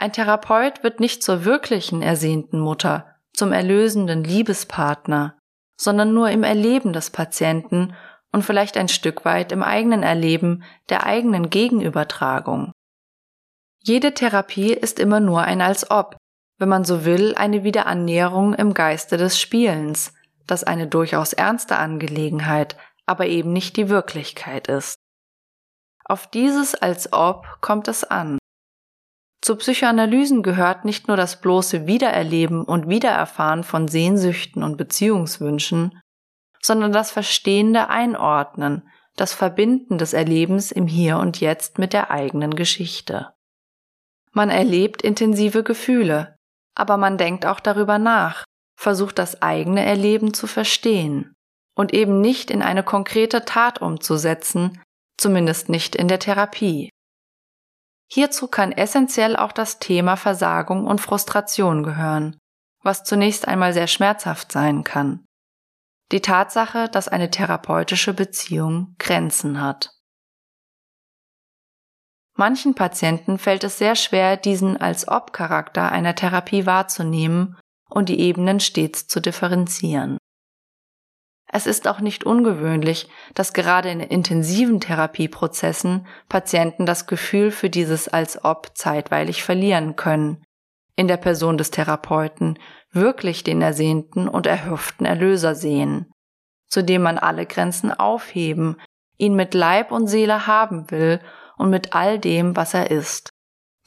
Ein 0.01 0.13
Therapeut 0.13 0.81
wird 0.81 1.01
nicht 1.01 1.21
zur 1.21 1.43
wirklichen 1.43 2.01
ersehnten 2.01 2.57
Mutter, 2.57 3.15
zum 3.33 3.51
erlösenden 3.51 4.23
Liebespartner, 4.23 5.37
sondern 5.75 6.13
nur 6.13 6.29
im 6.29 6.43
Erleben 6.43 6.93
des 6.93 7.09
Patienten 7.09 7.93
und 8.31 8.45
vielleicht 8.45 8.77
ein 8.77 8.87
Stück 8.87 9.25
weit 9.25 9.51
im 9.51 9.61
eigenen 9.61 10.01
Erleben 10.01 10.63
der 10.87 11.05
eigenen 11.05 11.49
Gegenübertragung. 11.49 12.71
Jede 13.83 14.13
Therapie 14.13 14.71
ist 14.71 14.99
immer 14.99 15.19
nur 15.19 15.41
ein 15.41 15.59
als 15.59 15.91
ob, 15.91 16.15
wenn 16.59 16.69
man 16.69 16.85
so 16.85 17.03
will, 17.03 17.35
eine 17.35 17.65
Wiederannäherung 17.65 18.53
im 18.53 18.73
Geiste 18.73 19.17
des 19.17 19.37
Spielens, 19.37 20.13
das 20.47 20.63
eine 20.63 20.87
durchaus 20.87 21.33
ernste 21.33 21.75
Angelegenheit, 21.75 22.77
aber 23.05 23.25
eben 23.25 23.51
nicht 23.51 23.75
die 23.75 23.89
Wirklichkeit 23.89 24.69
ist. 24.69 24.95
Auf 26.05 26.25
dieses 26.27 26.73
als 26.73 27.11
ob 27.11 27.57
kommt 27.59 27.89
es 27.89 28.05
an. 28.05 28.38
Zu 29.41 29.55
Psychoanalysen 29.55 30.43
gehört 30.43 30.85
nicht 30.85 31.07
nur 31.07 31.15
das 31.15 31.39
bloße 31.39 31.87
Wiedererleben 31.87 32.63
und 32.63 32.89
Wiedererfahren 32.89 33.63
von 33.63 33.87
Sehnsüchten 33.87 34.63
und 34.63 34.77
Beziehungswünschen, 34.77 35.99
sondern 36.61 36.91
das 36.91 37.11
verstehende 37.11 37.89
Einordnen, 37.89 38.89
das 39.15 39.33
Verbinden 39.33 39.97
des 39.97 40.13
Erlebens 40.13 40.71
im 40.71 40.87
Hier 40.87 41.17
und 41.17 41.39
Jetzt 41.39 41.77
mit 41.77 41.93
der 41.93 42.11
eigenen 42.11 42.55
Geschichte. 42.55 43.33
Man 44.31 44.49
erlebt 44.49 45.01
intensive 45.01 45.63
Gefühle, 45.63 46.35
aber 46.75 46.97
man 46.97 47.17
denkt 47.17 47.45
auch 47.45 47.59
darüber 47.59 47.97
nach, 47.97 48.45
versucht 48.79 49.19
das 49.19 49.41
eigene 49.41 49.85
Erleben 49.85 50.33
zu 50.33 50.47
verstehen 50.47 51.33
und 51.75 51.93
eben 51.93 52.21
nicht 52.21 52.51
in 52.51 52.61
eine 52.61 52.83
konkrete 52.83 53.45
Tat 53.45 53.81
umzusetzen, 53.81 54.81
zumindest 55.17 55.69
nicht 55.69 55.95
in 55.95 56.07
der 56.07 56.19
Therapie. 56.19 56.89
Hierzu 58.11 58.47
kann 58.47 58.71
essentiell 58.71 59.35
auch 59.35 59.51
das 59.51 59.79
Thema 59.79 60.15
Versagung 60.15 60.87
und 60.87 60.99
Frustration 60.99 61.83
gehören, 61.83 62.37
was 62.81 63.03
zunächst 63.03 63.47
einmal 63.47 63.73
sehr 63.73 63.87
schmerzhaft 63.87 64.51
sein 64.51 64.83
kann. 64.83 65.25
Die 66.11 66.21
Tatsache, 66.21 66.89
dass 66.89 67.07
eine 67.07 67.29
therapeutische 67.29 68.15
Beziehung 68.15 68.95
Grenzen 68.97 69.61
hat. 69.61 69.91
Manchen 72.35 72.73
Patienten 72.73 73.37
fällt 73.37 73.63
es 73.63 73.77
sehr 73.77 73.95
schwer, 73.95 74.37
diesen 74.37 74.77
als 74.77 75.07
Ob-Charakter 75.07 75.91
einer 75.91 76.15
Therapie 76.15 76.65
wahrzunehmen 76.65 77.57
und 77.89 78.09
die 78.09 78.19
Ebenen 78.19 78.59
stets 78.59 79.07
zu 79.07 79.19
differenzieren. 79.19 80.17
Es 81.51 81.65
ist 81.65 81.87
auch 81.87 81.99
nicht 81.99 82.23
ungewöhnlich, 82.23 83.09
dass 83.33 83.53
gerade 83.53 83.89
in 83.89 84.01
intensiven 84.01 84.79
Therapieprozessen 84.79 86.05
Patienten 86.29 86.85
das 86.85 87.07
Gefühl 87.07 87.49
für 87.51 87.71
dieses 87.71 88.07
als 88.07 88.43
ob 88.45 88.77
zeitweilig 88.77 89.43
verlieren 89.43 89.95
können, 89.95 90.43
in 90.95 91.07
der 91.07 91.17
Person 91.17 91.57
des 91.57 91.71
Therapeuten 91.71 92.59
wirklich 92.91 93.43
den 93.43 93.61
ersehnten 93.61 94.27
und 94.27 94.45
erhofften 94.45 95.05
Erlöser 95.05 95.55
sehen, 95.55 96.11
zu 96.67 96.83
dem 96.83 97.01
man 97.01 97.17
alle 97.17 97.47
Grenzen 97.47 97.91
aufheben, 97.91 98.77
ihn 99.17 99.35
mit 99.35 99.55
Leib 99.55 99.91
und 99.91 100.07
Seele 100.07 100.45
haben 100.45 100.91
will 100.91 101.19
und 101.57 101.71
mit 101.71 101.95
all 101.95 102.19
dem, 102.19 102.55
was 102.55 102.75
er 102.75 102.91
ist. 102.91 103.31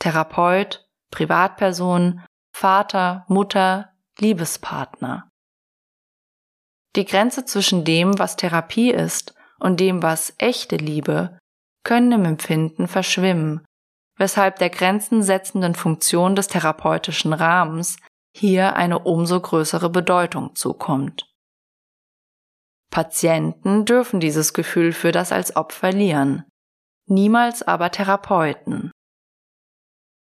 Therapeut, 0.00 0.84
Privatperson, 1.12 2.22
Vater, 2.52 3.24
Mutter, 3.28 3.90
Liebespartner. 4.18 5.31
Die 6.96 7.04
Grenze 7.04 7.44
zwischen 7.44 7.84
dem, 7.84 8.18
was 8.18 8.36
Therapie 8.36 8.90
ist, 8.90 9.34
und 9.58 9.80
dem, 9.80 10.02
was 10.02 10.34
echte 10.38 10.76
Liebe, 10.76 11.38
können 11.84 12.12
im 12.12 12.24
Empfinden 12.24 12.88
verschwimmen, 12.88 13.64
weshalb 14.16 14.58
der 14.58 14.70
grenzensetzenden 14.70 15.74
Funktion 15.74 16.36
des 16.36 16.48
therapeutischen 16.48 17.32
Rahmens 17.32 17.96
hier 18.36 18.76
eine 18.76 18.98
umso 19.00 19.40
größere 19.40 19.90
Bedeutung 19.90 20.54
zukommt. 20.54 21.28
Patienten 22.90 23.84
dürfen 23.84 24.20
dieses 24.20 24.52
Gefühl 24.52 24.92
für 24.92 25.12
das 25.12 25.32
als 25.32 25.56
Ob 25.56 25.72
verlieren, 25.72 26.44
niemals 27.06 27.62
aber 27.62 27.90
Therapeuten. 27.90 28.90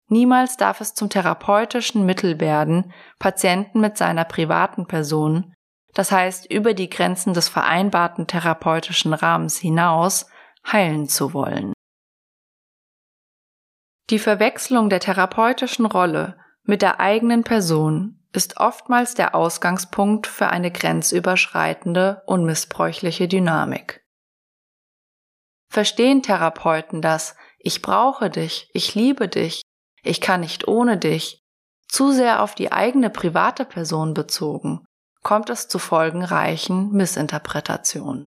Niemals 0.09 0.57
darf 0.57 0.81
es 0.81 0.93
zum 0.93 1.09
therapeutischen 1.09 2.05
Mittel 2.05 2.39
werden, 2.39 2.93
Patienten 3.19 3.81
mit 3.81 3.97
seiner 3.97 4.23
privaten 4.23 4.87
Person, 4.87 5.53
das 5.97 6.11
heißt 6.11 6.45
über 6.51 6.75
die 6.75 6.91
Grenzen 6.91 7.33
des 7.33 7.49
vereinbarten 7.49 8.27
therapeutischen 8.27 9.15
Rahmens 9.15 9.57
hinaus, 9.57 10.29
heilen 10.71 11.09
zu 11.09 11.33
wollen. 11.33 11.73
Die 14.11 14.19
Verwechslung 14.19 14.91
der 14.91 14.99
therapeutischen 14.99 15.87
Rolle 15.87 16.37
mit 16.61 16.83
der 16.83 16.99
eigenen 16.99 17.43
Person 17.43 18.23
ist 18.31 18.57
oftmals 18.57 19.15
der 19.15 19.33
Ausgangspunkt 19.33 20.27
für 20.27 20.49
eine 20.49 20.69
grenzüberschreitende, 20.69 22.21
unmissbräuchliche 22.27 23.27
Dynamik. 23.27 24.05
Verstehen 25.67 26.21
Therapeuten 26.21 27.01
das, 27.01 27.35
ich 27.57 27.81
brauche 27.81 28.29
dich, 28.29 28.69
ich 28.71 28.93
liebe 28.93 29.27
dich, 29.27 29.63
ich 30.03 30.21
kann 30.21 30.41
nicht 30.41 30.67
ohne 30.67 30.99
dich, 30.99 31.43
zu 31.87 32.11
sehr 32.11 32.43
auf 32.43 32.53
die 32.53 32.71
eigene 32.71 33.09
private 33.09 33.65
Person 33.65 34.13
bezogen, 34.13 34.86
kommt 35.23 35.49
es 35.49 35.67
zu 35.67 35.79
folgenreichen 35.79 36.91
Missinterpretationen. 36.91 38.25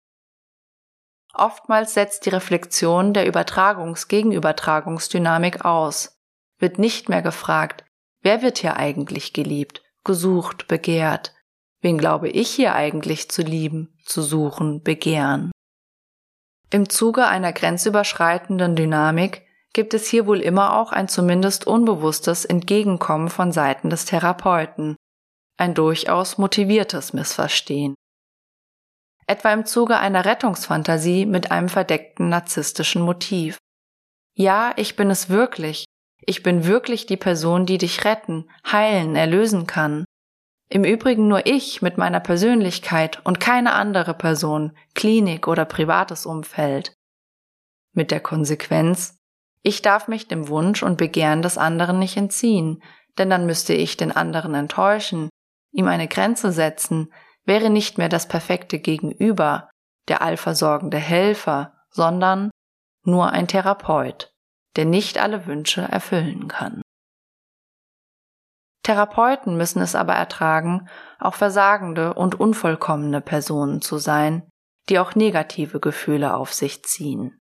Oftmals 1.34 1.94
setzt 1.94 2.24
die 2.24 2.30
Reflexion 2.30 3.12
der 3.12 3.26
Übertragungs-Gegenübertragungsdynamik 3.26 5.64
aus, 5.64 6.16
wird 6.58 6.78
nicht 6.78 7.08
mehr 7.08 7.22
gefragt, 7.22 7.84
wer 8.22 8.42
wird 8.42 8.58
hier 8.58 8.76
eigentlich 8.76 9.32
geliebt, 9.34 9.82
gesucht, 10.04 10.68
begehrt, 10.68 11.34
wen 11.82 11.98
glaube 11.98 12.28
ich 12.28 12.50
hier 12.50 12.74
eigentlich 12.74 13.30
zu 13.30 13.42
lieben, 13.42 13.98
zu 14.04 14.22
suchen, 14.22 14.82
begehren. 14.82 15.50
Im 16.70 16.88
Zuge 16.88 17.26
einer 17.26 17.52
grenzüberschreitenden 17.52 18.74
Dynamik 18.74 19.42
gibt 19.72 19.92
es 19.92 20.08
hier 20.08 20.26
wohl 20.26 20.40
immer 20.40 20.78
auch 20.78 20.90
ein 20.90 21.06
zumindest 21.06 21.66
unbewusstes 21.66 22.46
Entgegenkommen 22.46 23.28
von 23.28 23.52
Seiten 23.52 23.90
des 23.90 24.06
Therapeuten, 24.06 24.96
ein 25.56 25.74
durchaus 25.74 26.38
motiviertes 26.38 27.12
Missverstehen. 27.12 27.94
Etwa 29.26 29.52
im 29.52 29.66
Zuge 29.66 29.98
einer 29.98 30.24
Rettungsfantasie 30.24 31.26
mit 31.26 31.50
einem 31.50 31.68
verdeckten 31.68 32.28
narzisstischen 32.28 33.02
Motiv. 33.02 33.58
Ja, 34.34 34.72
ich 34.76 34.96
bin 34.96 35.10
es 35.10 35.28
wirklich. 35.28 35.84
Ich 36.20 36.42
bin 36.42 36.66
wirklich 36.66 37.06
die 37.06 37.16
Person, 37.16 37.66
die 37.66 37.78
dich 37.78 38.04
retten, 38.04 38.48
heilen, 38.70 39.16
erlösen 39.16 39.66
kann. 39.66 40.04
Im 40.68 40.84
Übrigen 40.84 41.28
nur 41.28 41.46
ich 41.46 41.82
mit 41.82 41.96
meiner 41.96 42.20
Persönlichkeit 42.20 43.24
und 43.24 43.40
keine 43.40 43.72
andere 43.72 44.14
Person, 44.14 44.76
Klinik 44.94 45.46
oder 45.46 45.64
privates 45.64 46.26
Umfeld. 46.26 46.94
Mit 47.92 48.10
der 48.10 48.20
Konsequenz, 48.20 49.16
ich 49.62 49.82
darf 49.82 50.08
mich 50.08 50.28
dem 50.28 50.48
Wunsch 50.48 50.82
und 50.82 50.98
Begehren 50.98 51.42
des 51.42 51.56
anderen 51.56 51.98
nicht 51.98 52.16
entziehen, 52.16 52.82
denn 53.18 53.30
dann 53.30 53.46
müsste 53.46 53.74
ich 53.74 53.96
den 53.96 54.12
anderen 54.12 54.54
enttäuschen, 54.54 55.30
ihm 55.76 55.88
eine 55.88 56.08
Grenze 56.08 56.52
setzen, 56.52 57.12
wäre 57.44 57.70
nicht 57.70 57.98
mehr 57.98 58.08
das 58.08 58.26
perfekte 58.26 58.78
Gegenüber, 58.78 59.70
der 60.08 60.22
allversorgende 60.22 60.98
Helfer, 60.98 61.74
sondern 61.90 62.50
nur 63.04 63.30
ein 63.30 63.46
Therapeut, 63.46 64.32
der 64.76 64.84
nicht 64.84 65.18
alle 65.18 65.46
Wünsche 65.46 65.82
erfüllen 65.82 66.48
kann. 66.48 66.82
Therapeuten 68.82 69.56
müssen 69.56 69.82
es 69.82 69.94
aber 69.94 70.14
ertragen, 70.14 70.88
auch 71.18 71.34
versagende 71.34 72.14
und 72.14 72.38
unvollkommene 72.38 73.20
Personen 73.20 73.82
zu 73.82 73.98
sein, 73.98 74.48
die 74.88 74.98
auch 74.98 75.14
negative 75.14 75.80
Gefühle 75.80 76.34
auf 76.34 76.54
sich 76.54 76.84
ziehen. 76.84 77.36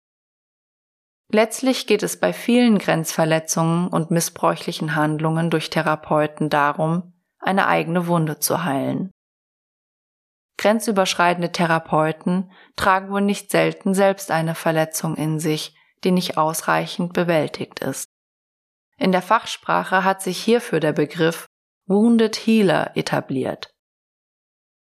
Letztlich 1.33 1.87
geht 1.87 2.03
es 2.03 2.19
bei 2.19 2.33
vielen 2.33 2.79
Grenzverletzungen 2.79 3.89
und 3.89 4.11
missbräuchlichen 4.11 4.95
Handlungen 4.95 5.49
durch 5.49 5.71
Therapeuten 5.71 6.51
darum, 6.51 7.15
eine 7.41 7.67
eigene 7.67 8.07
Wunde 8.07 8.39
zu 8.39 8.65
heilen. 8.65 9.11
Grenzüberschreitende 10.59 11.53
Therapeuten 11.53 12.53
tragen 12.77 13.11
wohl 13.11 13.23
nicht 13.23 13.51
selten 13.51 13.95
selbst 13.95 14.31
eine 14.31 14.55
Verletzung 14.55 15.17
in 15.17 15.41
sich, 15.41 15.75
die 16.05 16.11
nicht 16.11 16.37
ausreichend 16.37 17.15
bewältigt 17.15 17.81
ist. 17.81 18.07
In 18.99 19.13
der 19.13 19.23
Fachsprache 19.23 20.05
hat 20.05 20.21
sich 20.21 20.43
hierfür 20.43 20.81
der 20.81 20.93
Begriff 20.93 21.47
Wounded 21.87 22.37
Healer 22.37 22.95
etabliert. 22.95 23.71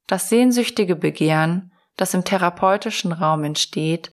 Das 0.08 0.30
sehnsüchtige 0.30 0.95
Begehren, 0.95 1.74
das 1.97 2.14
im 2.14 2.24
therapeutischen 2.24 3.12
Raum 3.12 3.43
entsteht, 3.43 4.12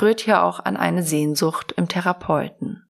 rührt 0.00 0.20
hier 0.20 0.42
auch 0.42 0.60
an 0.60 0.76
eine 0.76 1.02
Sehnsucht 1.02 1.72
im 1.72 1.88
Therapeuten. 1.88 2.85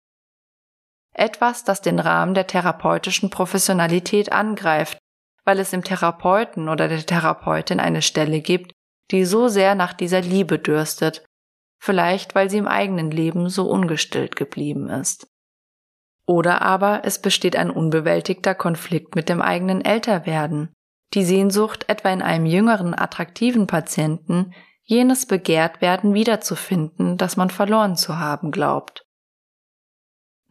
Etwas, 1.18 1.64
das 1.64 1.82
den 1.82 2.00
Rahmen 2.00 2.34
der 2.34 2.46
therapeutischen 2.46 3.30
Professionalität 3.30 4.32
angreift, 4.32 4.98
weil 5.46 5.60
es 5.60 5.72
im 5.72 5.84
Therapeuten 5.84 6.68
oder 6.68 6.88
der 6.90 7.06
Therapeutin 7.06 7.80
eine 7.80 8.02
Stelle 8.02 8.42
gibt, 8.42 8.74
die 9.12 9.24
so 9.24 9.48
sehr 9.48 9.76
nach 9.76 9.94
dieser 9.94 10.22
Liebe 10.22 10.60
dürstet, 10.60 11.24
vielleicht 11.80 12.36
weil 12.36 12.50
sie 12.50 12.58
im 12.58 12.68
eigenen 12.68 13.12
Leben 13.12 13.48
so 13.50 13.70
ungestillt 13.70 14.36
geblieben 14.36 14.90
ist. 14.90 15.28
Oder 16.28 16.62
aber 16.62 17.02
es 17.06 17.22
besteht 17.22 17.56
ein 17.56 17.70
unbewältigter 17.70 18.56
Konflikt 18.56 19.16
mit 19.16 19.30
dem 19.30 19.42
eigenen 19.42 19.86
Älterwerden, 19.86 20.74
die 21.14 21.24
Sehnsucht, 21.24 21.86
etwa 21.88 22.10
in 22.10 22.24
einem 22.24 22.48
jüngeren, 22.48 22.98
attraktiven 22.98 23.68
Patienten, 23.68 24.54
jenes 24.82 25.28
Begehrtwerden 25.28 26.14
wiederzufinden, 26.14 27.18
das 27.18 27.38
man 27.38 27.52
verloren 27.52 27.96
zu 27.96 28.18
haben 28.18 28.52
glaubt. 28.52 29.05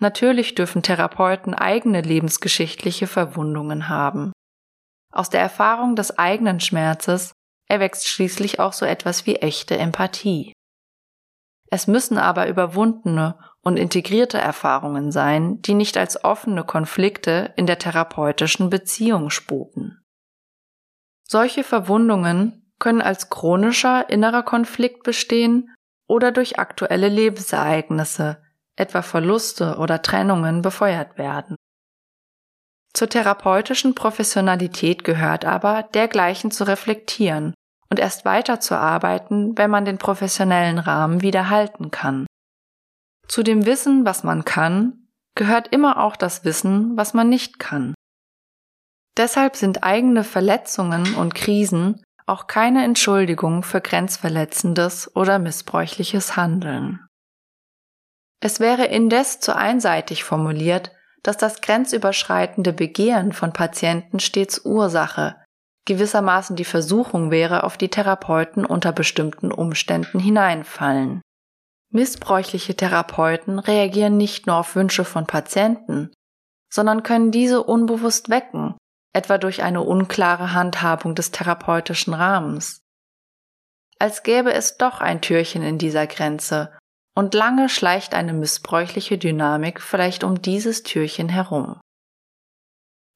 Natürlich 0.00 0.54
dürfen 0.54 0.82
Therapeuten 0.82 1.54
eigene 1.54 2.00
lebensgeschichtliche 2.00 3.06
Verwundungen 3.06 3.88
haben. 3.88 4.32
Aus 5.12 5.30
der 5.30 5.40
Erfahrung 5.40 5.96
des 5.96 6.18
eigenen 6.18 6.60
Schmerzes 6.60 7.32
erwächst 7.68 8.08
schließlich 8.08 8.58
auch 8.60 8.72
so 8.72 8.84
etwas 8.84 9.26
wie 9.26 9.36
echte 9.36 9.78
Empathie. 9.78 10.52
Es 11.70 11.86
müssen 11.86 12.18
aber 12.18 12.48
überwundene 12.48 13.38
und 13.62 13.78
integrierte 13.78 14.38
Erfahrungen 14.38 15.10
sein, 15.10 15.62
die 15.62 15.74
nicht 15.74 15.96
als 15.96 16.22
offene 16.22 16.64
Konflikte 16.64 17.52
in 17.56 17.66
der 17.66 17.78
therapeutischen 17.78 18.70
Beziehung 18.70 19.30
spuken. 19.30 20.00
Solche 21.26 21.64
Verwundungen 21.64 22.72
können 22.78 23.00
als 23.00 23.30
chronischer 23.30 24.10
innerer 24.10 24.42
Konflikt 24.42 25.04
bestehen 25.04 25.74
oder 26.06 26.32
durch 26.32 26.58
aktuelle 26.58 27.08
Lebensereignisse, 27.08 28.43
etwa 28.76 29.02
Verluste 29.02 29.76
oder 29.78 30.02
Trennungen, 30.02 30.62
befeuert 30.62 31.18
werden. 31.18 31.56
Zur 32.92 33.08
therapeutischen 33.08 33.94
Professionalität 33.94 35.04
gehört 35.04 35.44
aber, 35.44 35.82
dergleichen 35.82 36.50
zu 36.50 36.64
reflektieren 36.64 37.54
und 37.90 37.98
erst 37.98 38.24
weiterzuarbeiten, 38.24 39.58
wenn 39.58 39.70
man 39.70 39.84
den 39.84 39.98
professionellen 39.98 40.78
Rahmen 40.78 41.20
wieder 41.20 41.50
halten 41.50 41.90
kann. 41.90 42.26
Zu 43.26 43.42
dem 43.42 43.66
Wissen, 43.66 44.04
was 44.04 44.22
man 44.22 44.44
kann, 44.44 45.08
gehört 45.34 45.68
immer 45.68 46.02
auch 46.02 46.16
das 46.16 46.44
Wissen, 46.44 46.96
was 46.96 47.14
man 47.14 47.28
nicht 47.28 47.58
kann. 47.58 47.94
Deshalb 49.16 49.56
sind 49.56 49.84
eigene 49.84 50.24
Verletzungen 50.24 51.14
und 51.14 51.34
Krisen 51.34 52.02
auch 52.26 52.46
keine 52.46 52.84
Entschuldigung 52.84 53.62
für 53.62 53.80
grenzverletzendes 53.80 55.14
oder 55.14 55.38
missbräuchliches 55.38 56.36
Handeln. 56.36 57.03
Es 58.44 58.60
wäre 58.60 58.84
indes 58.84 59.40
zu 59.40 59.56
einseitig 59.56 60.22
formuliert, 60.22 60.92
dass 61.22 61.38
das 61.38 61.62
grenzüberschreitende 61.62 62.74
Begehren 62.74 63.32
von 63.32 63.54
Patienten 63.54 64.20
stets 64.20 64.66
Ursache, 64.66 65.36
gewissermaßen 65.86 66.54
die 66.54 66.66
Versuchung 66.66 67.30
wäre, 67.30 67.64
auf 67.64 67.78
die 67.78 67.88
Therapeuten 67.88 68.66
unter 68.66 68.92
bestimmten 68.92 69.50
Umständen 69.50 70.18
hineinfallen. 70.18 71.22
Missbräuchliche 71.90 72.76
Therapeuten 72.76 73.58
reagieren 73.58 74.18
nicht 74.18 74.46
nur 74.46 74.56
auf 74.56 74.76
Wünsche 74.76 75.06
von 75.06 75.26
Patienten, 75.26 76.12
sondern 76.70 77.02
können 77.02 77.30
diese 77.30 77.62
unbewusst 77.62 78.28
wecken 78.28 78.74
etwa 79.14 79.38
durch 79.38 79.62
eine 79.62 79.80
unklare 79.80 80.52
Handhabung 80.52 81.14
des 81.14 81.30
therapeutischen 81.30 82.12
Rahmens. 82.12 82.80
Als 83.98 84.24
gäbe 84.24 84.52
es 84.52 84.76
doch 84.76 85.00
ein 85.00 85.22
Türchen 85.22 85.62
in 85.62 85.78
dieser 85.78 86.06
Grenze, 86.06 86.76
und 87.14 87.34
lange 87.34 87.68
schleicht 87.68 88.14
eine 88.14 88.32
missbräuchliche 88.32 89.18
Dynamik 89.18 89.80
vielleicht 89.80 90.24
um 90.24 90.42
dieses 90.42 90.82
Türchen 90.82 91.28
herum. 91.28 91.80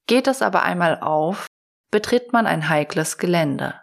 Geht 0.07 0.27
es 0.27 0.41
aber 0.41 0.63
einmal 0.63 0.99
auf, 0.99 1.47
betritt 1.91 2.33
man 2.33 2.47
ein 2.47 2.69
heikles 2.69 3.17
Gelände. 3.17 3.81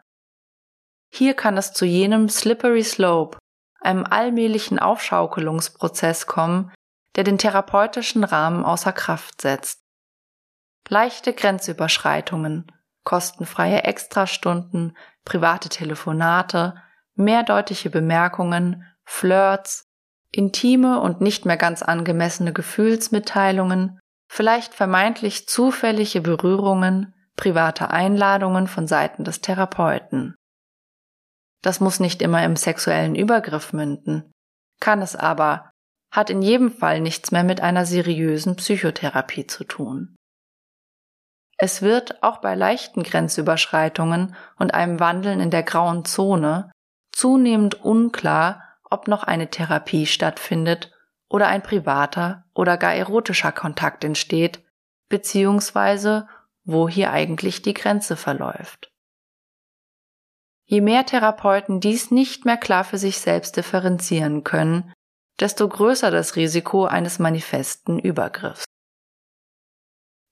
Hier 1.12 1.34
kann 1.34 1.56
es 1.56 1.72
zu 1.72 1.84
jenem 1.84 2.28
Slippery 2.28 2.82
Slope, 2.82 3.38
einem 3.80 4.04
allmählichen 4.04 4.78
Aufschaukelungsprozess 4.78 6.26
kommen, 6.26 6.72
der 7.14 7.24
den 7.24 7.38
therapeutischen 7.38 8.24
Rahmen 8.24 8.64
außer 8.64 8.92
Kraft 8.92 9.40
setzt 9.40 9.86
leichte 10.88 11.32
Grenzüberschreitungen, 11.32 12.72
kostenfreie 13.04 13.84
Extrastunden, 13.84 14.96
private 15.24 15.68
Telefonate, 15.68 16.82
mehrdeutige 17.14 17.90
Bemerkungen, 17.90 18.84
Flirts, 19.04 19.85
intime 20.36 21.00
und 21.00 21.20
nicht 21.20 21.46
mehr 21.46 21.56
ganz 21.56 21.82
angemessene 21.82 22.52
Gefühlsmitteilungen, 22.52 23.98
vielleicht 24.28 24.74
vermeintlich 24.74 25.48
zufällige 25.48 26.20
Berührungen, 26.20 27.14
private 27.36 27.90
Einladungen 27.90 28.66
von 28.66 28.86
Seiten 28.86 29.24
des 29.24 29.40
Therapeuten. 29.40 30.34
Das 31.62 31.80
muss 31.80 32.00
nicht 32.00 32.22
immer 32.22 32.44
im 32.44 32.56
sexuellen 32.56 33.14
Übergriff 33.14 33.72
münden, 33.72 34.30
kann 34.80 35.02
es 35.02 35.16
aber, 35.16 35.70
hat 36.12 36.30
in 36.30 36.42
jedem 36.42 36.70
Fall 36.70 37.00
nichts 37.00 37.30
mehr 37.30 37.44
mit 37.44 37.60
einer 37.60 37.86
seriösen 37.86 38.56
Psychotherapie 38.56 39.46
zu 39.46 39.64
tun. 39.64 40.16
Es 41.58 41.82
wird 41.82 42.22
auch 42.22 42.38
bei 42.38 42.54
leichten 42.54 43.02
Grenzüberschreitungen 43.02 44.34
und 44.58 44.74
einem 44.74 45.00
Wandeln 45.00 45.40
in 45.40 45.50
der 45.50 45.62
grauen 45.62 46.04
Zone 46.04 46.70
zunehmend 47.12 47.82
unklar, 47.82 48.65
ob 48.96 49.08
noch 49.08 49.24
eine 49.24 49.50
Therapie 49.50 50.06
stattfindet 50.06 50.90
oder 51.28 51.48
ein 51.48 51.62
privater 51.62 52.46
oder 52.54 52.78
gar 52.78 52.94
erotischer 52.94 53.52
Kontakt 53.52 54.04
entsteht, 54.04 54.64
beziehungsweise 55.10 56.28
wo 56.64 56.88
hier 56.88 57.12
eigentlich 57.12 57.60
die 57.60 57.74
Grenze 57.74 58.16
verläuft. 58.16 58.90
Je 60.64 60.80
mehr 60.80 61.04
Therapeuten 61.04 61.80
dies 61.80 62.10
nicht 62.10 62.46
mehr 62.46 62.56
klar 62.56 62.84
für 62.84 62.96
sich 62.96 63.20
selbst 63.20 63.58
differenzieren 63.58 64.44
können, 64.44 64.94
desto 65.38 65.68
größer 65.68 66.10
das 66.10 66.36
Risiko 66.36 66.86
eines 66.86 67.18
manifesten 67.18 67.98
Übergriffs. 67.98 68.64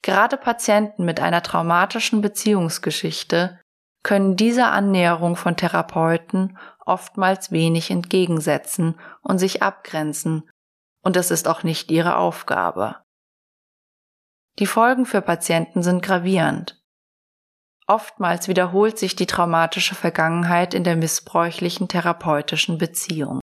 Gerade 0.01 0.39
Patienten 0.39 1.05
mit 1.05 1.21
einer 1.21 1.43
traumatischen 1.43 2.23
Beziehungsgeschichte 2.23 3.61
können 4.03 4.37
dieser 4.37 4.73
Annäherung 4.73 5.37
von 5.37 5.57
Therapeuten 5.57 6.59
oftmals 6.87 7.51
wenig 7.51 7.91
entgegensetzen 7.91 8.99
und 9.23 9.39
sich 9.39 9.63
abgrenzen, 9.63 10.49
und 11.03 11.17
es 11.17 11.31
ist 11.31 11.49
auch 11.49 11.63
nicht 11.63 11.91
ihre 11.91 12.17
Aufgabe. 12.17 12.97
Die 14.59 14.67
Folgen 14.67 15.05
für 15.05 15.21
Patienten 15.21 15.83
sind 15.83 16.03
gravierend. 16.03 16.81
Oftmals 17.87 18.49
wiederholt 18.49 18.99
sich 18.99 19.15
die 19.15 19.27
traumatische 19.27 19.95
Vergangenheit 19.95 20.73
in 20.73 20.85
der 20.85 20.97
missbräuchlichen 20.97 21.89
therapeutischen 21.89 22.79
Beziehung. 22.79 23.41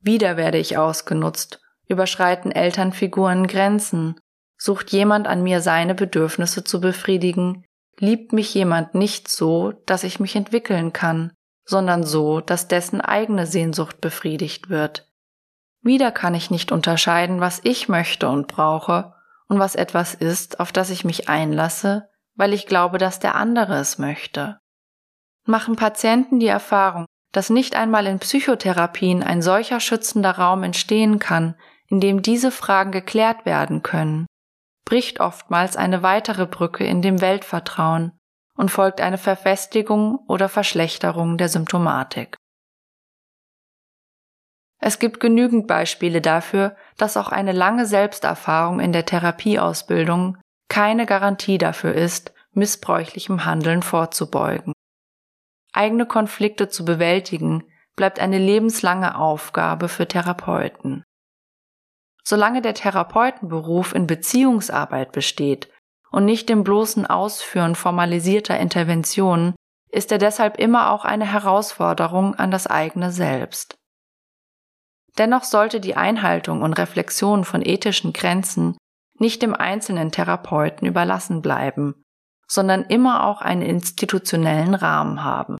Wieder 0.00 0.36
werde 0.36 0.58
ich 0.58 0.76
ausgenutzt, 0.76 1.60
überschreiten 1.86 2.52
Elternfiguren 2.52 3.46
Grenzen, 3.46 4.20
Sucht 4.64 4.92
jemand 4.92 5.26
an 5.26 5.42
mir 5.42 5.60
seine 5.60 5.92
Bedürfnisse 5.92 6.62
zu 6.62 6.80
befriedigen, 6.80 7.64
liebt 7.98 8.32
mich 8.32 8.54
jemand 8.54 8.94
nicht 8.94 9.26
so, 9.26 9.72
dass 9.86 10.04
ich 10.04 10.20
mich 10.20 10.36
entwickeln 10.36 10.92
kann, 10.92 11.32
sondern 11.72 12.04
so, 12.04 12.42
dass 12.42 12.68
dessen 12.68 13.00
eigene 13.00 13.46
Sehnsucht 13.46 14.02
befriedigt 14.02 14.68
wird. 14.68 15.10
Wieder 15.80 16.12
kann 16.12 16.34
ich 16.34 16.50
nicht 16.50 16.70
unterscheiden, 16.70 17.40
was 17.40 17.60
ich 17.64 17.88
möchte 17.88 18.28
und 18.28 18.46
brauche 18.46 19.14
und 19.48 19.58
was 19.58 19.74
etwas 19.74 20.12
ist, 20.12 20.60
auf 20.60 20.70
das 20.70 20.90
ich 20.90 21.04
mich 21.04 21.30
einlasse, 21.30 22.10
weil 22.34 22.52
ich 22.52 22.66
glaube, 22.66 22.98
dass 22.98 23.20
der 23.20 23.36
andere 23.36 23.76
es 23.76 23.96
möchte. 23.98 24.58
Machen 25.46 25.74
Patienten 25.74 26.38
die 26.40 26.46
Erfahrung, 26.46 27.06
dass 27.32 27.48
nicht 27.48 27.74
einmal 27.74 28.06
in 28.06 28.18
Psychotherapien 28.18 29.22
ein 29.22 29.40
solcher 29.40 29.80
schützender 29.80 30.32
Raum 30.32 30.64
entstehen 30.64 31.18
kann, 31.18 31.56
in 31.88 32.00
dem 32.00 32.20
diese 32.20 32.50
Fragen 32.50 32.92
geklärt 32.92 33.46
werden 33.46 33.82
können, 33.82 34.26
bricht 34.84 35.20
oftmals 35.20 35.78
eine 35.78 36.02
weitere 36.02 36.46
Brücke 36.46 36.84
in 36.84 37.00
dem 37.00 37.22
Weltvertrauen 37.22 38.12
und 38.56 38.70
folgt 38.70 39.00
eine 39.00 39.18
Verfestigung 39.18 40.18
oder 40.28 40.48
Verschlechterung 40.48 41.38
der 41.38 41.48
Symptomatik. 41.48 42.36
Es 44.84 44.98
gibt 44.98 45.20
genügend 45.20 45.68
Beispiele 45.68 46.20
dafür, 46.20 46.76
dass 46.96 47.16
auch 47.16 47.28
eine 47.28 47.52
lange 47.52 47.86
Selbsterfahrung 47.86 48.80
in 48.80 48.92
der 48.92 49.06
Therapieausbildung 49.06 50.38
keine 50.68 51.06
Garantie 51.06 51.58
dafür 51.58 51.94
ist, 51.94 52.32
missbräuchlichem 52.52 53.44
Handeln 53.44 53.82
vorzubeugen. 53.82 54.72
Eigene 55.72 56.04
Konflikte 56.06 56.68
zu 56.68 56.84
bewältigen 56.84 57.64
bleibt 57.96 58.18
eine 58.20 58.38
lebenslange 58.38 59.16
Aufgabe 59.16 59.88
für 59.88 60.08
Therapeuten. 60.08 61.04
Solange 62.24 62.62
der 62.62 62.74
Therapeutenberuf 62.74 63.94
in 63.94 64.06
Beziehungsarbeit 64.06 65.12
besteht 65.12 65.71
und 66.12 66.24
nicht 66.24 66.50
im 66.50 66.62
bloßen 66.62 67.06
Ausführen 67.06 67.74
formalisierter 67.74 68.58
Interventionen, 68.58 69.54
ist 69.90 70.12
er 70.12 70.18
deshalb 70.18 70.58
immer 70.58 70.90
auch 70.90 71.04
eine 71.04 71.26
Herausforderung 71.26 72.34
an 72.34 72.50
das 72.50 72.66
eigene 72.66 73.10
Selbst. 73.10 73.74
Dennoch 75.18 75.44
sollte 75.44 75.80
die 75.80 75.96
Einhaltung 75.96 76.62
und 76.62 76.74
Reflexion 76.74 77.44
von 77.44 77.62
ethischen 77.62 78.12
Grenzen 78.12 78.76
nicht 79.18 79.42
dem 79.42 79.54
einzelnen 79.54 80.10
Therapeuten 80.10 80.86
überlassen 80.86 81.42
bleiben, 81.42 82.02
sondern 82.48 82.82
immer 82.84 83.24
auch 83.26 83.40
einen 83.40 83.62
institutionellen 83.62 84.74
Rahmen 84.74 85.22
haben. 85.24 85.58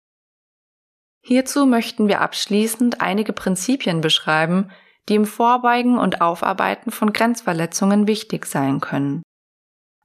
Hierzu 1.25 1.67
möchten 1.67 2.09
wir 2.09 2.21
abschließend 2.21 3.01
einige 3.01 3.33
Prinzipien 3.33 4.01
beschreiben, 4.01 4.71
die 5.09 5.15
im 5.15 5.27
Vorbeugen 5.27 5.99
und 5.99 6.21
Aufarbeiten 6.21 6.91
von 6.91 7.13
Grenzverletzungen 7.13 8.07
wichtig 8.07 8.47
sein 8.47 8.81
können. 8.81 9.23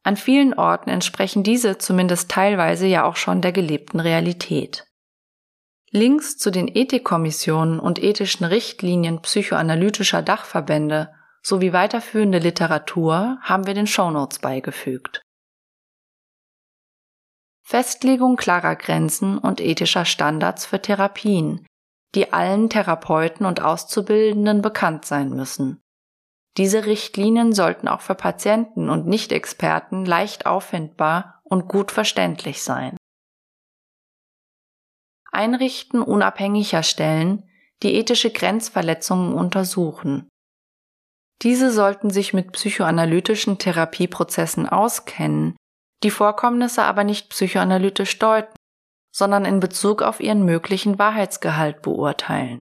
An 0.07 0.15
vielen 0.15 0.53
Orten 0.53 0.89
entsprechen 0.89 1.43
diese 1.43 1.79
zumindest 1.79 2.31
teilweise 2.31 2.87
ja 2.87 3.03
auch 3.03 3.17
schon 3.17 3.41
der 3.41 3.51
gelebten 3.51 3.99
Realität. 3.99 4.87
Links 5.91 6.37
zu 6.37 6.49
den 6.49 6.69
Ethikkommissionen 6.73 7.77
und 7.77 8.01
ethischen 8.01 8.45
Richtlinien 8.45 9.21
psychoanalytischer 9.21 10.21
Dachverbände 10.21 11.13
sowie 11.43 11.73
weiterführende 11.73 12.39
Literatur 12.39 13.37
haben 13.41 13.67
wir 13.67 13.73
den 13.73 13.85
Shownotes 13.85 14.39
beigefügt. 14.39 15.21
Festlegung 17.65 18.37
klarer 18.37 18.77
Grenzen 18.77 19.37
und 19.37 19.59
ethischer 19.59 20.05
Standards 20.05 20.65
für 20.65 20.81
Therapien, 20.81 21.67
die 22.15 22.31
allen 22.31 22.69
Therapeuten 22.69 23.45
und 23.45 23.61
Auszubildenden 23.61 24.61
bekannt 24.61 25.03
sein 25.03 25.31
müssen. 25.31 25.81
Diese 26.57 26.85
Richtlinien 26.85 27.53
sollten 27.53 27.87
auch 27.87 28.01
für 28.01 28.15
Patienten 28.15 28.89
und 28.89 29.05
Nicht-Experten 29.05 30.05
leicht 30.05 30.47
auffindbar 30.47 31.41
und 31.43 31.67
gut 31.67 31.91
verständlich 31.91 32.63
sein. 32.63 32.97
Einrichten 35.31 36.01
unabhängiger 36.01 36.81
Stellen, 36.81 37.47
die 37.83 37.93
ethische 37.93 38.31
Grenzverletzungen 38.31 39.33
untersuchen. 39.33 40.27
Diese 41.43 41.71
sollten 41.71 42.09
sich 42.09 42.33
mit 42.33 42.51
psychoanalytischen 42.53 43.59
Therapieprozessen 43.59 44.67
auskennen, 44.67 45.55
die 46.03 46.09
Vorkommnisse 46.09 46.83
aber 46.83 47.03
nicht 47.03 47.29
psychoanalytisch 47.29 48.17
deuten, 48.17 48.55
sondern 49.15 49.45
in 49.45 49.59
Bezug 49.59 50.01
auf 50.01 50.19
ihren 50.19 50.43
möglichen 50.43 50.97
Wahrheitsgehalt 50.97 51.83
beurteilen. 51.83 52.57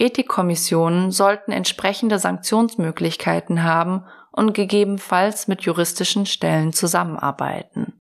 Ethikkommissionen 0.00 1.10
sollten 1.10 1.52
entsprechende 1.52 2.18
Sanktionsmöglichkeiten 2.18 3.62
haben 3.62 4.06
und 4.32 4.54
gegebenenfalls 4.54 5.46
mit 5.46 5.62
juristischen 5.62 6.24
Stellen 6.24 6.72
zusammenarbeiten. 6.72 7.98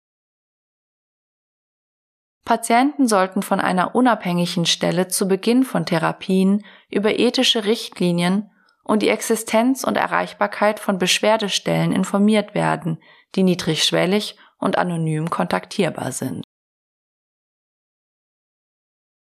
Patienten 2.45 3.07
sollten 3.07 3.43
von 3.43 3.59
einer 3.59 3.93
unabhängigen 3.95 4.65
Stelle 4.65 5.07
zu 5.07 5.27
Beginn 5.27 5.63
von 5.63 5.85
Therapien 5.85 6.63
über 6.89 7.19
ethische 7.19 7.65
Richtlinien 7.65 8.49
und 8.83 9.03
die 9.03 9.09
Existenz 9.09 9.83
und 9.83 9.97
Erreichbarkeit 9.97 10.79
von 10.79 10.97
Beschwerdestellen 10.97 11.91
informiert 11.91 12.55
werden, 12.55 13.03
die 13.35 13.43
niedrigschwellig 13.43 14.37
und 14.57 14.77
anonym 14.77 15.29
kontaktierbar 15.29 16.11
sind. 16.11 16.43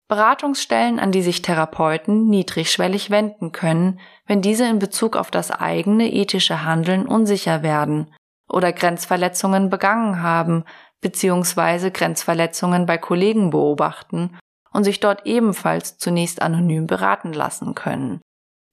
Beratungsstellen, 0.07 0.99
an 0.99 1.11
die 1.11 1.23
sich 1.23 1.41
Therapeuten 1.41 2.27
niedrigschwellig 2.29 3.09
wenden 3.09 3.51
können, 3.51 3.99
wenn 4.27 4.41
diese 4.41 4.67
in 4.67 4.77
Bezug 4.77 5.15
auf 5.15 5.31
das 5.31 5.49
eigene 5.49 6.13
ethische 6.13 6.63
Handeln 6.63 7.07
unsicher 7.07 7.63
werden 7.63 8.13
oder 8.47 8.71
Grenzverletzungen 8.71 9.69
begangen 9.69 10.21
haben 10.21 10.63
bzw. 11.01 11.89
Grenzverletzungen 11.89 12.85
bei 12.85 12.99
Kollegen 12.99 13.49
beobachten 13.49 14.37
und 14.71 14.83
sich 14.83 14.99
dort 14.99 15.25
ebenfalls 15.25 15.97
zunächst 15.97 16.41
anonym 16.41 16.85
beraten 16.85 17.33
lassen 17.33 17.73
können. 17.73 18.21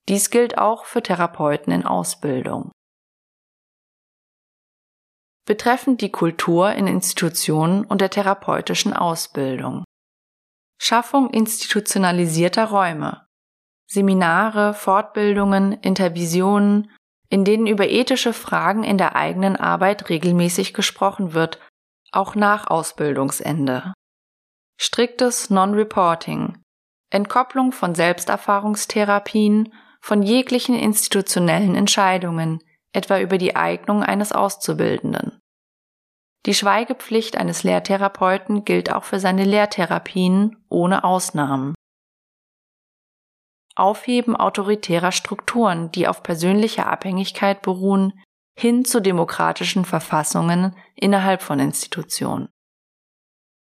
Dies 0.09 0.29
gilt 0.29 0.57
auch 0.57 0.85
für 0.85 1.01
Therapeuten 1.01 1.73
in 1.73 1.85
Ausbildung. 1.85 2.71
Betreffend 5.45 6.01
die 6.01 6.11
Kultur 6.11 6.73
in 6.73 6.87
Institutionen 6.87 7.85
und 7.85 8.01
der 8.01 8.09
therapeutischen 8.09 8.93
Ausbildung. 8.93 9.83
Schaffung 10.85 11.29
institutionalisierter 11.29 12.65
Räume. 12.65 13.25
Seminare, 13.87 14.73
Fortbildungen, 14.73 15.71
Intervisionen, 15.71 16.91
in 17.29 17.45
denen 17.45 17.67
über 17.67 17.87
ethische 17.87 18.33
Fragen 18.33 18.83
in 18.83 18.97
der 18.97 19.15
eigenen 19.15 19.55
Arbeit 19.55 20.09
regelmäßig 20.09 20.73
gesprochen 20.73 21.33
wird, 21.33 21.57
auch 22.11 22.35
nach 22.35 22.67
Ausbildungsende. 22.67 23.93
Striktes 24.77 25.49
Non-Reporting. 25.49 26.61
Entkopplung 27.11 27.71
von 27.71 27.95
Selbsterfahrungstherapien 27.95 29.73
von 30.01 30.21
jeglichen 30.21 30.75
institutionellen 30.75 31.75
Entscheidungen, 31.75 32.59
etwa 32.91 33.21
über 33.21 33.37
die 33.37 33.55
Eignung 33.55 34.03
eines 34.03 34.33
Auszubildenden. 34.33 35.39
Die 36.45 36.53
Schweigepflicht 36.53 37.37
eines 37.37 37.63
Lehrtherapeuten 37.63 38.65
gilt 38.65 38.91
auch 38.91 39.05
für 39.05 39.19
seine 39.19 39.45
Lehrtherapien 39.45 40.57
ohne 40.69 41.03
Ausnahmen. 41.03 41.73
Aufheben 43.75 44.35
autoritärer 44.35 45.11
Strukturen, 45.11 45.91
die 45.91 46.07
auf 46.07 46.21
persönlicher 46.21 46.87
Abhängigkeit 46.87 47.61
beruhen, 47.61 48.21
hin 48.59 48.85
zu 48.85 49.01
demokratischen 49.01 49.85
Verfassungen 49.85 50.75
innerhalb 50.95 51.41
von 51.41 51.59
Institutionen. 51.59 52.49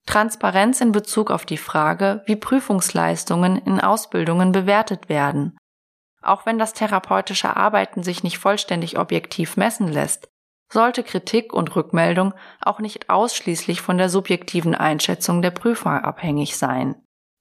Transparenz 0.05 0.81
in 0.81 0.91
Bezug 0.91 1.31
auf 1.31 1.45
die 1.45 1.57
Frage, 1.57 2.23
wie 2.25 2.35
Prüfungsleistungen 2.35 3.57
in 3.57 3.79
Ausbildungen 3.79 4.51
bewertet 4.51 5.07
werden, 5.07 5.57
auch 6.21 6.45
wenn 6.45 6.59
das 6.59 6.73
therapeutische 6.73 7.55
Arbeiten 7.55 8.03
sich 8.03 8.23
nicht 8.23 8.37
vollständig 8.37 8.99
objektiv 8.99 9.55
messen 9.55 9.87
lässt, 9.87 10.27
sollte 10.75 11.03
Kritik 11.03 11.53
und 11.53 11.75
Rückmeldung 11.75 12.33
auch 12.61 12.79
nicht 12.79 13.09
ausschließlich 13.09 13.79
von 13.81 13.97
der 13.97 14.09
subjektiven 14.09 14.75
Einschätzung 14.75 15.41
der 15.41 15.51
Prüfer 15.51 16.03
abhängig 16.03 16.57
sein. 16.57 16.95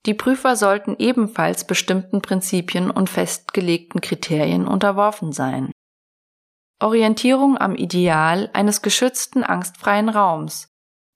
Die 0.06 0.14
Prüfer 0.14 0.54
sollten 0.54 0.94
ebenfalls 0.98 1.66
bestimmten 1.66 2.22
Prinzipien 2.22 2.90
und 2.90 3.10
festgelegten 3.10 4.00
Kriterien 4.00 4.68
unterworfen 4.68 5.32
sein. 5.32 5.72
Orientierung 6.80 7.58
am 7.58 7.74
Ideal 7.74 8.50
eines 8.52 8.82
geschützten, 8.82 9.42
angstfreien 9.42 10.08
Raums, 10.08 10.68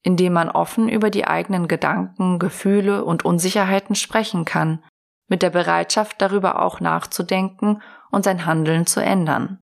in 0.02 0.16
dem 0.16 0.32
man 0.32 0.50
offen 0.50 0.88
über 0.88 1.10
die 1.10 1.26
eigenen 1.26 1.68
Gedanken, 1.68 2.38
Gefühle 2.40 3.04
und 3.04 3.24
Unsicherheiten 3.24 3.94
sprechen 3.94 4.44
kann 4.44 4.82
mit 5.28 5.42
der 5.42 5.50
Bereitschaft 5.50 6.20
darüber 6.20 6.62
auch 6.62 6.80
nachzudenken 6.80 7.80
und 8.10 8.24
sein 8.24 8.44
Handeln 8.44 8.86
zu 8.86 9.00
ändern. 9.00 9.60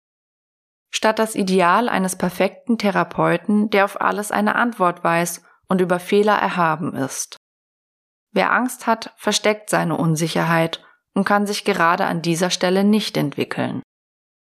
Statt 0.94 1.20
das 1.20 1.36
Ideal 1.36 1.90
eines 1.90 2.18
perfekten 2.18 2.78
Therapeuten, 2.78 3.70
der 3.70 3.86
auf 3.86 4.00
alles 4.02 4.32
eine 4.32 4.56
Antwort 4.56 5.04
weiß 5.04 5.42
und 5.68 5.82
über 5.82 6.00
Fehler 6.00 6.36
erhaben 6.36 6.96
ist. 6.96 7.38
Wer 8.34 8.52
Angst 8.52 8.88
hat, 8.88 9.14
versteckt 9.18 9.70
seine 9.70 9.98
Unsicherheit 9.98 10.84
und 11.14 11.26
kann 11.26 11.48
sich 11.48 11.66
gerade 11.66 12.06
an 12.06 12.22
dieser 12.22 12.50
Stelle 12.50 12.84
nicht 12.84 13.18
entwickeln. 13.18 13.82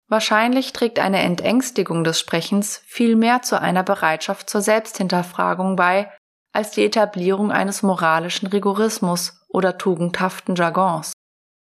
Wahrscheinlich 0.08 0.72
trägt 0.72 0.98
eine 0.98 1.22
Entängstigung 1.22 2.04
des 2.04 2.20
Sprechens 2.20 2.82
viel 2.86 3.16
mehr 3.16 3.42
zu 3.42 3.60
einer 3.60 3.82
Bereitschaft 3.82 4.50
zur 4.50 4.60
Selbsthinterfragung 4.60 5.76
bei, 5.76 6.12
als 6.52 6.72
die 6.72 6.84
Etablierung 6.84 7.50
eines 7.50 7.82
moralischen 7.82 8.46
Rigorismus 8.48 9.44
oder 9.48 9.78
tugendhaften 9.78 10.54
Jargons, 10.54 11.12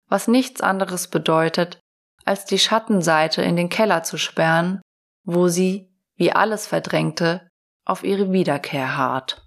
was 0.09 0.29
nichts 0.29 0.61
anderes 0.61 1.09
bedeutet, 1.09 1.79
als 2.27 2.45
die 2.45 2.59
Schattenseite 2.59 3.41
in 3.41 3.57
den 3.57 3.69
Keller 3.69 4.03
zu 4.03 4.19
sperren, 4.19 4.83
wo 5.25 5.49
sie, 5.49 5.89
wie 6.17 6.33
alles 6.33 6.67
Verdrängte, 6.67 7.49
auf 7.85 8.03
ihre 8.03 8.33
Wiederkehr 8.33 8.97
harrt. 8.97 9.46